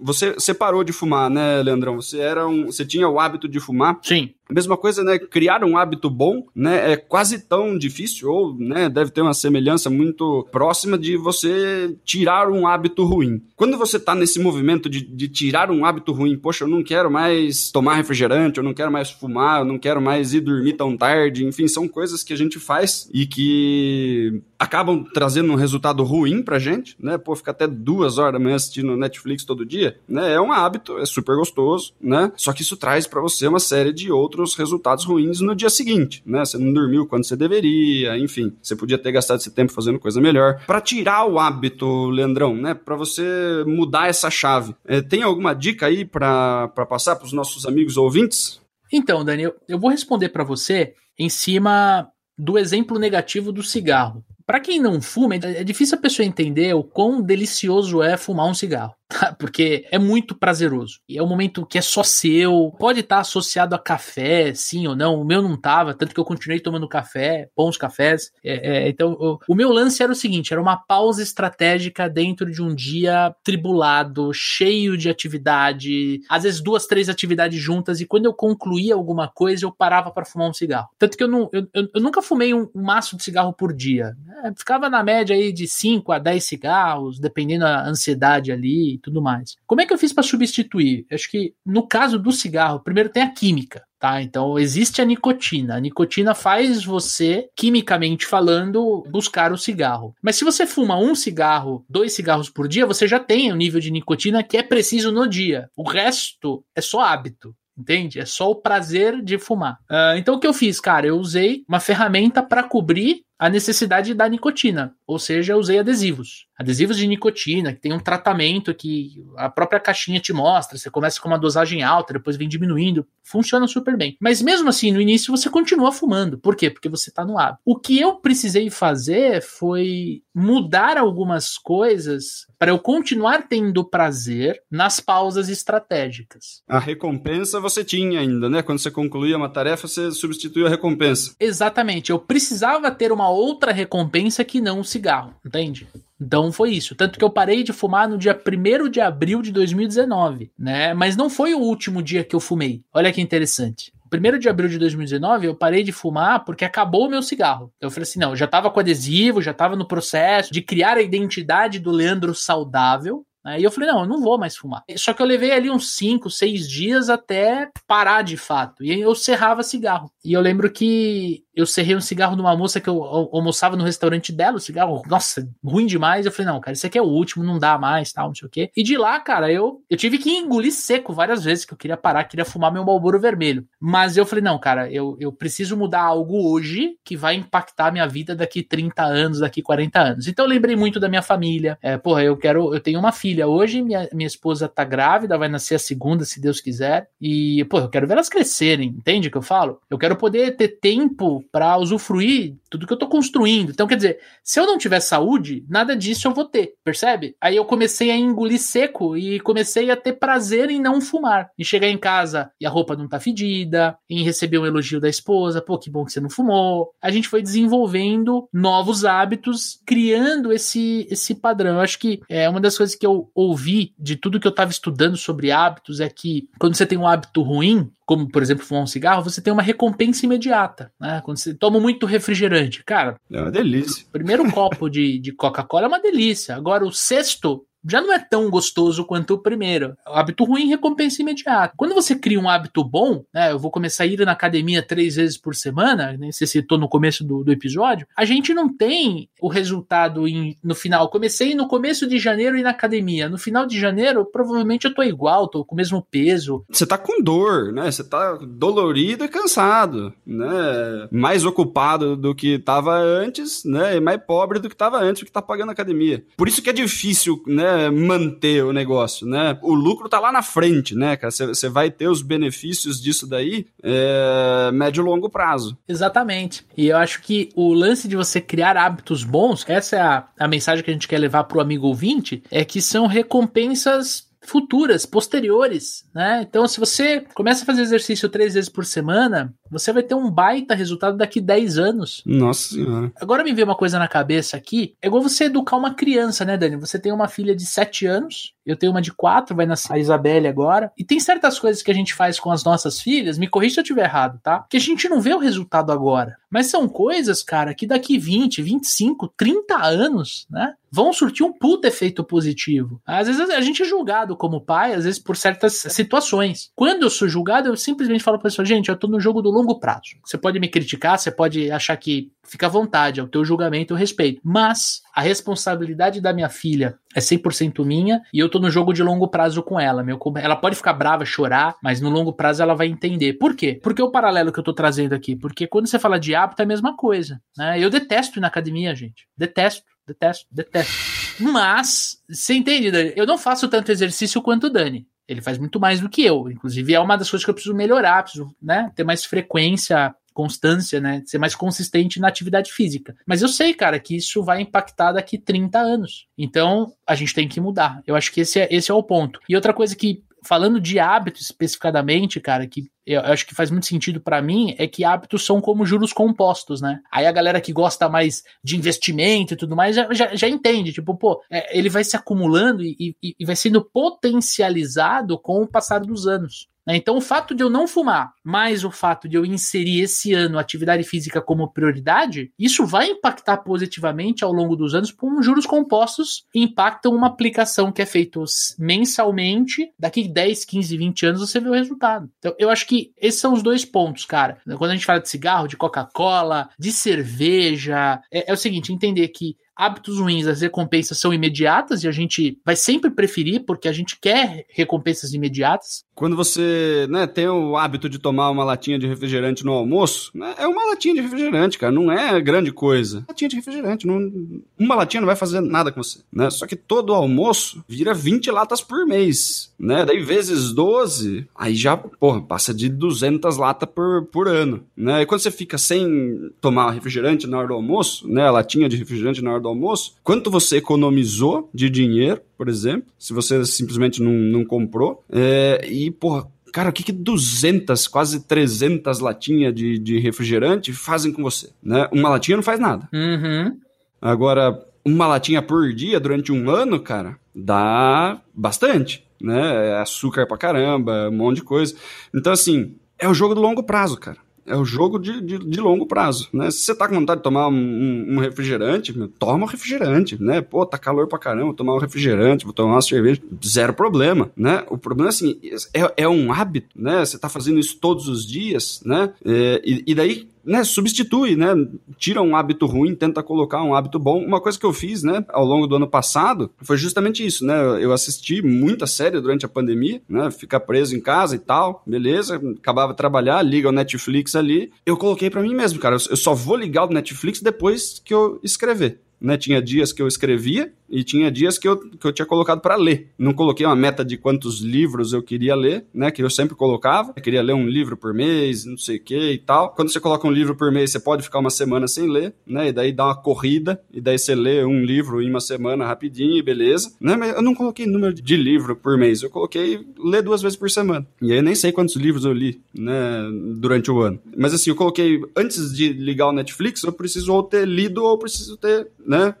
Você, 0.00 0.34
você 0.34 0.54
parou 0.54 0.84
de 0.84 0.92
fumar, 0.92 1.28
né, 1.28 1.60
Leandrão? 1.64 2.00
Você 2.00 2.20
era 2.20 2.46
um, 2.46 2.66
você 2.66 2.86
tinha 2.86 3.08
o 3.08 3.18
hábito 3.18 3.48
de 3.48 3.58
fumar. 3.58 3.98
Sim. 4.02 4.30
Mesma 4.50 4.76
coisa, 4.76 5.02
né? 5.02 5.18
Criar 5.18 5.64
um 5.64 5.76
hábito 5.76 6.08
bom, 6.08 6.46
né? 6.54 6.92
É 6.92 6.96
quase 6.96 7.38
tão 7.38 7.76
difícil, 7.78 8.30
ou, 8.30 8.54
né? 8.56 8.88
Deve 8.90 9.10
ter 9.10 9.22
uma 9.22 9.34
semelhança 9.34 9.88
muito 9.88 10.46
próxima 10.52 10.98
de 10.98 11.16
você 11.16 11.96
tirar 12.04 12.48
um 12.50 12.66
hábito 12.66 13.04
ruim. 13.04 13.42
Quando 13.56 13.78
você 13.78 13.98
tá 13.98 14.14
nesse 14.14 14.38
movimento 14.38 14.88
de, 14.88 15.00
de 15.00 15.28
tirar 15.28 15.70
um 15.70 15.84
hábito 15.84 16.12
ruim, 16.12 16.36
poxa, 16.36 16.64
eu 16.64 16.68
não 16.68 16.84
quero 16.84 17.10
mais 17.10 17.70
tomar 17.70 17.94
refrigerante, 17.94 18.58
eu 18.58 18.64
não 18.64 18.74
quero 18.74 18.92
mais 18.92 19.10
fumar, 19.10 19.60
eu 19.60 19.64
não 19.64 19.78
quero 19.78 20.00
mais 20.00 20.34
ir 20.34 20.40
dormir 20.40 20.74
tão 20.74 20.94
tarde, 20.94 21.46
enfim, 21.46 21.66
são 21.66 21.88
coisas 21.88 22.22
que 22.22 22.34
a 22.34 22.36
gente 22.36 22.58
faz 22.58 23.08
e 23.12 23.26
que 23.26 24.42
acabam 24.58 24.83
trazendo 25.12 25.52
um 25.52 25.56
resultado 25.56 26.02
ruim 26.02 26.42
pra 26.42 26.58
gente, 26.58 26.96
né? 26.98 27.16
Pô, 27.16 27.34
ficar 27.34 27.52
até 27.52 27.66
duas 27.66 28.18
horas 28.18 28.34
da 28.34 28.38
manhã 28.38 28.56
assistindo 28.56 28.96
Netflix 28.96 29.44
todo 29.44 29.64
dia, 29.64 29.98
né? 30.08 30.34
É 30.34 30.40
um 30.40 30.52
hábito, 30.52 30.98
é 30.98 31.06
super 31.06 31.36
gostoso, 31.36 31.92
né? 32.00 32.32
Só 32.36 32.52
que 32.52 32.62
isso 32.62 32.76
traz 32.76 33.06
para 33.06 33.20
você 33.20 33.46
uma 33.46 33.60
série 33.60 33.92
de 33.92 34.10
outros 34.10 34.54
resultados 34.54 35.04
ruins 35.04 35.40
no 35.40 35.54
dia 35.54 35.70
seguinte, 35.70 36.22
né? 36.26 36.44
Você 36.44 36.58
não 36.58 36.72
dormiu 36.72 37.06
quando 37.06 37.24
você 37.24 37.36
deveria, 37.36 38.18
enfim, 38.18 38.52
você 38.62 38.74
podia 38.74 38.98
ter 38.98 39.12
gastado 39.12 39.38
esse 39.38 39.50
tempo 39.50 39.72
fazendo 39.72 39.98
coisa 39.98 40.20
melhor. 40.20 40.62
Para 40.66 40.80
tirar 40.80 41.26
o 41.26 41.38
hábito, 41.38 42.10
Leandrão, 42.10 42.56
né? 42.56 42.74
Para 42.74 42.96
você 42.96 43.64
mudar 43.66 44.08
essa 44.08 44.30
chave, 44.30 44.74
é, 44.84 45.00
tem 45.00 45.22
alguma 45.22 45.54
dica 45.54 45.86
aí 45.86 46.04
para 46.04 46.68
passar 46.88 47.16
para 47.16 47.26
os 47.26 47.32
nossos 47.32 47.66
amigos 47.66 47.96
ouvintes? 47.96 48.60
Então, 48.92 49.24
Daniel, 49.24 49.54
eu 49.68 49.78
vou 49.78 49.90
responder 49.90 50.28
para 50.28 50.44
você 50.44 50.94
em 51.18 51.28
cima 51.28 52.08
do 52.36 52.58
exemplo 52.58 52.98
negativo 52.98 53.52
do 53.52 53.62
cigarro. 53.62 54.24
Para 54.46 54.60
quem 54.60 54.78
não 54.78 55.00
fuma, 55.00 55.36
é 55.36 55.64
difícil 55.64 55.96
a 55.96 56.00
pessoa 56.00 56.26
entender 56.26 56.74
o 56.74 56.84
quão 56.84 57.22
delicioso 57.22 58.02
é 58.02 58.16
fumar 58.16 58.46
um 58.46 58.54
cigarro. 58.54 58.94
Porque 59.38 59.86
é 59.90 59.98
muito 59.98 60.34
prazeroso. 60.34 61.00
E 61.08 61.18
é 61.18 61.22
um 61.22 61.26
momento 61.26 61.66
que 61.66 61.78
é 61.78 61.82
só 61.82 62.02
seu. 62.02 62.74
Pode 62.78 63.00
estar 63.00 63.20
associado 63.20 63.74
a 63.74 63.78
café, 63.78 64.52
sim 64.54 64.86
ou 64.86 64.96
não. 64.96 65.20
O 65.20 65.24
meu 65.24 65.42
não 65.42 65.56
tava, 65.56 65.94
tanto 65.94 66.14
que 66.14 66.20
eu 66.20 66.24
continuei 66.24 66.60
tomando 66.60 66.88
café, 66.88 67.48
bons 67.56 67.76
cafés. 67.76 68.32
É, 68.42 68.86
é, 68.86 68.88
então, 68.88 69.12
o, 69.12 69.38
o, 69.48 69.54
meu 69.54 69.70
lance 69.70 70.02
era 70.02 70.12
o 70.12 70.16
seguinte: 70.16 70.52
era 70.52 70.60
uma 70.60 70.76
pausa 70.76 71.22
estratégica 71.22 72.08
dentro 72.08 72.50
de 72.50 72.62
um 72.62 72.74
dia 72.74 73.34
tribulado, 73.42 74.32
cheio 74.32 74.96
de 74.96 75.08
atividade, 75.08 76.20
às 76.28 76.42
vezes 76.42 76.62
duas, 76.62 76.86
três 76.86 77.08
atividades 77.08 77.60
juntas. 77.60 78.00
E 78.00 78.06
quando 78.06 78.26
eu 78.26 78.34
concluía 78.34 78.94
alguma 78.94 79.28
coisa, 79.28 79.64
eu 79.64 79.72
parava 79.72 80.10
para 80.10 80.24
fumar 80.24 80.48
um 80.48 80.54
cigarro. 80.54 80.88
Tanto 80.98 81.16
que 81.16 81.24
eu, 81.24 81.28
não, 81.28 81.48
eu, 81.52 81.66
eu, 81.74 81.88
eu 81.94 82.00
nunca 82.00 82.22
fumei 82.22 82.54
um, 82.54 82.68
um, 82.74 82.82
maço 82.82 83.16
de 83.16 83.22
cigarro 83.22 83.52
por 83.52 83.72
dia. 83.72 84.16
É, 84.44 84.52
ficava 84.56 84.88
na 84.88 85.02
média 85.02 85.36
aí 85.36 85.52
de 85.52 85.68
5 85.68 86.10
a 86.12 86.18
10 86.18 86.44
cigarros, 86.44 87.18
dependendo 87.18 87.64
da 87.64 87.86
ansiedade 87.86 88.50
ali 88.52 88.93
tudo 88.98 89.22
mais. 89.22 89.56
Como 89.66 89.80
é 89.80 89.86
que 89.86 89.92
eu 89.92 89.98
fiz 89.98 90.12
para 90.12 90.22
substituir? 90.22 91.06
Acho 91.10 91.30
que 91.30 91.54
no 91.64 91.86
caso 91.86 92.18
do 92.18 92.32
cigarro, 92.32 92.80
primeiro 92.80 93.08
tem 93.08 93.22
a 93.22 93.30
química. 93.30 93.82
Tá, 93.98 94.20
então 94.20 94.58
existe 94.58 95.00
a 95.00 95.04
nicotina. 95.04 95.76
A 95.76 95.80
nicotina 95.80 96.34
faz 96.34 96.84
você, 96.84 97.48
quimicamente 97.56 98.26
falando, 98.26 99.02
buscar 99.08 99.50
o 99.50 99.56
cigarro. 99.56 100.14
Mas 100.20 100.36
se 100.36 100.44
você 100.44 100.66
fuma 100.66 100.98
um 100.98 101.14
cigarro, 101.14 101.86
dois 101.88 102.12
cigarros 102.12 102.50
por 102.50 102.68
dia, 102.68 102.84
você 102.84 103.08
já 103.08 103.18
tem 103.18 103.50
o 103.50 103.56
nível 103.56 103.80
de 103.80 103.90
nicotina 103.90 104.42
que 104.42 104.58
é 104.58 104.62
preciso 104.62 105.10
no 105.10 105.26
dia. 105.26 105.70
O 105.74 105.88
resto 105.88 106.62
é 106.76 106.82
só 106.82 107.00
hábito. 107.00 107.56
Entende? 107.76 108.20
É 108.20 108.26
só 108.26 108.50
o 108.50 108.56
prazer 108.56 109.20
de 109.20 109.36
fumar. 109.36 109.78
Uh, 109.90 110.16
então 110.16 110.36
o 110.36 110.38
que 110.38 110.46
eu 110.46 110.52
fiz, 110.52 110.78
cara? 110.78 111.06
Eu 111.06 111.16
usei 111.16 111.64
uma 111.68 111.80
ferramenta 111.80 112.40
para 112.42 112.62
cobrir 112.62 113.22
a 113.38 113.48
necessidade 113.48 114.14
da 114.14 114.28
nicotina, 114.28 114.94
ou 115.06 115.18
seja, 115.18 115.56
usei 115.56 115.78
adesivos. 115.78 116.46
Adesivos 116.56 116.96
de 116.96 117.06
nicotina, 117.06 117.72
que 117.72 117.80
tem 117.80 117.92
um 117.92 117.98
tratamento 117.98 118.72
que 118.72 119.24
a 119.36 119.48
própria 119.48 119.80
caixinha 119.80 120.20
te 120.20 120.32
mostra. 120.32 120.78
Você 120.78 120.88
começa 120.88 121.20
com 121.20 121.28
uma 121.28 121.38
dosagem 121.38 121.82
alta, 121.82 122.12
depois 122.12 122.36
vem 122.36 122.48
diminuindo. 122.48 123.04
Funciona 123.24 123.66
super 123.66 123.96
bem. 123.96 124.16
Mas 124.20 124.40
mesmo 124.40 124.68
assim, 124.68 124.92
no 124.92 125.00
início 125.00 125.36
você 125.36 125.50
continua 125.50 125.90
fumando. 125.90 126.38
Por 126.38 126.54
quê? 126.54 126.70
Porque 126.70 126.88
você 126.88 127.10
está 127.10 127.24
no 127.24 127.38
hábito. 127.38 127.60
O 127.64 127.76
que 127.76 128.00
eu 128.00 128.16
precisei 128.16 128.70
fazer 128.70 129.42
foi 129.42 130.22
mudar 130.32 130.96
algumas 130.96 131.58
coisas 131.58 132.46
para 132.58 132.70
eu 132.70 132.78
continuar 132.78 133.48
tendo 133.48 133.84
prazer 133.84 134.62
nas 134.70 135.00
pausas 135.00 135.48
estratégicas. 135.48 136.62
A 136.68 136.78
recompensa 136.78 137.60
você 137.60 137.84
tinha 137.84 138.20
ainda, 138.20 138.48
né? 138.48 138.62
Quando 138.62 138.78
você 138.78 138.90
concluía 138.90 139.36
uma 139.36 139.48
tarefa, 139.48 139.88
você 139.88 140.12
substituiu 140.12 140.66
a 140.66 140.70
recompensa. 140.70 141.34
Exatamente. 141.40 142.10
Eu 142.10 142.18
precisava 142.18 142.90
ter 142.90 143.12
uma 143.12 143.23
outra 143.28 143.72
recompensa 143.72 144.44
que 144.44 144.60
não 144.60 144.80
o 144.80 144.84
cigarro, 144.84 145.34
entende? 145.44 145.86
Então 146.20 146.52
foi 146.52 146.72
isso. 146.72 146.94
Tanto 146.94 147.18
que 147.18 147.24
eu 147.24 147.30
parei 147.30 147.62
de 147.62 147.72
fumar 147.72 148.08
no 148.08 148.16
dia 148.16 148.38
1 148.38 148.88
de 148.88 149.00
abril 149.00 149.42
de 149.42 149.52
2019, 149.52 150.50
né? 150.58 150.94
Mas 150.94 151.16
não 151.16 151.28
foi 151.28 151.54
o 151.54 151.60
último 151.60 152.02
dia 152.02 152.24
que 152.24 152.34
eu 152.34 152.40
fumei. 152.40 152.82
Olha 152.92 153.12
que 153.12 153.20
interessante. 153.20 153.92
1 154.12 154.38
de 154.38 154.48
abril 154.48 154.68
de 154.68 154.78
2019, 154.78 155.46
eu 155.46 155.54
parei 155.54 155.82
de 155.82 155.90
fumar 155.90 156.44
porque 156.44 156.64
acabou 156.64 157.06
o 157.06 157.10
meu 157.10 157.22
cigarro. 157.22 157.72
Eu 157.80 157.90
falei 157.90 158.04
assim: 158.04 158.20
não, 158.20 158.30
eu 158.30 158.36
já 158.36 158.46
tava 158.46 158.70
com 158.70 158.80
adesivo, 158.80 159.42
já 159.42 159.52
tava 159.52 159.74
no 159.74 159.88
processo 159.88 160.52
de 160.52 160.62
criar 160.62 160.96
a 160.96 161.02
identidade 161.02 161.80
do 161.80 161.90
Leandro 161.90 162.34
saudável, 162.34 163.26
Aí 163.44 163.62
eu 163.62 163.70
falei, 163.70 163.90
não, 163.90 164.00
eu 164.00 164.06
não 164.06 164.22
vou 164.22 164.38
mais 164.38 164.56
fumar. 164.56 164.82
Só 164.96 165.12
que 165.12 165.20
eu 165.20 165.26
levei 165.26 165.52
ali 165.52 165.70
uns 165.70 165.94
5, 165.96 166.30
6 166.30 166.66
dias 166.66 167.10
até 167.10 167.68
parar 167.86 168.22
de 168.22 168.38
fato. 168.38 168.82
E 168.82 168.98
eu 168.98 169.14
cerrava 169.14 169.62
cigarro. 169.62 170.10
E 170.24 170.32
eu 170.32 170.40
lembro 170.40 170.72
que 170.72 171.43
eu 171.56 171.66
serrei 171.66 171.94
um 171.94 172.00
cigarro 172.00 172.36
numa 172.36 172.56
moça 172.56 172.80
que 172.80 172.88
eu 172.88 173.02
almoçava 173.02 173.76
no 173.76 173.84
restaurante 173.84 174.32
dela, 174.32 174.56
o 174.56 174.60
cigarro, 174.60 175.02
nossa, 175.06 175.48
ruim 175.64 175.86
demais. 175.86 176.26
Eu 176.26 176.32
falei, 176.32 176.52
não, 176.52 176.60
cara, 176.60 176.72
esse 176.72 176.86
aqui 176.86 176.98
é 176.98 177.02
o 177.02 177.06
último, 177.06 177.44
não 177.44 177.58
dá 177.58 177.78
mais, 177.78 178.12
tal, 178.12 178.28
não 178.28 178.34
sei 178.34 178.46
o 178.46 178.50
quê. 178.50 178.70
E 178.76 178.82
de 178.82 178.96
lá, 178.96 179.20
cara, 179.20 179.50
eu, 179.52 179.82
eu 179.88 179.96
tive 179.96 180.18
que 180.18 180.30
engolir 180.30 180.72
seco 180.72 181.12
várias 181.12 181.44
vezes, 181.44 181.64
que 181.64 181.72
eu 181.72 181.78
queria 181.78 181.96
parar, 181.96 182.24
queria 182.24 182.44
fumar 182.44 182.72
meu 182.72 182.84
Malboro 182.84 183.20
vermelho. 183.20 183.66
Mas 183.78 184.16
eu 184.16 184.26
falei, 184.26 184.42
não, 184.42 184.58
cara, 184.58 184.90
eu, 184.90 185.16
eu 185.20 185.32
preciso 185.32 185.76
mudar 185.76 186.02
algo 186.02 186.50
hoje 186.50 186.96
que 187.04 187.16
vai 187.16 187.34
impactar 187.36 187.88
a 187.88 187.92
minha 187.92 188.06
vida 188.06 188.34
daqui 188.34 188.62
30 188.62 189.02
anos, 189.02 189.38
daqui 189.40 189.62
40 189.62 190.00
anos. 190.00 190.28
Então 190.28 190.44
eu 190.44 190.48
lembrei 190.48 190.74
muito 190.74 190.98
da 190.98 191.08
minha 191.08 191.22
família. 191.22 191.78
É, 191.80 191.96
porra, 191.96 192.22
eu 192.24 192.36
quero, 192.36 192.74
eu 192.74 192.80
tenho 192.80 192.98
uma 192.98 193.12
filha 193.12 193.46
hoje, 193.46 193.82
minha, 193.82 194.08
minha 194.12 194.26
esposa 194.26 194.68
tá 194.68 194.84
grávida, 194.84 195.38
vai 195.38 195.48
nascer 195.48 195.76
a 195.76 195.78
segunda, 195.78 196.24
se 196.24 196.40
Deus 196.40 196.60
quiser. 196.60 197.08
E, 197.20 197.64
pô, 197.66 197.78
eu 197.78 197.88
quero 197.88 198.06
ver 198.06 198.14
elas 198.14 198.28
crescerem, 198.28 198.88
entende 198.88 199.28
o 199.28 199.30
que 199.30 199.36
eu 199.36 199.42
falo? 199.42 199.80
Eu 199.90 199.98
quero 199.98 200.16
poder 200.16 200.56
ter 200.56 200.68
tempo 200.80 201.43
para 201.50 201.78
usufruir 201.78 202.56
tudo 202.70 202.86
que 202.86 202.92
eu 202.92 202.98
tô 202.98 203.06
construindo. 203.06 203.70
Então, 203.70 203.86
quer 203.86 203.96
dizer, 203.96 204.18
se 204.42 204.58
eu 204.58 204.66
não 204.66 204.78
tiver 204.78 205.00
saúde, 205.00 205.64
nada 205.68 205.96
disso 205.96 206.26
eu 206.26 206.34
vou 206.34 206.44
ter, 206.44 206.74
percebe? 206.82 207.36
Aí 207.40 207.56
eu 207.56 207.64
comecei 207.64 208.10
a 208.10 208.16
engolir 208.16 208.60
seco 208.60 209.16
e 209.16 209.38
comecei 209.40 209.90
a 209.90 209.96
ter 209.96 210.14
prazer 210.14 210.70
em 210.70 210.80
não 210.80 211.00
fumar. 211.00 211.50
Em 211.58 211.64
chegar 211.64 211.88
em 211.88 211.98
casa 211.98 212.50
e 212.60 212.66
a 212.66 212.70
roupa 212.70 212.96
não 212.96 213.08
tá 213.08 213.20
fedida, 213.20 213.96
em 214.10 214.24
receber 214.24 214.58
um 214.58 214.66
elogio 214.66 215.00
da 215.00 215.08
esposa, 215.08 215.62
pô, 215.62 215.78
que 215.78 215.90
bom 215.90 216.04
que 216.04 216.12
você 216.12 216.20
não 216.20 216.30
fumou. 216.30 216.90
A 217.00 217.10
gente 217.10 217.28
foi 217.28 217.42
desenvolvendo 217.42 218.48
novos 218.52 219.04
hábitos, 219.04 219.80
criando 219.86 220.52
esse, 220.52 221.06
esse 221.10 221.34
padrão. 221.34 221.74
Eu 221.74 221.80
acho 221.80 221.98
que 221.98 222.20
é 222.28 222.48
uma 222.48 222.60
das 222.60 222.76
coisas 222.76 222.96
que 222.96 223.06
eu 223.06 223.30
ouvi 223.34 223.94
de 223.98 224.16
tudo 224.16 224.40
que 224.40 224.46
eu 224.46 224.54
tava 224.54 224.70
estudando 224.70 225.16
sobre 225.16 225.50
hábitos 225.50 226.00
é 226.00 226.08
que 226.08 226.48
quando 226.58 226.74
você 226.74 226.86
tem 226.86 226.98
um 226.98 227.06
hábito 227.06 227.42
ruim, 227.42 227.90
como 228.06 228.28
por 228.28 228.42
exemplo 228.42 228.64
fumar 228.64 228.82
um 228.82 228.86
cigarro, 228.86 229.24
você 229.24 229.40
tem 229.40 229.52
uma 229.52 229.62
recompensa 229.62 230.26
imediata. 230.26 230.92
Né? 231.00 231.20
Quando 231.24 231.33
você 231.36 231.54
toma 231.54 231.80
muito 231.80 232.06
refrigerante, 232.06 232.82
cara. 232.84 233.16
É 233.30 233.40
uma 233.40 233.50
delícia. 233.50 234.04
Primeiro 234.12 234.50
copo 234.50 234.88
de, 234.88 235.18
de 235.18 235.32
Coca-Cola 235.32 235.86
é 235.86 235.88
uma 235.88 236.00
delícia. 236.00 236.56
Agora 236.56 236.84
o 236.84 236.92
sexto 236.92 237.66
já 237.86 238.00
não 238.00 238.12
é 238.12 238.18
tão 238.18 238.50
gostoso 238.50 239.04
quanto 239.04 239.34
o 239.34 239.38
primeiro. 239.38 239.96
O 240.06 240.12
hábito 240.12 240.44
ruim 240.44 240.68
recompensa 240.68 241.22
imediata. 241.22 241.74
Quando 241.76 241.94
você 241.94 242.14
cria 242.14 242.40
um 242.40 242.48
hábito 242.48 242.82
bom, 242.82 243.24
né, 243.32 243.52
eu 243.52 243.58
vou 243.58 243.70
começar 243.70 244.04
a 244.04 244.06
ir 244.06 244.24
na 244.24 244.32
academia 244.32 244.82
três 244.82 245.16
vezes 245.16 245.36
por 245.36 245.54
semana, 245.54 246.16
né, 246.16 246.32
você 246.32 246.46
citou 246.46 246.78
no 246.78 246.88
começo 246.88 247.24
do, 247.24 247.44
do 247.44 247.52
episódio, 247.52 248.06
a 248.16 248.24
gente 248.24 248.54
não 248.54 248.74
tem 248.74 249.28
o 249.40 249.48
resultado 249.48 250.26
em, 250.26 250.56
no 250.62 250.74
final. 250.74 251.08
comecei 251.08 251.54
no 251.54 251.68
começo 251.68 252.06
de 252.06 252.18
janeiro 252.18 252.56
e 252.56 252.62
na 252.62 252.70
academia. 252.70 253.28
No 253.28 253.38
final 253.38 253.66
de 253.66 253.78
janeiro, 253.78 254.24
provavelmente 254.24 254.86
eu 254.86 254.94
tô 254.94 255.02
igual, 255.02 255.48
tô 255.48 255.64
com 255.64 255.74
o 255.74 255.76
mesmo 255.76 256.02
peso. 256.10 256.64
Você 256.70 256.86
tá 256.86 256.96
com 256.96 257.22
dor, 257.22 257.72
né? 257.72 257.90
Você 257.90 258.04
tá 258.04 258.38
dolorido 258.42 259.24
e 259.24 259.28
cansado, 259.28 260.12
né? 260.26 261.08
Mais 261.10 261.44
ocupado 261.44 262.16
do 262.16 262.34
que 262.34 262.58
tava 262.58 262.96
antes, 262.96 263.64
né? 263.64 263.96
E 263.96 264.00
mais 264.00 264.20
pobre 264.24 264.58
do 264.58 264.68
que 264.68 264.76
tava 264.76 264.98
antes, 264.98 265.22
do 265.22 265.26
que 265.26 265.32
tá 265.32 265.42
pagando 265.42 265.70
academia. 265.70 266.24
Por 266.36 266.48
isso 266.48 266.62
que 266.62 266.70
é 266.70 266.72
difícil, 266.72 267.42
né? 267.46 267.73
Manter 267.90 268.64
o 268.64 268.72
negócio, 268.72 269.26
né? 269.26 269.58
O 269.62 269.74
lucro 269.74 270.08
tá 270.08 270.18
lá 270.18 270.32
na 270.32 270.42
frente, 270.42 270.94
né, 270.94 271.16
cara? 271.16 271.30
Você 271.30 271.68
vai 271.68 271.90
ter 271.90 272.08
os 272.08 272.22
benefícios 272.22 273.00
disso 273.00 273.26
daí 273.26 273.66
é, 273.82 274.70
médio 274.72 275.02
e 275.02 275.04
longo 275.04 275.28
prazo. 275.28 275.76
Exatamente. 275.88 276.66
E 276.76 276.88
eu 276.88 276.96
acho 276.96 277.22
que 277.22 277.50
o 277.54 277.72
lance 277.72 278.08
de 278.08 278.16
você 278.16 278.40
criar 278.40 278.76
hábitos 278.76 279.24
bons, 279.24 279.64
essa 279.68 279.96
é 279.96 280.00
a, 280.00 280.26
a 280.38 280.48
mensagem 280.48 280.84
que 280.84 280.90
a 280.90 280.94
gente 280.94 281.08
quer 281.08 281.18
levar 281.18 281.44
pro 281.44 281.60
amigo 281.60 281.86
ouvinte, 281.86 282.42
é 282.50 282.64
que 282.64 282.80
são 282.80 283.06
recompensas 283.06 284.28
futuras, 284.46 285.06
posteriores, 285.06 286.04
né? 286.14 286.44
Então, 286.48 286.66
se 286.68 286.78
você 286.78 287.24
começa 287.34 287.62
a 287.62 287.66
fazer 287.66 287.82
exercício 287.82 288.28
três 288.28 288.54
vezes 288.54 288.68
por 288.68 288.84
semana, 288.84 289.54
você 289.74 289.92
vai 289.92 290.02
ter 290.02 290.14
um 290.14 290.30
baita 290.30 290.74
resultado 290.74 291.16
daqui 291.16 291.40
10 291.40 291.78
anos. 291.78 292.22
Nossa 292.24 292.74
senhora. 292.74 293.12
Agora 293.20 293.44
me 293.44 293.52
veio 293.52 293.66
uma 293.66 293.76
coisa 293.76 293.98
na 293.98 294.08
cabeça 294.08 294.56
aqui. 294.56 294.94
É 295.02 295.08
igual 295.08 295.22
você 295.22 295.44
educar 295.44 295.76
uma 295.76 295.94
criança, 295.94 296.44
né, 296.44 296.56
Dani? 296.56 296.76
Você 296.76 296.98
tem 296.98 297.12
uma 297.12 297.28
filha 297.28 297.54
de 297.54 297.66
7 297.66 298.06
anos, 298.06 298.54
eu 298.64 298.76
tenho 298.76 298.92
uma 298.92 299.02
de 299.02 299.12
4, 299.12 299.54
vai 299.54 299.66
nascer 299.66 299.92
a 299.92 299.98
Isabelle 299.98 300.46
agora. 300.46 300.90
E 300.96 301.04
tem 301.04 301.20
certas 301.20 301.58
coisas 301.58 301.82
que 301.82 301.90
a 301.90 301.94
gente 301.94 302.14
faz 302.14 302.40
com 302.40 302.50
as 302.50 302.64
nossas 302.64 303.00
filhas, 303.00 303.36
me 303.36 303.48
corrija 303.48 303.74
se 303.74 303.80
eu 303.80 303.82
estiver 303.82 304.04
errado, 304.04 304.40
tá? 304.42 304.64
Que 304.70 304.76
a 304.76 304.80
gente 304.80 305.08
não 305.08 305.20
vê 305.20 305.34
o 305.34 305.38
resultado 305.38 305.92
agora. 305.92 306.36
Mas 306.50 306.66
são 306.66 306.88
coisas, 306.88 307.42
cara, 307.42 307.74
que 307.74 307.86
daqui 307.86 308.16
20, 308.16 308.62
25, 308.62 309.32
30 309.36 309.76
anos, 309.76 310.46
né? 310.48 310.74
Vão 310.90 311.12
surtir 311.12 311.44
um 311.44 311.52
puto 311.52 311.88
efeito 311.88 312.22
positivo. 312.22 313.00
Às 313.04 313.26
vezes 313.26 313.50
a 313.50 313.60
gente 313.60 313.82
é 313.82 313.84
julgado 313.84 314.36
como 314.36 314.60
pai, 314.60 314.94
às 314.94 315.04
vezes 315.04 315.18
por 315.18 315.36
certas 315.36 315.72
situações. 315.88 316.70
Quando 316.76 317.02
eu 317.02 317.10
sou 317.10 317.26
julgado, 317.26 317.68
eu 317.68 317.76
simplesmente 317.76 318.22
falo 318.22 318.38
pra 318.38 318.48
pessoa, 318.48 318.64
gente, 318.64 318.88
eu 318.88 318.96
tô 318.96 319.08
no 319.08 319.18
jogo 319.18 319.42
do 319.42 319.50
longo 319.50 319.63
prazo. 319.78 320.16
Você 320.24 320.36
pode 320.36 320.58
me 320.58 320.68
criticar, 320.68 321.18
você 321.18 321.30
pode 321.30 321.70
achar 321.70 321.96
que 321.96 322.30
fica 322.42 322.66
à 322.66 322.68
vontade, 322.68 323.20
é 323.20 323.22
o 323.22 323.28
teu 323.28 323.44
julgamento, 323.44 323.94
eu 323.94 323.96
respeito. 323.96 324.40
Mas 324.44 325.02
a 325.14 325.20
responsabilidade 325.20 326.20
da 326.20 326.32
minha 326.32 326.48
filha 326.48 326.98
é 327.14 327.20
100% 327.20 327.84
minha 327.84 328.22
e 328.32 328.38
eu 328.38 328.48
tô 328.48 328.58
no 328.58 328.70
jogo 328.70 328.92
de 328.92 329.02
longo 329.02 329.28
prazo 329.28 329.62
com 329.62 329.78
ela. 329.80 330.02
Meu, 330.02 330.18
ela 330.36 330.56
pode 330.56 330.76
ficar 330.76 330.92
brava, 330.92 331.24
chorar, 331.24 331.76
mas 331.82 332.00
no 332.00 332.10
longo 332.10 332.32
prazo 332.32 332.62
ela 332.62 332.74
vai 332.74 332.88
entender. 332.88 333.34
Por 333.34 333.54
quê? 333.54 333.80
Porque 333.82 334.02
o 334.02 334.10
paralelo 334.10 334.52
que 334.52 334.58
eu 334.58 334.64
tô 334.64 334.74
trazendo 334.74 335.14
aqui, 335.14 335.34
porque 335.36 335.66
quando 335.66 335.86
você 335.86 335.98
fala 335.98 336.18
de 336.18 336.34
hábito 336.34 336.62
é 336.62 336.64
a 336.64 336.68
mesma 336.68 336.96
coisa, 336.96 337.40
né? 337.56 337.78
Eu 337.80 337.88
detesto 337.88 338.38
ir 338.38 338.42
na 338.42 338.48
academia, 338.48 338.94
gente. 338.94 339.26
Detesto, 339.36 339.84
detesto, 340.06 340.46
detesto. 340.50 340.92
Mas, 341.40 342.22
você 342.28 342.54
entende, 342.54 342.90
Dani? 342.90 343.12
Eu 343.16 343.26
não 343.26 343.38
faço 343.38 343.68
tanto 343.68 343.90
exercício 343.90 344.40
quanto 344.42 344.68
o 344.68 344.70
Dani. 344.70 345.06
Ele 345.28 345.40
faz 345.40 345.58
muito 345.58 345.80
mais 345.80 346.00
do 346.00 346.08
que 346.08 346.22
eu. 346.22 346.50
Inclusive, 346.50 346.94
é 346.94 347.00
uma 347.00 347.16
das 347.16 347.30
coisas 347.30 347.44
que 347.44 347.50
eu 347.50 347.54
preciso 347.54 347.74
melhorar, 347.74 348.22
preciso 348.22 348.54
né, 348.60 348.90
ter 348.94 349.04
mais 349.04 349.24
frequência 349.24 350.14
constância, 350.34 351.00
né? 351.00 351.22
Ser 351.24 351.38
mais 351.38 351.54
consistente 351.54 352.20
na 352.20 352.26
atividade 352.26 352.72
física. 352.72 353.16
Mas 353.24 353.40
eu 353.40 353.48
sei, 353.48 353.72
cara, 353.72 354.00
que 354.00 354.16
isso 354.16 354.42
vai 354.42 354.60
impactar 354.60 355.12
daqui 355.12 355.38
30 355.38 355.78
anos. 355.78 356.26
Então, 356.36 356.92
a 357.06 357.14
gente 357.14 357.32
tem 357.32 357.48
que 357.48 357.60
mudar. 357.60 358.02
Eu 358.04 358.16
acho 358.16 358.32
que 358.32 358.40
esse 358.40 358.60
é, 358.60 358.68
esse 358.70 358.90
é 358.90 358.94
o 358.94 359.02
ponto. 359.02 359.38
E 359.48 359.54
outra 359.54 359.72
coisa 359.72 359.94
que 359.94 360.23
falando 360.46 360.80
de 360.80 360.98
hábitos 360.98 361.42
especificadamente, 361.42 362.40
cara, 362.40 362.66
que 362.66 362.84
eu 363.06 363.20
acho 363.20 363.46
que 363.46 363.54
faz 363.54 363.70
muito 363.70 363.86
sentido 363.86 364.20
para 364.20 364.40
mim, 364.40 364.74
é 364.78 364.86
que 364.86 365.04
hábitos 365.04 365.44
são 365.44 365.60
como 365.60 365.84
juros 365.84 366.12
compostos, 366.12 366.80
né? 366.80 367.00
Aí 367.12 367.26
a 367.26 367.32
galera 367.32 367.60
que 367.60 367.72
gosta 367.72 368.08
mais 368.08 368.42
de 368.62 368.76
investimento 368.76 369.54
e 369.54 369.56
tudo 369.56 369.76
mais 369.76 369.94
já, 369.94 370.12
já, 370.12 370.34
já 370.34 370.48
entende, 370.48 370.92
tipo, 370.92 371.14
pô, 371.16 371.42
é, 371.50 371.76
ele 371.76 371.88
vai 371.88 372.02
se 372.02 372.16
acumulando 372.16 372.82
e, 372.82 373.16
e, 373.22 373.34
e 373.38 373.44
vai 373.44 373.56
sendo 373.56 373.84
potencializado 373.84 375.38
com 375.38 375.62
o 375.62 375.68
passar 375.68 376.00
dos 376.00 376.26
anos. 376.26 376.68
Né? 376.86 376.96
Então, 376.96 377.16
o 377.16 377.20
fato 377.20 377.54
de 377.54 377.62
eu 377.62 377.70
não 377.70 377.86
fumar, 377.86 378.32
mais 378.42 378.84
o 378.84 378.90
fato 378.90 379.28
de 379.28 379.36
eu 379.36 379.44
inserir 379.44 380.00
esse 380.00 380.32
ano 380.32 380.58
atividade 380.58 381.02
física 381.02 381.40
como 381.40 381.72
prioridade, 381.72 382.52
isso 382.58 382.86
vai 382.86 383.08
impactar 383.08 383.58
positivamente 383.58 384.44
ao 384.44 384.52
longo 384.52 384.76
dos 384.76 384.94
anos, 384.94 385.10
porque 385.10 385.42
juros 385.42 385.66
compostos 385.66 386.44
impactam 386.54 387.14
uma 387.14 387.28
aplicação 387.28 387.90
que 387.90 388.02
é 388.02 388.06
feita 388.06 388.34
mensalmente, 388.78 389.92
daqui 389.98 390.26
10, 390.26 390.64
15, 390.64 390.96
20 390.96 391.26
anos 391.26 391.40
você 391.40 391.60
vê 391.60 391.68
o 391.68 391.74
resultado. 391.74 392.28
Então, 392.38 392.54
eu 392.58 392.70
acho 392.70 392.86
que 392.86 393.12
esses 393.16 393.40
são 393.40 393.52
os 393.52 393.62
dois 393.62 393.84
pontos, 393.84 394.24
cara. 394.24 394.58
Quando 394.76 394.90
a 394.90 394.94
gente 394.94 395.06
fala 395.06 395.20
de 395.20 395.28
cigarro, 395.28 395.68
de 395.68 395.76
Coca-Cola, 395.76 396.68
de 396.78 396.90
cerveja, 396.90 398.20
é, 398.32 398.50
é 398.50 398.52
o 398.52 398.56
seguinte, 398.56 398.92
entender 398.92 399.28
que 399.28 399.56
hábitos 399.76 400.18
ruins, 400.18 400.46
as 400.46 400.60
recompensas 400.60 401.18
são 401.18 401.32
imediatas 401.32 402.04
e 402.04 402.08
a 402.08 402.12
gente 402.12 402.58
vai 402.64 402.76
sempre 402.76 403.10
preferir 403.10 403.64
porque 403.64 403.88
a 403.88 403.92
gente 403.92 404.18
quer 404.20 404.66
recompensas 404.68 405.32
imediatas. 405.32 406.04
Quando 406.14 406.36
você 406.36 407.06
né, 407.10 407.26
tem 407.26 407.48
o 407.48 407.76
hábito 407.76 408.08
de 408.08 408.18
tomar 408.18 408.50
uma 408.50 408.64
latinha 408.64 408.98
de 408.98 409.06
refrigerante 409.06 409.64
no 409.64 409.72
almoço, 409.72 410.30
né, 410.34 410.54
é 410.58 410.66
uma 410.66 410.86
latinha 410.86 411.14
de 411.14 411.20
refrigerante, 411.20 411.78
cara, 411.78 411.92
não 411.92 412.10
é 412.10 412.40
grande 412.40 412.70
coisa. 412.70 413.24
Latinha 413.28 413.48
de 413.48 413.56
refrigerante, 413.56 414.06
não, 414.06 414.30
uma 414.78 414.94
latinha 414.94 415.20
não 415.20 415.26
vai 415.26 415.36
fazer 415.36 415.60
nada 415.60 415.90
com 415.90 416.02
você, 416.02 416.20
né? 416.32 416.50
Só 416.50 416.66
que 416.66 416.76
todo 416.76 417.12
almoço 417.12 417.84
vira 417.88 418.14
20 418.14 418.50
latas 418.50 418.80
por 418.80 419.04
mês, 419.06 419.72
né? 419.78 420.04
Daí 420.04 420.20
vezes 420.20 420.72
12, 420.72 421.48
aí 421.54 421.74
já, 421.74 421.96
porra, 421.96 422.40
passa 422.40 422.72
de 422.72 422.88
200 422.88 423.56
latas 423.56 423.88
por, 423.92 424.26
por 424.26 424.46
ano, 424.46 424.84
né? 424.96 425.22
E 425.22 425.26
quando 425.26 425.40
você 425.40 425.50
fica 425.50 425.76
sem 425.78 426.50
tomar 426.60 426.92
refrigerante 426.92 427.46
na 427.46 427.58
hora 427.58 427.68
do 427.68 427.74
almoço, 427.74 428.28
né, 428.28 428.46
a 428.46 428.50
latinha 428.50 428.88
de 428.88 428.96
refrigerante 428.96 429.42
na 429.42 429.52
hora 429.52 429.63
do 429.64 429.68
almoço, 429.68 430.14
quanto 430.22 430.50
você 430.50 430.76
economizou 430.76 431.68
de 431.74 431.90
dinheiro, 431.90 432.40
por 432.56 432.68
exemplo, 432.68 433.10
se 433.18 433.32
você 433.32 433.64
simplesmente 433.64 434.22
não, 434.22 434.32
não 434.32 434.64
comprou, 434.64 435.24
é, 435.32 435.84
e, 435.90 436.10
porra, 436.10 436.46
cara, 436.72 436.90
o 436.90 436.92
que 436.92 437.02
que 437.02 437.12
200, 437.12 438.06
quase 438.06 438.46
300 438.46 439.18
latinhas 439.20 439.74
de, 439.74 439.98
de 439.98 440.18
refrigerante 440.18 440.92
fazem 440.92 441.32
com 441.32 441.42
você, 441.42 441.70
né? 441.82 442.08
Uma 442.12 442.28
latinha 442.28 442.56
não 442.56 442.62
faz 442.62 442.78
nada. 442.78 443.08
Uhum. 443.12 443.76
Agora, 444.20 444.78
uma 445.04 445.26
latinha 445.26 445.62
por 445.62 445.92
dia 445.92 446.20
durante 446.20 446.52
um 446.52 446.70
ano, 446.70 447.00
cara, 447.00 447.36
dá 447.54 448.40
bastante, 448.54 449.24
né? 449.40 449.88
É 449.88 450.00
açúcar 450.00 450.46
pra 450.46 450.58
caramba, 450.58 451.28
um 451.30 451.36
monte 451.36 451.56
de 451.56 451.62
coisa. 451.62 451.94
Então, 452.34 452.52
assim, 452.52 452.96
é 453.18 453.28
o 453.28 453.34
jogo 453.34 453.54
do 453.54 453.60
longo 453.60 453.82
prazo, 453.82 454.16
cara. 454.18 454.38
É 454.66 454.76
o 454.76 454.84
jogo 454.84 455.18
de, 455.18 455.40
de, 455.40 455.58
de, 455.58 455.80
longo 455.80 456.06
prazo, 456.06 456.48
né? 456.52 456.70
Se 456.70 456.78
você 456.78 456.94
tá 456.94 457.06
com 457.06 457.14
vontade 457.14 457.40
de 457.40 457.44
tomar 457.44 457.68
um, 457.68 458.34
um, 458.34 458.38
refrigerante, 458.38 459.12
toma 459.38 459.64
um 459.64 459.68
refrigerante, 459.68 460.42
né? 460.42 460.60
Pô, 460.60 460.86
tá 460.86 460.96
calor 460.96 461.26
pra 461.26 461.38
caramba, 461.38 461.66
vou 461.66 461.74
tomar 461.74 461.94
um 461.94 461.98
refrigerante, 461.98 462.64
vou 462.64 462.72
tomar 462.72 462.94
uma 462.94 463.02
cerveja, 463.02 463.42
zero 463.64 463.92
problema, 463.92 464.50
né? 464.56 464.84
O 464.88 464.96
problema 464.96 465.28
é 465.28 465.32
assim, 465.32 465.60
é, 465.92 466.24
é 466.24 466.28
um 466.28 466.52
hábito, 466.52 466.88
né? 466.96 467.24
Você 467.24 467.38
tá 467.38 467.48
fazendo 467.48 467.78
isso 467.78 467.98
todos 468.00 468.26
os 468.26 468.46
dias, 468.46 469.02
né? 469.04 469.32
É, 469.44 469.82
e, 469.84 470.02
e 470.06 470.14
daí 470.14 470.48
né, 470.64 470.84
substitui, 470.84 471.56
né? 471.56 471.74
Tira 472.18 472.42
um 472.42 472.56
hábito 472.56 472.86
ruim, 472.86 473.14
tenta 473.14 473.42
colocar 473.42 473.82
um 473.82 473.94
hábito 473.94 474.18
bom. 474.18 474.44
Uma 474.44 474.60
coisa 474.60 474.78
que 474.78 474.86
eu 474.86 474.92
fiz, 474.92 475.22
né, 475.22 475.44
ao 475.48 475.64
longo 475.64 475.86
do 475.86 475.96
ano 475.96 476.08
passado, 476.08 476.70
foi 476.82 476.96
justamente 476.96 477.44
isso, 477.44 477.64
né? 477.64 477.74
Eu 478.02 478.12
assisti 478.12 478.62
muita 478.62 479.06
série 479.06 479.40
durante 479.40 479.64
a 479.64 479.68
pandemia, 479.68 480.20
né? 480.28 480.50
Ficar 480.50 480.80
preso 480.80 481.16
em 481.16 481.20
casa 481.20 481.56
e 481.56 481.58
tal, 481.58 482.02
beleza? 482.06 482.60
Acabava 482.78 483.12
de 483.12 483.16
trabalhar, 483.16 483.62
liga 483.62 483.88
o 483.88 483.92
Netflix 483.92 484.54
ali. 484.54 484.92
Eu 485.04 485.16
coloquei 485.16 485.50
para 485.50 485.62
mim 485.62 485.74
mesmo, 485.74 485.98
cara, 485.98 486.16
eu 486.16 486.36
só 486.36 486.54
vou 486.54 486.76
ligar 486.76 487.04
o 487.04 487.12
Netflix 487.12 487.60
depois 487.60 488.20
que 488.24 488.32
eu 488.32 488.58
escrever. 488.62 489.23
Né, 489.44 489.58
tinha 489.58 489.82
dias 489.82 490.10
que 490.10 490.22
eu 490.22 490.26
escrevia 490.26 490.90
e 491.08 491.22
tinha 491.22 491.50
dias 491.50 491.78
que 491.78 491.86
eu, 491.86 491.96
que 491.96 492.26
eu 492.26 492.32
tinha 492.32 492.46
colocado 492.46 492.80
para 492.80 492.96
ler. 492.96 493.28
Não 493.38 493.52
coloquei 493.52 493.86
uma 493.86 493.94
meta 493.94 494.24
de 494.24 494.36
quantos 494.36 494.80
livros 494.80 495.32
eu 495.32 495.42
queria 495.42 495.74
ler, 495.76 496.06
né? 496.12 496.30
Que 496.30 496.42
eu 496.42 496.50
sempre 496.50 496.74
colocava. 496.74 497.32
Eu 497.36 497.42
queria 497.42 497.62
ler 497.62 497.74
um 497.74 497.86
livro 497.86 498.16
por 498.16 498.34
mês, 498.34 498.84
não 498.84 498.96
sei 498.96 499.16
o 499.16 499.20
que 499.20 499.52
e 499.52 499.58
tal. 499.58 499.90
Quando 499.90 500.10
você 500.10 500.18
coloca 500.18 500.46
um 500.46 500.50
livro 500.50 500.74
por 500.74 500.90
mês, 500.90 501.12
você 501.12 501.20
pode 501.20 501.42
ficar 501.42 501.58
uma 501.58 501.70
semana 501.70 502.08
sem 502.08 502.28
ler, 502.28 502.54
né? 502.66 502.88
E 502.88 502.92
daí 502.92 503.12
dá 503.12 503.26
uma 503.26 503.36
corrida, 503.36 504.00
e 504.12 504.20
daí 504.20 504.38
você 504.38 504.54
lê 504.54 504.84
um 504.84 505.04
livro 505.04 505.40
em 505.40 505.48
uma 505.48 505.60
semana 505.60 506.06
rapidinho, 506.06 506.56
e 506.56 506.62
beleza. 506.62 507.12
Né? 507.20 507.36
Mas 507.36 507.54
eu 507.54 507.62
não 507.62 507.74
coloquei 507.74 508.06
número 508.06 508.34
de 508.34 508.56
livro 508.56 508.96
por 508.96 509.16
mês, 509.16 509.42
eu 509.42 509.50
coloquei 509.50 510.00
ler 510.18 510.42
duas 510.42 510.62
vezes 510.62 510.76
por 510.76 510.90
semana. 510.90 511.26
E 511.40 511.52
aí 511.52 511.58
eu 511.58 511.62
nem 511.62 511.74
sei 511.74 511.92
quantos 511.92 512.16
livros 512.16 512.44
eu 512.44 512.52
li, 512.52 512.80
né? 512.92 513.42
Durante 513.76 514.10
o 514.10 514.20
ano. 514.20 514.40
Mas 514.56 514.74
assim, 514.74 514.90
eu 514.90 514.96
coloquei, 514.96 515.40
antes 515.56 515.94
de 515.94 516.12
ligar 516.12 516.48
o 516.48 516.52
Netflix, 516.52 517.02
eu 517.02 517.12
preciso 517.12 517.52
ou 517.52 517.62
ter 517.62 517.86
lido 517.86 518.24
ou 518.24 518.38
preciso 518.38 518.76
ter, 518.76 519.08
né? 519.38 519.54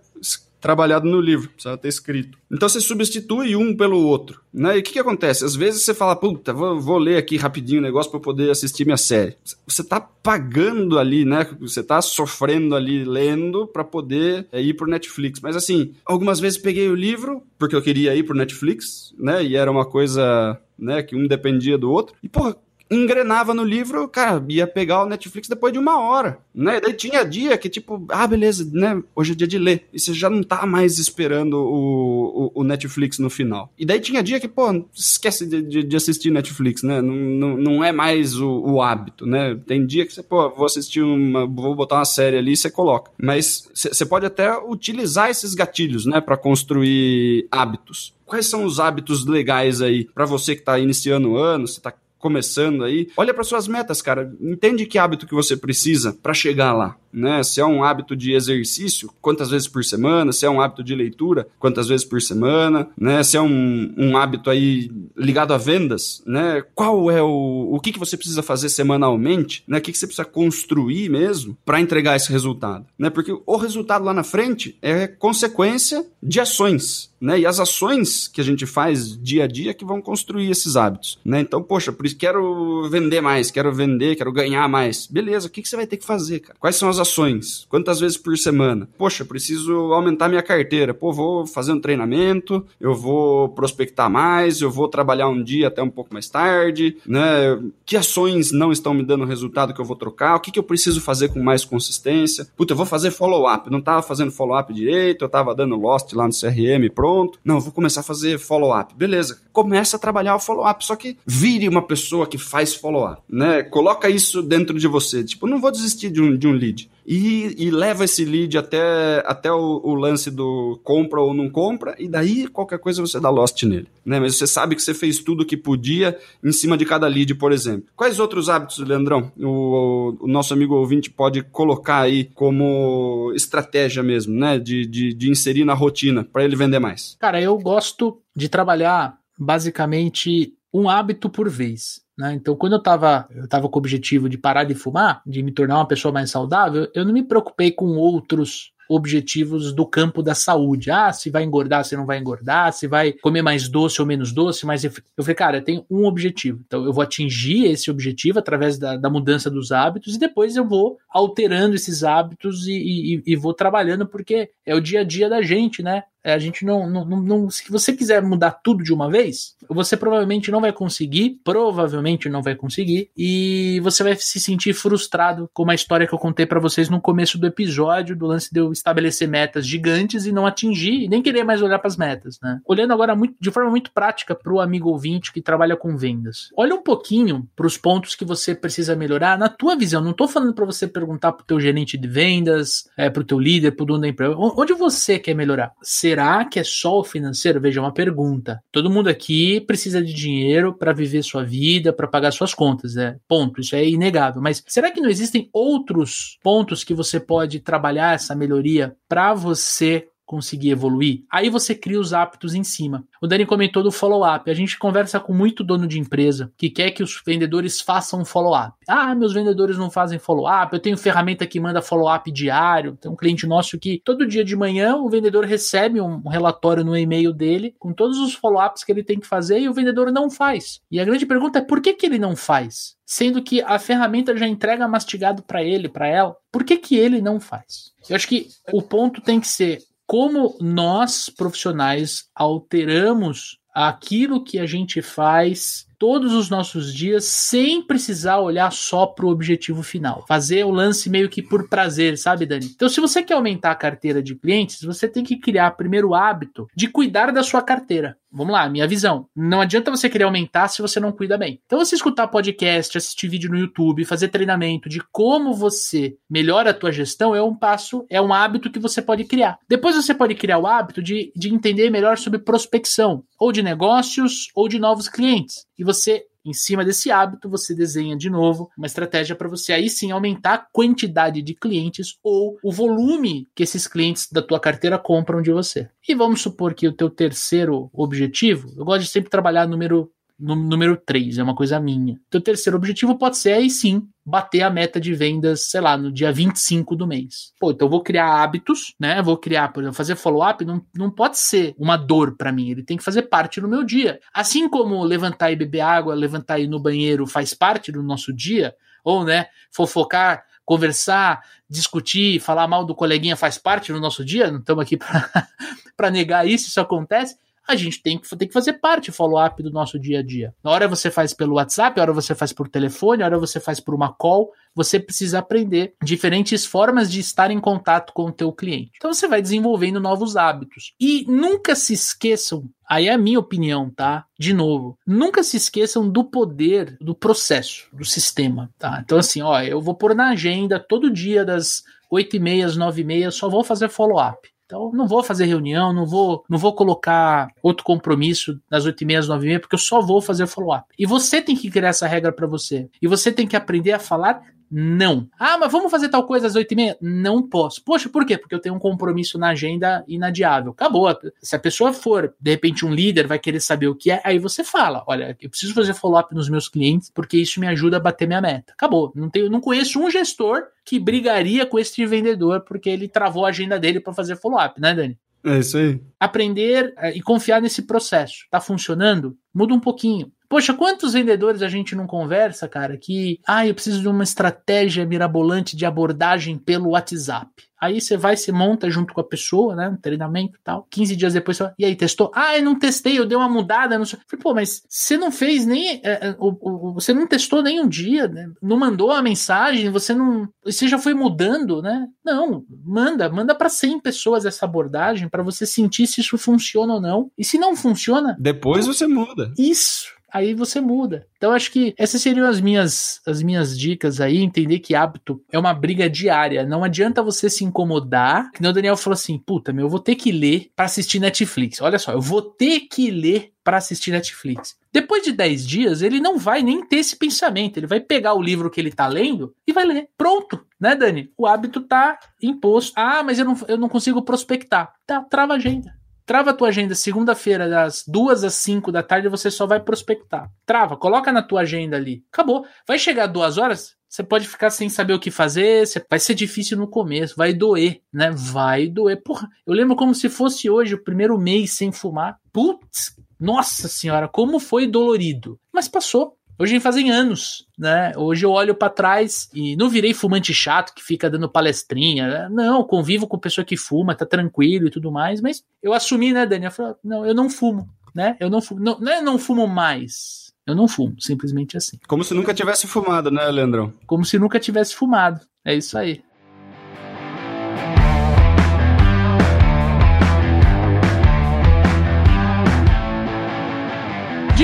trabalhado 0.64 1.06
no 1.06 1.20
livro, 1.20 1.50
precisava 1.50 1.76
ter 1.76 1.88
escrito. 1.88 2.38
Então 2.50 2.66
você 2.66 2.80
substitui 2.80 3.54
um 3.54 3.76
pelo 3.76 3.98
outro, 3.98 4.40
né? 4.50 4.78
E 4.78 4.80
o 4.80 4.82
que, 4.82 4.94
que 4.94 4.98
acontece? 4.98 5.44
Às 5.44 5.54
vezes 5.54 5.84
você 5.84 5.92
fala, 5.92 6.16
puta, 6.16 6.54
vou, 6.54 6.80
vou 6.80 6.96
ler 6.96 7.18
aqui 7.18 7.36
rapidinho 7.36 7.80
o 7.80 7.82
negócio 7.82 8.10
para 8.10 8.18
poder 8.18 8.50
assistir 8.50 8.86
minha 8.86 8.96
série. 8.96 9.36
Você 9.66 9.84
tá 9.84 10.00
pagando 10.00 10.98
ali, 10.98 11.26
né? 11.26 11.46
Você 11.60 11.82
tá 11.82 12.00
sofrendo 12.00 12.74
ali 12.74 13.04
lendo 13.04 13.66
para 13.66 13.84
poder 13.84 14.46
é, 14.50 14.58
ir 14.58 14.72
pro 14.72 14.88
Netflix. 14.88 15.38
Mas 15.38 15.54
assim, 15.54 15.92
algumas 16.02 16.40
vezes 16.40 16.56
peguei 16.56 16.88
o 16.88 16.94
livro 16.94 17.42
porque 17.58 17.76
eu 17.76 17.82
queria 17.82 18.16
ir 18.16 18.22
pro 18.22 18.34
Netflix, 18.34 19.14
né? 19.18 19.44
E 19.44 19.56
era 19.56 19.70
uma 19.70 19.84
coisa, 19.84 20.58
né, 20.78 21.02
que 21.02 21.14
um 21.14 21.26
dependia 21.26 21.76
do 21.76 21.90
outro. 21.90 22.16
E 22.22 22.28
porra, 22.28 22.56
engrenava 22.94 23.54
no 23.54 23.62
livro, 23.62 24.08
cara, 24.08 24.44
ia 24.48 24.66
pegar 24.66 25.04
o 25.04 25.08
Netflix 25.08 25.48
depois 25.48 25.72
de 25.72 25.78
uma 25.78 26.00
hora, 26.00 26.38
né? 26.54 26.80
Daí 26.80 26.92
tinha 26.92 27.24
dia 27.24 27.56
que, 27.56 27.68
tipo, 27.68 28.04
ah, 28.08 28.26
beleza, 28.26 28.68
né? 28.72 29.02
Hoje 29.14 29.32
é 29.32 29.34
dia 29.34 29.46
de 29.46 29.58
ler. 29.58 29.86
E 29.92 30.00
você 30.00 30.12
já 30.12 30.28
não 30.28 30.42
tá 30.42 30.66
mais 30.66 30.98
esperando 30.98 31.54
o, 31.54 32.50
o, 32.54 32.60
o 32.60 32.64
Netflix 32.64 33.18
no 33.18 33.30
final. 33.30 33.72
E 33.78 33.86
daí 33.86 34.00
tinha 34.00 34.22
dia 34.22 34.40
que, 34.40 34.48
pô, 34.48 34.84
esquece 34.94 35.46
de, 35.46 35.62
de, 35.62 35.82
de 35.82 35.96
assistir 35.96 36.30
Netflix, 36.30 36.82
né? 36.82 37.00
Não, 37.00 37.14
não, 37.14 37.56
não 37.56 37.84
é 37.84 37.92
mais 37.92 38.38
o, 38.40 38.48
o, 38.48 38.82
hábito, 38.82 39.24
né? 39.24 39.56
Tem 39.66 39.86
dia 39.86 40.04
que 40.04 40.12
você, 40.12 40.22
pô, 40.22 40.50
vou 40.50 40.66
assistir 40.66 41.02
uma, 41.02 41.46
vou 41.46 41.74
botar 41.74 41.96
uma 41.96 42.04
série 42.04 42.38
ali 42.38 42.52
e 42.52 42.56
você 42.56 42.70
coloca. 42.70 43.10
Mas 43.20 43.68
você 43.74 44.04
pode 44.04 44.26
até 44.26 44.56
utilizar 44.58 45.30
esses 45.30 45.54
gatilhos, 45.54 46.06
né? 46.06 46.20
para 46.24 46.36
construir 46.36 47.46
hábitos. 47.50 48.14
Quais 48.24 48.46
são 48.46 48.64
os 48.64 48.80
hábitos 48.80 49.26
legais 49.26 49.80
aí 49.82 50.08
para 50.14 50.24
você 50.24 50.54
que 50.54 50.62
está 50.62 50.78
iniciando 50.78 51.32
o 51.32 51.36
ano, 51.36 51.68
você 51.68 51.78
está 51.78 51.92
começando 52.24 52.84
aí, 52.84 53.08
olha 53.18 53.34
para 53.34 53.44
suas 53.44 53.68
metas, 53.68 54.00
cara. 54.00 54.34
Entende 54.40 54.86
que 54.86 54.96
hábito 54.96 55.26
que 55.26 55.34
você 55.34 55.54
precisa 55.58 56.16
para 56.22 56.32
chegar 56.32 56.72
lá 56.72 56.96
né? 57.14 57.42
Se 57.42 57.60
é 57.60 57.64
um 57.64 57.84
hábito 57.84 58.16
de 58.16 58.32
exercício, 58.32 59.10
quantas 59.22 59.48
vezes 59.48 59.68
por 59.68 59.84
semana? 59.84 60.32
Se 60.32 60.44
é 60.44 60.50
um 60.50 60.60
hábito 60.60 60.82
de 60.82 60.94
leitura, 60.94 61.46
quantas 61.58 61.86
vezes 61.86 62.04
por 62.04 62.20
semana, 62.20 62.88
né? 62.98 63.22
Se 63.22 63.36
é 63.36 63.40
um, 63.40 63.94
um 63.96 64.16
hábito 64.16 64.50
aí 64.50 64.90
ligado 65.16 65.54
a 65.54 65.56
vendas, 65.56 66.22
né? 66.26 66.62
Qual 66.74 67.10
é 67.10 67.22
o, 67.22 67.70
o 67.72 67.80
que, 67.80 67.92
que 67.92 67.98
você 67.98 68.16
precisa 68.16 68.42
fazer 68.42 68.68
semanalmente, 68.68 69.62
né? 69.68 69.78
O 69.78 69.80
que, 69.80 69.92
que 69.92 69.98
você 69.98 70.06
precisa 70.06 70.24
construir 70.24 71.08
mesmo 71.08 71.56
para 71.64 71.80
entregar 71.80 72.16
esse 72.16 72.32
resultado, 72.32 72.84
né? 72.98 73.08
Porque 73.08 73.32
o 73.46 73.56
resultado 73.56 74.04
lá 74.04 74.12
na 74.12 74.24
frente 74.24 74.76
é 74.82 75.06
consequência 75.06 76.04
de 76.20 76.40
ações, 76.40 77.13
né? 77.24 77.40
E 77.40 77.46
as 77.46 77.58
ações 77.58 78.28
que 78.28 78.40
a 78.40 78.44
gente 78.44 78.66
faz 78.66 79.16
dia 79.16 79.44
a 79.44 79.46
dia 79.46 79.72
que 79.72 79.84
vão 79.84 80.00
construir 80.00 80.50
esses 80.50 80.76
hábitos, 80.76 81.18
né? 81.24 81.40
Então, 81.40 81.62
poxa, 81.62 81.90
por 81.90 82.04
isso 82.04 82.16
quero 82.16 82.86
vender 82.90 83.22
mais, 83.22 83.50
quero 83.50 83.72
vender, 83.72 84.14
quero 84.16 84.30
ganhar 84.30 84.68
mais. 84.68 85.06
Beleza, 85.06 85.48
o 85.48 85.50
que, 85.50 85.62
que 85.62 85.68
você 85.68 85.76
vai 85.76 85.86
ter 85.86 85.96
que 85.96 86.04
fazer, 86.04 86.40
cara? 86.40 86.58
Quais 86.60 86.76
são 86.76 86.88
as 86.88 86.98
ações? 86.98 87.66
Quantas 87.70 87.98
vezes 87.98 88.18
por 88.18 88.36
semana? 88.36 88.86
Poxa, 88.98 89.24
preciso 89.24 89.72
aumentar 89.94 90.28
minha 90.28 90.42
carteira. 90.42 90.92
Pô, 90.92 91.12
vou 91.12 91.46
fazer 91.46 91.72
um 91.72 91.80
treinamento, 91.80 92.64
eu 92.78 92.94
vou 92.94 93.48
prospectar 93.48 94.10
mais, 94.10 94.60
eu 94.60 94.70
vou 94.70 94.86
trabalhar 94.86 95.28
um 95.28 95.42
dia 95.42 95.68
até 95.68 95.82
um 95.82 95.90
pouco 95.90 96.12
mais 96.12 96.28
tarde, 96.28 96.98
né? 97.06 97.58
Que 97.86 97.96
ações 97.96 98.52
não 98.52 98.70
estão 98.70 98.92
me 98.92 99.02
dando 99.02 99.24
o 99.24 99.26
resultado 99.26 99.72
que 99.72 99.80
eu 99.80 99.84
vou 99.84 99.96
trocar? 99.96 100.36
O 100.36 100.40
que, 100.40 100.50
que 100.50 100.58
eu 100.58 100.62
preciso 100.62 101.00
fazer 101.00 101.28
com 101.28 101.42
mais 101.42 101.64
consistência? 101.64 102.46
Puta, 102.54 102.74
eu 102.74 102.76
vou 102.76 102.86
fazer 102.86 103.10
follow-up. 103.10 103.70
Não 103.70 103.78
estava 103.78 104.02
fazendo 104.02 104.30
follow-up 104.30 104.74
direito, 104.74 105.22
eu 105.22 105.26
estava 105.26 105.54
dando 105.54 105.74
lost 105.76 106.12
lá 106.12 106.26
no 106.26 106.32
CRM 106.32 106.92
pronto. 106.94 107.13
Não, 107.44 107.56
eu 107.56 107.60
vou 107.60 107.72
começar 107.72 108.00
a 108.00 108.04
fazer 108.04 108.38
follow-up. 108.38 108.94
Beleza. 108.94 109.40
Começa 109.52 109.96
a 109.96 110.00
trabalhar 110.00 110.36
o 110.36 110.40
follow-up, 110.40 110.84
só 110.84 110.96
que 110.96 111.16
vire 111.26 111.68
uma 111.68 111.82
pessoa 111.82 112.26
que 112.26 112.38
faz 112.38 112.74
follow-up, 112.74 113.22
né? 113.28 113.62
Coloca 113.62 114.08
isso 114.08 114.42
dentro 114.42 114.78
de 114.78 114.88
você. 114.88 115.22
Tipo, 115.22 115.46
não 115.46 115.60
vou 115.60 115.70
desistir 115.70 116.10
de 116.10 116.20
um, 116.20 116.36
de 116.36 116.46
um 116.46 116.52
lead 116.52 116.90
e, 117.06 117.54
e 117.58 117.70
leva 117.70 118.04
esse 118.04 118.24
lead 118.24 118.56
até, 118.56 119.22
até 119.26 119.52
o, 119.52 119.80
o, 119.84 119.94
lance 119.94 120.30
do 120.30 120.80
compra 120.82 121.20
ou 121.20 121.34
não 121.34 121.50
compra, 121.50 121.94
e 121.98 122.08
daí 122.08 122.46
qualquer 122.48 122.78
coisa 122.78 123.02
você 123.02 123.20
dá 123.20 123.28
lost 123.28 123.62
nele. 123.64 123.88
Né? 124.04 124.18
Mas 124.18 124.36
você 124.36 124.46
sabe 124.46 124.74
que 124.74 124.82
você 124.82 124.94
fez 124.94 125.18
tudo 125.18 125.42
o 125.42 125.46
que 125.46 125.56
podia 125.56 126.18
em 126.42 126.52
cima 126.52 126.76
de 126.76 126.84
cada 126.84 127.06
lead, 127.06 127.34
por 127.34 127.52
exemplo. 127.52 127.88
Quais 127.94 128.18
outros 128.18 128.48
hábitos, 128.48 128.78
Leandrão, 128.78 129.30
o, 129.38 130.16
o 130.20 130.26
nosso 130.26 130.54
amigo 130.54 130.74
ouvinte 130.74 131.10
pode 131.10 131.42
colocar 131.42 132.00
aí 132.00 132.24
como 132.34 133.32
estratégia 133.34 134.02
mesmo, 134.02 134.34
né? 134.34 134.58
De, 134.58 134.86
de, 134.86 135.12
de 135.12 135.30
inserir 135.30 135.64
na 135.64 135.74
rotina 135.74 136.24
para 136.24 136.44
ele 136.44 136.56
vender 136.56 136.78
mais? 136.78 137.16
Cara, 137.18 137.40
eu 137.40 137.58
gosto 137.58 138.18
de 138.34 138.48
trabalhar 138.48 139.18
basicamente 139.38 140.54
um 140.72 140.88
hábito 140.88 141.30
por 141.30 141.48
vez. 141.48 142.03
Né? 142.16 142.34
Então, 142.34 142.54
quando 142.54 142.74
eu 142.74 142.78
estava 142.78 143.26
eu 143.30 143.48
tava 143.48 143.68
com 143.68 143.76
o 143.76 143.80
objetivo 143.80 144.28
de 144.28 144.38
parar 144.38 144.64
de 144.64 144.74
fumar, 144.74 145.22
de 145.26 145.42
me 145.42 145.52
tornar 145.52 145.76
uma 145.76 145.88
pessoa 145.88 146.12
mais 146.12 146.30
saudável, 146.30 146.88
eu 146.94 147.04
não 147.04 147.12
me 147.12 147.22
preocupei 147.22 147.72
com 147.72 147.96
outros 147.96 148.72
objetivos 148.88 149.72
do 149.72 149.86
campo 149.86 150.22
da 150.22 150.34
saúde. 150.34 150.90
Ah, 150.90 151.12
se 151.12 151.30
vai 151.30 151.42
engordar, 151.42 151.84
se 151.84 151.96
não 151.96 152.06
vai 152.06 152.18
engordar, 152.18 152.72
se 152.72 152.86
vai 152.86 153.12
comer 153.12 153.42
mais 153.42 153.68
doce 153.68 154.00
ou 154.00 154.06
menos 154.06 154.32
doce, 154.32 154.66
mas 154.66 154.84
eu 154.84 154.90
falei, 155.18 155.34
cara, 155.34 155.56
eu 155.58 155.64
tenho 155.64 155.84
um 155.90 156.04
objetivo. 156.04 156.62
Então 156.66 156.84
eu 156.84 156.92
vou 156.92 157.02
atingir 157.02 157.66
esse 157.66 157.90
objetivo 157.90 158.38
através 158.38 158.78
da, 158.78 158.96
da 158.96 159.10
mudança 159.10 159.50
dos 159.50 159.72
hábitos 159.72 160.14
e 160.14 160.18
depois 160.18 160.56
eu 160.56 160.66
vou 160.66 160.98
alterando 161.08 161.74
esses 161.74 162.04
hábitos 162.04 162.66
e, 162.66 162.72
e, 162.72 163.22
e, 163.26 163.36
vou 163.36 163.54
trabalhando 163.54 164.06
porque 164.06 164.50
é 164.66 164.74
o 164.74 164.80
dia 164.80 165.00
a 165.00 165.04
dia 165.04 165.28
da 165.28 165.42
gente, 165.42 165.82
né? 165.82 166.04
É, 166.24 166.32
a 166.32 166.38
gente 166.38 166.64
não, 166.64 166.88
não, 166.88 167.04
não, 167.04 167.50
Se 167.50 167.70
você 167.70 167.92
quiser 167.92 168.22
mudar 168.22 168.52
tudo 168.62 168.82
de 168.82 168.92
uma 168.92 169.10
vez, 169.10 169.54
você 169.68 169.94
provavelmente 169.96 170.50
não 170.50 170.60
vai 170.60 170.72
conseguir, 170.72 171.38
provavelmente 171.44 172.30
não 172.30 172.42
vai 172.42 172.54
conseguir, 172.54 173.10
e 173.14 173.78
você 173.82 174.02
vai 174.02 174.16
se 174.16 174.40
sentir 174.40 174.72
frustrado, 174.72 175.50
como 175.52 175.70
a 175.70 175.74
história 175.74 176.06
que 176.06 176.14
eu 176.14 176.18
contei 176.18 176.46
para 176.46 176.58
vocês 176.58 176.88
no 176.88 177.00
começo 177.00 177.36
do 177.36 177.46
episódio, 177.46 178.16
do 178.16 178.26
lance 178.26 178.48
de 178.50 178.58
eu 178.58 178.72
estabelecer 178.72 179.28
metas 179.28 179.66
gigantes 179.66 180.24
e 180.24 180.32
não 180.32 180.46
atingir, 180.46 181.04
e 181.04 181.08
nem 181.08 181.22
querer 181.22 181.44
mais 181.44 181.60
olhar 181.60 181.78
para 181.78 181.88
as 181.88 181.96
metas, 181.96 182.38
né? 182.42 182.60
Olhando 182.64 182.92
agora 182.92 183.14
muito, 183.14 183.34
de 183.38 183.50
forma 183.50 183.70
muito 183.70 183.90
prática 183.92 184.34
para 184.34 184.52
o 184.52 184.60
amigo 184.60 184.88
ouvinte 184.88 185.32
que 185.32 185.42
trabalha 185.42 185.76
com 185.76 185.96
vendas. 185.96 186.48
Olha 186.56 186.74
um 186.74 186.82
pouquinho 186.82 187.46
para 187.54 187.66
os 187.66 187.76
pontos 187.76 188.14
que 188.14 188.24
você 188.24 188.54
precisa 188.54 188.96
melhorar 188.96 189.38
na 189.38 189.48
tua 189.48 189.76
visão. 189.76 190.02
Não 190.02 190.12
estou 190.12 190.26
falando 190.26 190.54
para 190.54 190.64
você 190.64 190.86
perguntar 190.86 191.32
para 191.32 191.42
o 191.42 191.46
teu 191.46 191.60
gerente 191.60 191.98
de 191.98 192.08
vendas, 192.08 192.88
é, 192.96 193.10
para 193.10 193.20
o 193.20 193.24
teu 193.24 193.38
líder, 193.38 193.72
para 193.72 193.82
o 193.82 193.86
dono 193.86 194.00
da 194.00 194.08
empresa. 194.08 194.34
Onde 194.36 194.72
você 194.72 195.18
quer 195.18 195.34
melhorar? 195.34 195.72
Ser 195.82 196.13
será 196.14 196.44
que 196.44 196.60
é 196.60 196.64
só 196.64 197.00
o 197.00 197.04
financeiro? 197.04 197.60
Veja, 197.60 197.80
uma 197.80 197.92
pergunta. 197.92 198.62
Todo 198.70 198.90
mundo 198.90 199.08
aqui 199.08 199.60
precisa 199.60 200.00
de 200.00 200.14
dinheiro 200.14 200.72
para 200.72 200.92
viver 200.92 201.24
sua 201.24 201.42
vida, 201.42 201.92
para 201.92 202.06
pagar 202.06 202.30
suas 202.30 202.54
contas, 202.54 202.94
né? 202.94 203.16
Ponto. 203.26 203.60
Isso 203.60 203.74
é 203.74 203.84
inegável. 203.84 204.40
Mas 204.40 204.62
será 204.68 204.92
que 204.92 205.00
não 205.00 205.10
existem 205.10 205.48
outros 205.52 206.38
pontos 206.40 206.84
que 206.84 206.94
você 206.94 207.18
pode 207.18 207.58
trabalhar 207.58 208.14
essa 208.14 208.32
melhoria 208.32 208.94
para 209.08 209.34
você 209.34 210.06
conseguir 210.24 210.70
evoluir, 210.70 211.24
aí 211.30 211.50
você 211.50 211.74
cria 211.74 212.00
os 212.00 212.12
hábitos 212.12 212.54
em 212.54 212.64
cima. 212.64 213.04
O 213.20 213.26
Dani 213.26 213.46
comentou 213.46 213.82
do 213.82 213.92
follow-up. 213.92 214.50
A 214.50 214.54
gente 214.54 214.78
conversa 214.78 215.20
com 215.20 215.32
muito 215.32 215.62
dono 215.62 215.86
de 215.86 215.98
empresa 215.98 216.52
que 216.56 216.70
quer 216.70 216.90
que 216.90 217.02
os 217.02 217.22
vendedores 217.24 217.80
façam 217.80 218.24
follow-up. 218.24 218.74
Ah, 218.88 219.14
meus 219.14 219.32
vendedores 219.32 219.76
não 219.76 219.90
fazem 219.90 220.18
follow-up. 220.18 220.72
Eu 220.72 220.80
tenho 220.80 220.96
ferramenta 220.96 221.46
que 221.46 221.60
manda 221.60 221.82
follow-up 221.82 222.30
diário. 222.30 222.96
Tem 223.00 223.10
um 223.10 223.16
cliente 223.16 223.46
nosso 223.46 223.78
que 223.78 224.00
todo 224.04 224.26
dia 224.26 224.44
de 224.44 224.56
manhã 224.56 224.96
o 224.96 225.08
vendedor 225.08 225.44
recebe 225.44 226.00
um 226.00 226.28
relatório 226.28 226.84
no 226.84 226.96
e-mail 226.96 227.32
dele 227.32 227.74
com 227.78 227.92
todos 227.92 228.18
os 228.18 228.34
follow-ups 228.34 228.84
que 228.84 228.92
ele 228.92 229.02
tem 229.02 229.20
que 229.20 229.26
fazer 229.26 229.60
e 229.60 229.68
o 229.68 229.74
vendedor 229.74 230.10
não 230.10 230.30
faz. 230.30 230.80
E 230.90 231.00
a 231.00 231.04
grande 231.04 231.26
pergunta 231.26 231.58
é 231.58 231.62
por 231.62 231.80
que, 231.80 231.92
que 231.92 232.06
ele 232.06 232.18
não 232.18 232.36
faz? 232.36 232.96
Sendo 233.06 233.42
que 233.42 233.60
a 233.62 233.78
ferramenta 233.78 234.36
já 234.36 234.46
entrega 234.46 234.88
mastigado 234.88 235.42
para 235.42 235.62
ele, 235.62 235.88
para 235.88 236.08
ela. 236.08 236.36
Por 236.50 236.64
que, 236.64 236.76
que 236.76 236.96
ele 236.96 237.20
não 237.20 237.38
faz? 237.38 237.92
Eu 238.08 238.16
acho 238.16 238.28
que 238.28 238.48
o 238.72 238.80
ponto 238.80 239.20
tem 239.20 239.40
que 239.40 239.48
ser 239.48 239.78
como 240.06 240.56
nós, 240.60 241.30
profissionais, 241.30 242.28
alteramos 242.34 243.58
aquilo 243.74 244.44
que 244.44 244.58
a 244.58 244.66
gente 244.66 245.02
faz 245.02 245.86
todos 245.98 246.32
os 246.32 246.48
nossos 246.48 246.94
dias 246.94 247.24
sem 247.24 247.82
precisar 247.82 248.38
olhar 248.38 248.70
só 248.70 249.06
para 249.06 249.26
o 249.26 249.30
objetivo 249.30 249.82
final. 249.82 250.24
Fazer 250.28 250.64
o 250.64 250.70
lance 250.70 251.10
meio 251.10 251.28
que 251.28 251.42
por 251.42 251.68
prazer, 251.68 252.16
sabe, 252.18 252.46
Dani? 252.46 252.66
Então, 252.66 252.88
se 252.88 253.00
você 253.00 253.22
quer 253.22 253.34
aumentar 253.34 253.70
a 253.70 253.76
carteira 253.76 254.22
de 254.22 254.34
clientes, 254.34 254.82
você 254.82 255.08
tem 255.08 255.24
que 255.24 255.38
criar 255.38 255.72
primeiro 255.72 256.10
o 256.10 256.14
hábito 256.14 256.68
de 256.76 256.88
cuidar 256.88 257.32
da 257.32 257.42
sua 257.42 257.62
carteira. 257.62 258.16
Vamos 258.34 258.52
lá, 258.52 258.68
minha 258.68 258.88
visão. 258.88 259.28
Não 259.34 259.60
adianta 259.60 259.92
você 259.92 260.10
querer 260.10 260.24
aumentar 260.24 260.66
se 260.66 260.82
você 260.82 260.98
não 260.98 261.12
cuida 261.12 261.38
bem. 261.38 261.60
Então, 261.64 261.78
você 261.78 261.94
escutar 261.94 262.26
podcast, 262.26 262.98
assistir 262.98 263.28
vídeo 263.28 263.48
no 263.48 263.56
YouTube, 263.56 264.04
fazer 264.04 264.26
treinamento 264.28 264.88
de 264.88 265.00
como 265.12 265.54
você 265.54 266.16
melhora 266.28 266.70
a 266.70 266.74
tua 266.74 266.90
gestão 266.90 267.34
é 267.34 267.40
um 267.40 267.54
passo, 267.54 268.04
é 268.10 268.20
um 268.20 268.32
hábito 268.32 268.72
que 268.72 268.80
você 268.80 269.00
pode 269.00 269.22
criar. 269.24 269.56
Depois 269.68 269.94
você 269.94 270.12
pode 270.12 270.34
criar 270.34 270.58
o 270.58 270.66
hábito 270.66 271.00
de, 271.00 271.32
de 271.36 271.54
entender 271.54 271.90
melhor 271.90 272.18
sobre 272.18 272.40
prospecção, 272.40 273.22
ou 273.38 273.52
de 273.52 273.62
negócios, 273.62 274.48
ou 274.52 274.68
de 274.68 274.80
novos 274.80 275.08
clientes. 275.08 275.66
E 275.78 275.84
você 275.84 276.24
em 276.44 276.52
cima 276.52 276.84
desse 276.84 277.10
hábito, 277.10 277.48
você 277.48 277.74
desenha 277.74 278.16
de 278.16 278.28
novo 278.28 278.70
uma 278.76 278.86
estratégia 278.86 279.34
para 279.34 279.48
você 279.48 279.72
aí 279.72 279.88
sim 279.88 280.10
aumentar 280.10 280.54
a 280.54 280.66
quantidade 280.72 281.42
de 281.42 281.54
clientes 281.54 282.18
ou 282.22 282.58
o 282.62 282.72
volume 282.72 283.48
que 283.54 283.62
esses 283.62 283.86
clientes 283.86 284.30
da 284.30 284.42
tua 284.42 284.60
carteira 284.60 284.98
compram 284.98 285.40
de 285.40 285.50
você. 285.50 285.88
E 286.06 286.14
vamos 286.14 286.42
supor 286.42 286.74
que 286.74 286.86
o 286.86 286.92
teu 286.92 287.08
terceiro 287.08 287.90
objetivo, 287.92 288.72
eu 288.76 288.84
gosto 288.84 289.02
de 289.02 289.08
sempre 289.08 289.30
trabalhar 289.30 289.66
número 289.66 290.10
número 290.38 290.96
3, 290.96 291.38
é 291.38 291.42
uma 291.42 291.54
coisa 291.54 291.78
minha. 291.78 292.18
Teu 292.28 292.40
terceiro 292.40 292.76
objetivo 292.76 293.16
pode 293.16 293.36
ser 293.36 293.52
aí 293.52 293.70
sim 293.70 294.06
bater 294.24 294.62
a 294.62 294.70
meta 294.70 295.00
de 295.00 295.14
vendas, 295.14 295.68
sei 295.68 295.80
lá, 295.80 295.96
no 295.96 296.10
dia 296.10 296.32
25 296.32 296.96
do 296.96 297.06
mês. 297.06 297.52
Pô, 297.60 297.70
então 297.70 297.86
eu 297.86 297.90
vou 297.90 298.02
criar 298.02 298.42
hábitos, 298.42 298.94
né? 298.98 299.22
Vou 299.22 299.36
criar, 299.36 299.68
por 299.72 299.82
exemplo, 299.82 299.96
fazer 299.96 300.16
follow-up 300.16 300.64
não, 300.64 300.84
não 300.94 301.10
pode 301.10 301.38
ser 301.38 301.74
uma 301.78 301.96
dor 301.96 302.36
para 302.36 302.52
mim, 302.52 302.70
ele 302.70 302.82
tem 302.82 302.96
que 302.96 303.04
fazer 303.04 303.22
parte 303.22 303.60
do 303.60 303.68
meu 303.68 303.84
dia. 303.84 304.18
Assim 304.32 304.68
como 304.68 305.04
levantar 305.04 305.52
e 305.52 305.56
beber 305.56 305.80
água, 305.80 306.14
levantar 306.14 306.58
e 306.58 306.64
ir 306.64 306.68
no 306.68 306.80
banheiro 306.80 307.26
faz 307.26 307.54
parte 307.54 307.92
do 307.92 308.02
nosso 308.02 308.32
dia, 308.32 308.74
ou, 309.04 309.24
né, 309.24 309.46
fofocar 309.70 310.44
conversar, 310.64 311.42
discutir, 311.68 312.40
falar 312.40 312.66
mal 312.66 312.86
do 312.86 312.94
coleguinha 312.94 313.36
faz 313.36 313.58
parte 313.58 313.92
do 313.92 314.00
nosso 314.00 314.24
dia, 314.24 314.50
não 314.50 314.60
estamos 314.60 314.82
aqui 314.82 314.96
para 314.96 316.10
negar 316.10 316.48
isso, 316.48 316.68
isso 316.68 316.80
acontece 316.80 317.36
a 317.66 317.74
gente 317.76 318.02
tem 318.02 318.18
que, 318.18 318.28
tem 318.36 318.48
que 318.48 318.54
fazer 318.54 318.74
parte 318.74 319.10
follow-up 319.10 319.62
do 319.62 319.70
nosso 319.70 319.98
dia 319.98 320.20
a 320.20 320.22
dia. 320.22 320.54
Na 320.62 320.70
hora 320.70 320.86
você 320.86 321.10
faz 321.10 321.32
pelo 321.32 321.54
WhatsApp, 321.54 321.96
na 321.96 322.02
hora 322.02 322.12
você 322.12 322.34
faz 322.34 322.52
por 322.52 322.68
telefone, 322.68 323.20
na 323.20 323.26
hora 323.26 323.38
você 323.38 323.58
faz 323.58 323.80
por 323.80 323.94
uma 323.94 324.12
call, 324.12 324.52
você 324.74 324.98
precisa 325.00 325.38
aprender 325.38 325.94
diferentes 326.02 326.66
formas 326.66 327.10
de 327.10 327.20
estar 327.20 327.50
em 327.50 327.60
contato 327.60 328.12
com 328.12 328.24
o 328.24 328.32
teu 328.32 328.52
cliente. 328.52 328.92
Então 328.96 329.12
você 329.12 329.26
vai 329.26 329.40
desenvolvendo 329.40 330.00
novos 330.00 330.36
hábitos. 330.36 330.92
E 331.00 331.24
nunca 331.26 331.74
se 331.74 331.94
esqueçam, 331.94 332.68
aí 332.88 333.08
é 333.08 333.14
a 333.14 333.18
minha 333.18 333.38
opinião, 333.38 333.90
tá? 333.90 334.26
De 334.38 334.52
novo, 334.52 334.98
nunca 335.06 335.42
se 335.42 335.56
esqueçam 335.56 336.08
do 336.08 336.24
poder 336.24 336.96
do 337.00 337.14
processo, 337.14 337.88
do 337.92 338.04
sistema, 338.04 338.70
tá? 338.78 339.00
Então 339.02 339.18
assim, 339.18 339.40
ó, 339.40 339.60
eu 339.62 339.80
vou 339.80 339.94
pôr 339.94 340.14
na 340.14 340.30
agenda 340.30 340.78
todo 340.78 341.12
dia 341.12 341.44
das 341.44 341.82
8 342.10 342.36
e 342.36 342.38
meia 342.40 342.66
às 342.66 342.76
9 342.76 343.00
e 343.00 343.04
meia, 343.04 343.30
só 343.30 343.48
vou 343.48 343.64
fazer 343.64 343.88
follow-up. 343.88 344.53
Então, 344.66 344.90
não 344.92 345.06
vou 345.06 345.22
fazer 345.22 345.44
reunião, 345.44 345.92
não 345.92 346.06
vou, 346.06 346.44
não 346.48 346.58
vou 346.58 346.74
colocar 346.74 347.48
outro 347.62 347.84
compromisso 347.84 348.58
das 348.68 348.86
8 348.86 349.02
e 349.02 349.06
meia 349.06 349.18
às 349.18 349.28
9 349.28 349.44
e 349.44 349.48
meia, 349.48 349.60
porque 349.60 349.74
eu 349.74 349.78
só 349.78 350.00
vou 350.00 350.22
fazer 350.22 350.46
follow-up. 350.46 350.86
E 350.98 351.04
você 351.04 351.42
tem 351.42 351.54
que 351.54 351.70
criar 351.70 351.88
essa 351.88 352.06
regra 352.06 352.32
para 352.32 352.46
você. 352.46 352.88
E 353.00 353.06
você 353.06 353.30
tem 353.30 353.46
que 353.46 353.56
aprender 353.56 353.92
a 353.92 353.98
falar 353.98 354.42
não. 354.76 355.28
Ah, 355.38 355.56
mas 355.56 355.70
vamos 355.70 355.88
fazer 355.88 356.08
tal 356.08 356.26
coisa 356.26 356.48
às 356.48 356.56
8 356.56 356.72
e 356.72 356.74
meia? 356.74 356.98
Não 357.00 357.40
posso. 357.40 357.80
Poxa, 357.84 358.08
por 358.08 358.26
quê? 358.26 358.36
Porque 358.36 358.52
eu 358.52 358.58
tenho 358.58 358.74
um 358.74 358.78
compromisso 358.80 359.38
na 359.38 359.50
agenda 359.50 360.04
inadiável. 360.08 360.72
Acabou. 360.72 361.16
Se 361.40 361.54
a 361.54 361.60
pessoa 361.60 361.92
for, 361.92 362.34
de 362.40 362.50
repente, 362.50 362.84
um 362.84 362.92
líder, 362.92 363.28
vai 363.28 363.38
querer 363.38 363.60
saber 363.60 363.86
o 363.86 363.94
que 363.94 364.10
é, 364.10 364.20
aí 364.24 364.36
você 364.36 364.64
fala: 364.64 365.04
olha, 365.06 365.36
eu 365.40 365.48
preciso 365.48 365.72
fazer 365.72 365.94
follow-up 365.94 366.34
nos 366.34 366.48
meus 366.48 366.68
clientes, 366.68 367.08
porque 367.08 367.36
isso 367.36 367.60
me 367.60 367.68
ajuda 367.68 367.98
a 367.98 368.00
bater 368.00 368.26
minha 368.26 368.40
meta. 368.40 368.72
Acabou. 368.72 369.12
Não, 369.14 369.30
tenho, 369.30 369.48
não 369.48 369.60
conheço 369.60 370.00
um 370.00 370.10
gestor 370.10 370.64
que 370.84 370.98
brigaria 370.98 371.64
com 371.64 371.78
este 371.78 372.04
vendedor 372.04 372.62
porque 372.62 372.90
ele 372.90 373.06
travou 373.06 373.46
a 373.46 373.50
agenda 373.50 373.78
dele 373.78 374.00
para 374.00 374.12
fazer 374.12 374.34
follow-up, 374.34 374.80
né, 374.80 374.92
Dani? 374.92 375.16
É 375.44 375.58
isso 375.58 375.76
aí. 375.76 376.00
Aprender 376.18 376.92
é, 376.96 377.16
e 377.16 377.22
confiar 377.22 377.62
nesse 377.62 377.82
processo. 377.82 378.46
Tá 378.50 378.60
funcionando? 378.60 379.36
Muda 379.54 379.72
um 379.72 379.80
pouquinho. 379.80 380.32
Poxa, 380.54 380.72
quantos 380.72 381.14
vendedores 381.14 381.62
a 381.62 381.68
gente 381.68 381.96
não 381.96 382.06
conversa, 382.06 382.68
cara, 382.68 382.96
que, 382.96 383.40
ah, 383.44 383.66
eu 383.66 383.74
preciso 383.74 384.00
de 384.00 384.06
uma 384.06 384.22
estratégia 384.22 385.04
mirabolante 385.04 385.76
de 385.76 385.84
abordagem 385.84 386.56
pelo 386.56 386.90
WhatsApp. 386.90 387.50
Aí 387.80 388.00
você 388.00 388.16
vai, 388.16 388.36
se 388.36 388.52
monta 388.52 388.88
junto 388.88 389.12
com 389.12 389.20
a 389.20 389.28
pessoa, 389.28 389.74
né? 389.74 389.88
Um 389.88 389.96
treinamento 389.96 390.56
e 390.56 390.62
tal. 390.62 390.86
15 390.88 391.16
dias 391.16 391.32
depois 391.34 391.56
você 391.56 391.64
fala, 391.64 391.74
e 391.76 391.84
aí, 391.84 391.96
testou? 391.96 392.30
Ah, 392.32 392.56
eu 392.56 392.62
não 392.62 392.78
testei, 392.78 393.18
eu 393.18 393.26
dei 393.26 393.36
uma 393.36 393.48
mudada. 393.48 393.98
Não 393.98 394.06
sei. 394.06 394.18
Falei, 394.30 394.42
pô, 394.42 394.54
mas 394.54 394.82
você 394.88 395.18
não 395.18 395.32
fez 395.32 395.66
nem. 395.66 396.00
É, 396.04 396.28
é, 396.28 396.36
o, 396.38 396.56
o, 396.60 396.94
você 396.94 397.12
não 397.12 397.26
testou 397.26 397.60
nem 397.60 397.80
um 397.80 397.88
dia, 397.88 398.28
né? 398.28 398.48
Não 398.62 398.78
mandou 398.78 399.10
a 399.10 399.20
mensagem, 399.20 399.90
você 399.90 400.14
não. 400.14 400.48
Você 400.64 400.86
já 400.86 400.98
foi 400.98 401.14
mudando, 401.14 401.82
né? 401.82 402.06
Não, 402.24 402.64
manda, 402.86 403.28
manda 403.28 403.56
para 403.56 403.68
100 403.68 404.00
pessoas 404.00 404.46
essa 404.46 404.64
abordagem 404.64 405.28
para 405.28 405.42
você 405.42 405.66
sentir 405.66 406.06
se 406.06 406.20
isso 406.20 406.38
funciona 406.38 406.94
ou 406.94 407.00
não. 407.00 407.30
E 407.36 407.44
se 407.44 407.58
não 407.58 407.74
funciona. 407.74 408.36
Depois 408.38 408.86
você 408.86 409.06
muda. 409.06 409.52
Isso 409.58 410.13
aí 410.34 410.52
você 410.52 410.80
muda. 410.80 411.28
Então 411.36 411.52
acho 411.52 411.70
que 411.70 411.94
essas 411.96 412.20
seriam 412.20 412.48
as 412.48 412.60
minhas 412.60 413.20
as 413.24 413.40
minhas 413.40 413.78
dicas 413.78 414.20
aí, 414.20 414.38
entender 414.38 414.80
que 414.80 414.94
hábito 414.94 415.40
é 415.52 415.58
uma 415.58 415.72
briga 415.72 416.10
diária. 416.10 416.66
Não 416.66 416.82
adianta 416.82 417.22
você 417.22 417.48
se 417.48 417.64
incomodar. 417.64 418.50
Que 418.50 418.66
o 418.66 418.72
Daniel 418.72 418.96
falou 418.96 419.14
assim: 419.14 419.38
"Puta, 419.38 419.72
meu, 419.72 419.86
eu 419.86 419.90
vou 419.90 420.00
ter 420.00 420.16
que 420.16 420.32
ler 420.32 420.70
para 420.74 420.86
assistir 420.86 421.20
Netflix". 421.20 421.80
Olha 421.80 421.98
só, 421.98 422.12
eu 422.12 422.20
vou 422.20 422.42
ter 422.42 422.80
que 422.80 423.10
ler 423.10 423.52
para 423.62 423.78
assistir 423.78 424.10
Netflix. 424.10 424.76
Depois 424.92 425.22
de 425.22 425.32
10 425.32 425.66
dias, 425.66 426.02
ele 426.02 426.20
não 426.20 426.38
vai 426.38 426.62
nem 426.62 426.84
ter 426.86 426.96
esse 426.96 427.16
pensamento. 427.16 427.78
Ele 427.78 427.86
vai 427.86 427.98
pegar 427.98 428.34
o 428.34 428.42
livro 428.42 428.70
que 428.70 428.80
ele 428.80 428.92
tá 428.92 429.06
lendo 429.06 429.54
e 429.66 429.72
vai 429.72 429.84
ler. 429.86 430.08
Pronto, 430.16 430.64
né, 430.78 430.94
Dani? 430.94 431.32
O 431.36 431.46
hábito 431.46 431.80
tá 431.80 432.18
imposto. 432.42 432.92
Ah, 432.94 433.22
mas 433.22 433.38
eu 433.38 433.44
não, 433.44 433.56
eu 433.66 433.78
não 433.78 433.88
consigo 433.88 434.22
prospectar. 434.22 434.92
Tá, 435.06 435.22
trava 435.22 435.54
a 435.54 435.56
agenda. 435.56 435.94
Trava 436.26 436.50
a 436.50 436.54
tua 436.54 436.68
agenda 436.68 436.94
segunda-feira, 436.94 437.68
das 437.68 438.04
duas 438.06 438.44
às 438.44 438.54
cinco 438.54 438.90
da 438.90 439.02
tarde, 439.02 439.28
você 439.28 439.50
só 439.50 439.66
vai 439.66 439.80
prospectar. 439.80 440.50
Trava, 440.64 440.96
coloca 440.96 441.30
na 441.30 441.42
tua 441.42 441.60
agenda 441.60 441.96
ali. 441.96 442.24
Acabou. 442.32 442.64
Vai 442.86 442.98
chegar 442.98 443.26
duas 443.26 443.58
horas, 443.58 443.94
você 444.08 444.22
pode 444.22 444.46
ficar 444.46 444.70
sem 444.70 444.88
saber 444.88 445.12
o 445.12 445.18
que 445.18 445.30
fazer, 445.30 445.84
vai 446.08 446.20
ser 446.20 446.34
difícil 446.34 446.78
no 446.78 446.86
começo, 446.86 447.34
vai 447.36 447.52
doer, 447.52 448.00
né? 448.12 448.30
Vai 448.30 448.86
doer. 448.86 449.20
Porra, 449.22 449.48
eu 449.66 449.74
lembro 449.74 449.96
como 449.96 450.14
se 450.14 450.28
fosse 450.28 450.70
hoje 450.70 450.94
o 450.94 451.02
primeiro 451.02 451.36
mês 451.36 451.72
sem 451.72 451.90
fumar. 451.90 452.38
Putz, 452.52 453.16
nossa 453.40 453.88
senhora, 453.88 454.28
como 454.28 454.60
foi 454.60 454.86
dolorido. 454.86 455.58
Mas 455.72 455.88
passou. 455.88 456.38
Hoje 456.56 456.78
fazem 456.78 457.10
anos, 457.10 457.66
né? 457.76 458.12
Hoje 458.16 458.46
eu 458.46 458.50
olho 458.50 458.74
para 458.74 458.88
trás 458.88 459.48
e 459.52 459.74
não 459.76 459.88
virei 459.88 460.14
fumante 460.14 460.54
chato 460.54 460.94
que 460.94 461.02
fica 461.02 461.28
dando 461.28 461.48
palestrinha. 461.48 462.28
Né? 462.28 462.48
Não, 462.50 462.84
convivo 462.84 463.26
com 463.26 463.38
pessoa 463.38 463.64
que 463.64 463.76
fuma, 463.76 464.14
tá 464.14 464.24
tranquilo 464.24 464.86
e 464.86 464.90
tudo 464.90 465.10
mais, 465.10 465.40
mas 465.40 465.64
eu 465.82 465.92
assumi, 465.92 466.32
né, 466.32 466.46
Daniel? 466.46 466.72
Não, 467.02 467.26
eu 467.26 467.34
não 467.34 467.50
fumo, 467.50 467.88
né? 468.14 468.36
Eu 468.38 468.48
não 468.48 468.62
fumo, 468.62 468.80
não, 468.80 468.98
não 469.00 469.12
é 469.12 469.20
não 469.20 469.38
fumo 469.38 469.66
mais. 469.66 470.52
Eu 470.66 470.74
não 470.74 470.88
fumo, 470.88 471.14
simplesmente 471.20 471.76
assim. 471.76 471.98
Como 472.06 472.24
se 472.24 472.32
nunca 472.32 472.54
tivesse 472.54 472.86
fumado, 472.86 473.30
né, 473.30 473.44
Leandrão? 473.50 473.92
Como 474.06 474.24
se 474.24 474.38
nunca 474.38 474.58
tivesse 474.58 474.94
fumado. 474.94 475.40
É 475.64 475.74
isso 475.74 475.98
aí. 475.98 476.22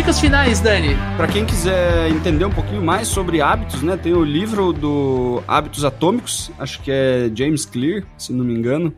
Dicas 0.00 0.18
finais, 0.18 0.60
Dani. 0.60 0.96
Para 1.18 1.26
quem 1.26 1.44
quiser 1.44 2.08
entender 2.08 2.46
um 2.46 2.50
pouquinho 2.50 2.82
mais 2.82 3.06
sobre 3.06 3.42
hábitos, 3.42 3.82
né, 3.82 3.98
tem 3.98 4.14
o 4.14 4.24
livro 4.24 4.72
do 4.72 5.42
Hábitos 5.46 5.84
Atômicos, 5.84 6.50
acho 6.58 6.82
que 6.82 6.90
é 6.90 7.30
James 7.34 7.66
Clear, 7.66 8.06
se 8.16 8.32
não 8.32 8.42
me 8.42 8.54
engano, 8.54 8.94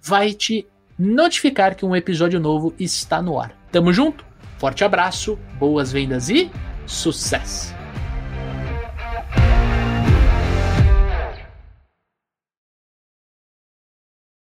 vai 0.01 0.33
te 0.33 0.65
notificar 0.97 1.75
que 1.75 1.85
um 1.85 1.95
episódio 1.95 2.39
novo 2.39 2.73
está 2.79 3.21
no 3.21 3.39
ar. 3.39 3.55
Tamo 3.71 3.93
junto? 3.93 4.25
Forte 4.57 4.83
abraço, 4.83 5.37
boas 5.59 5.91
vendas 5.91 6.29
e 6.29 6.49
sucesso! 6.87 7.76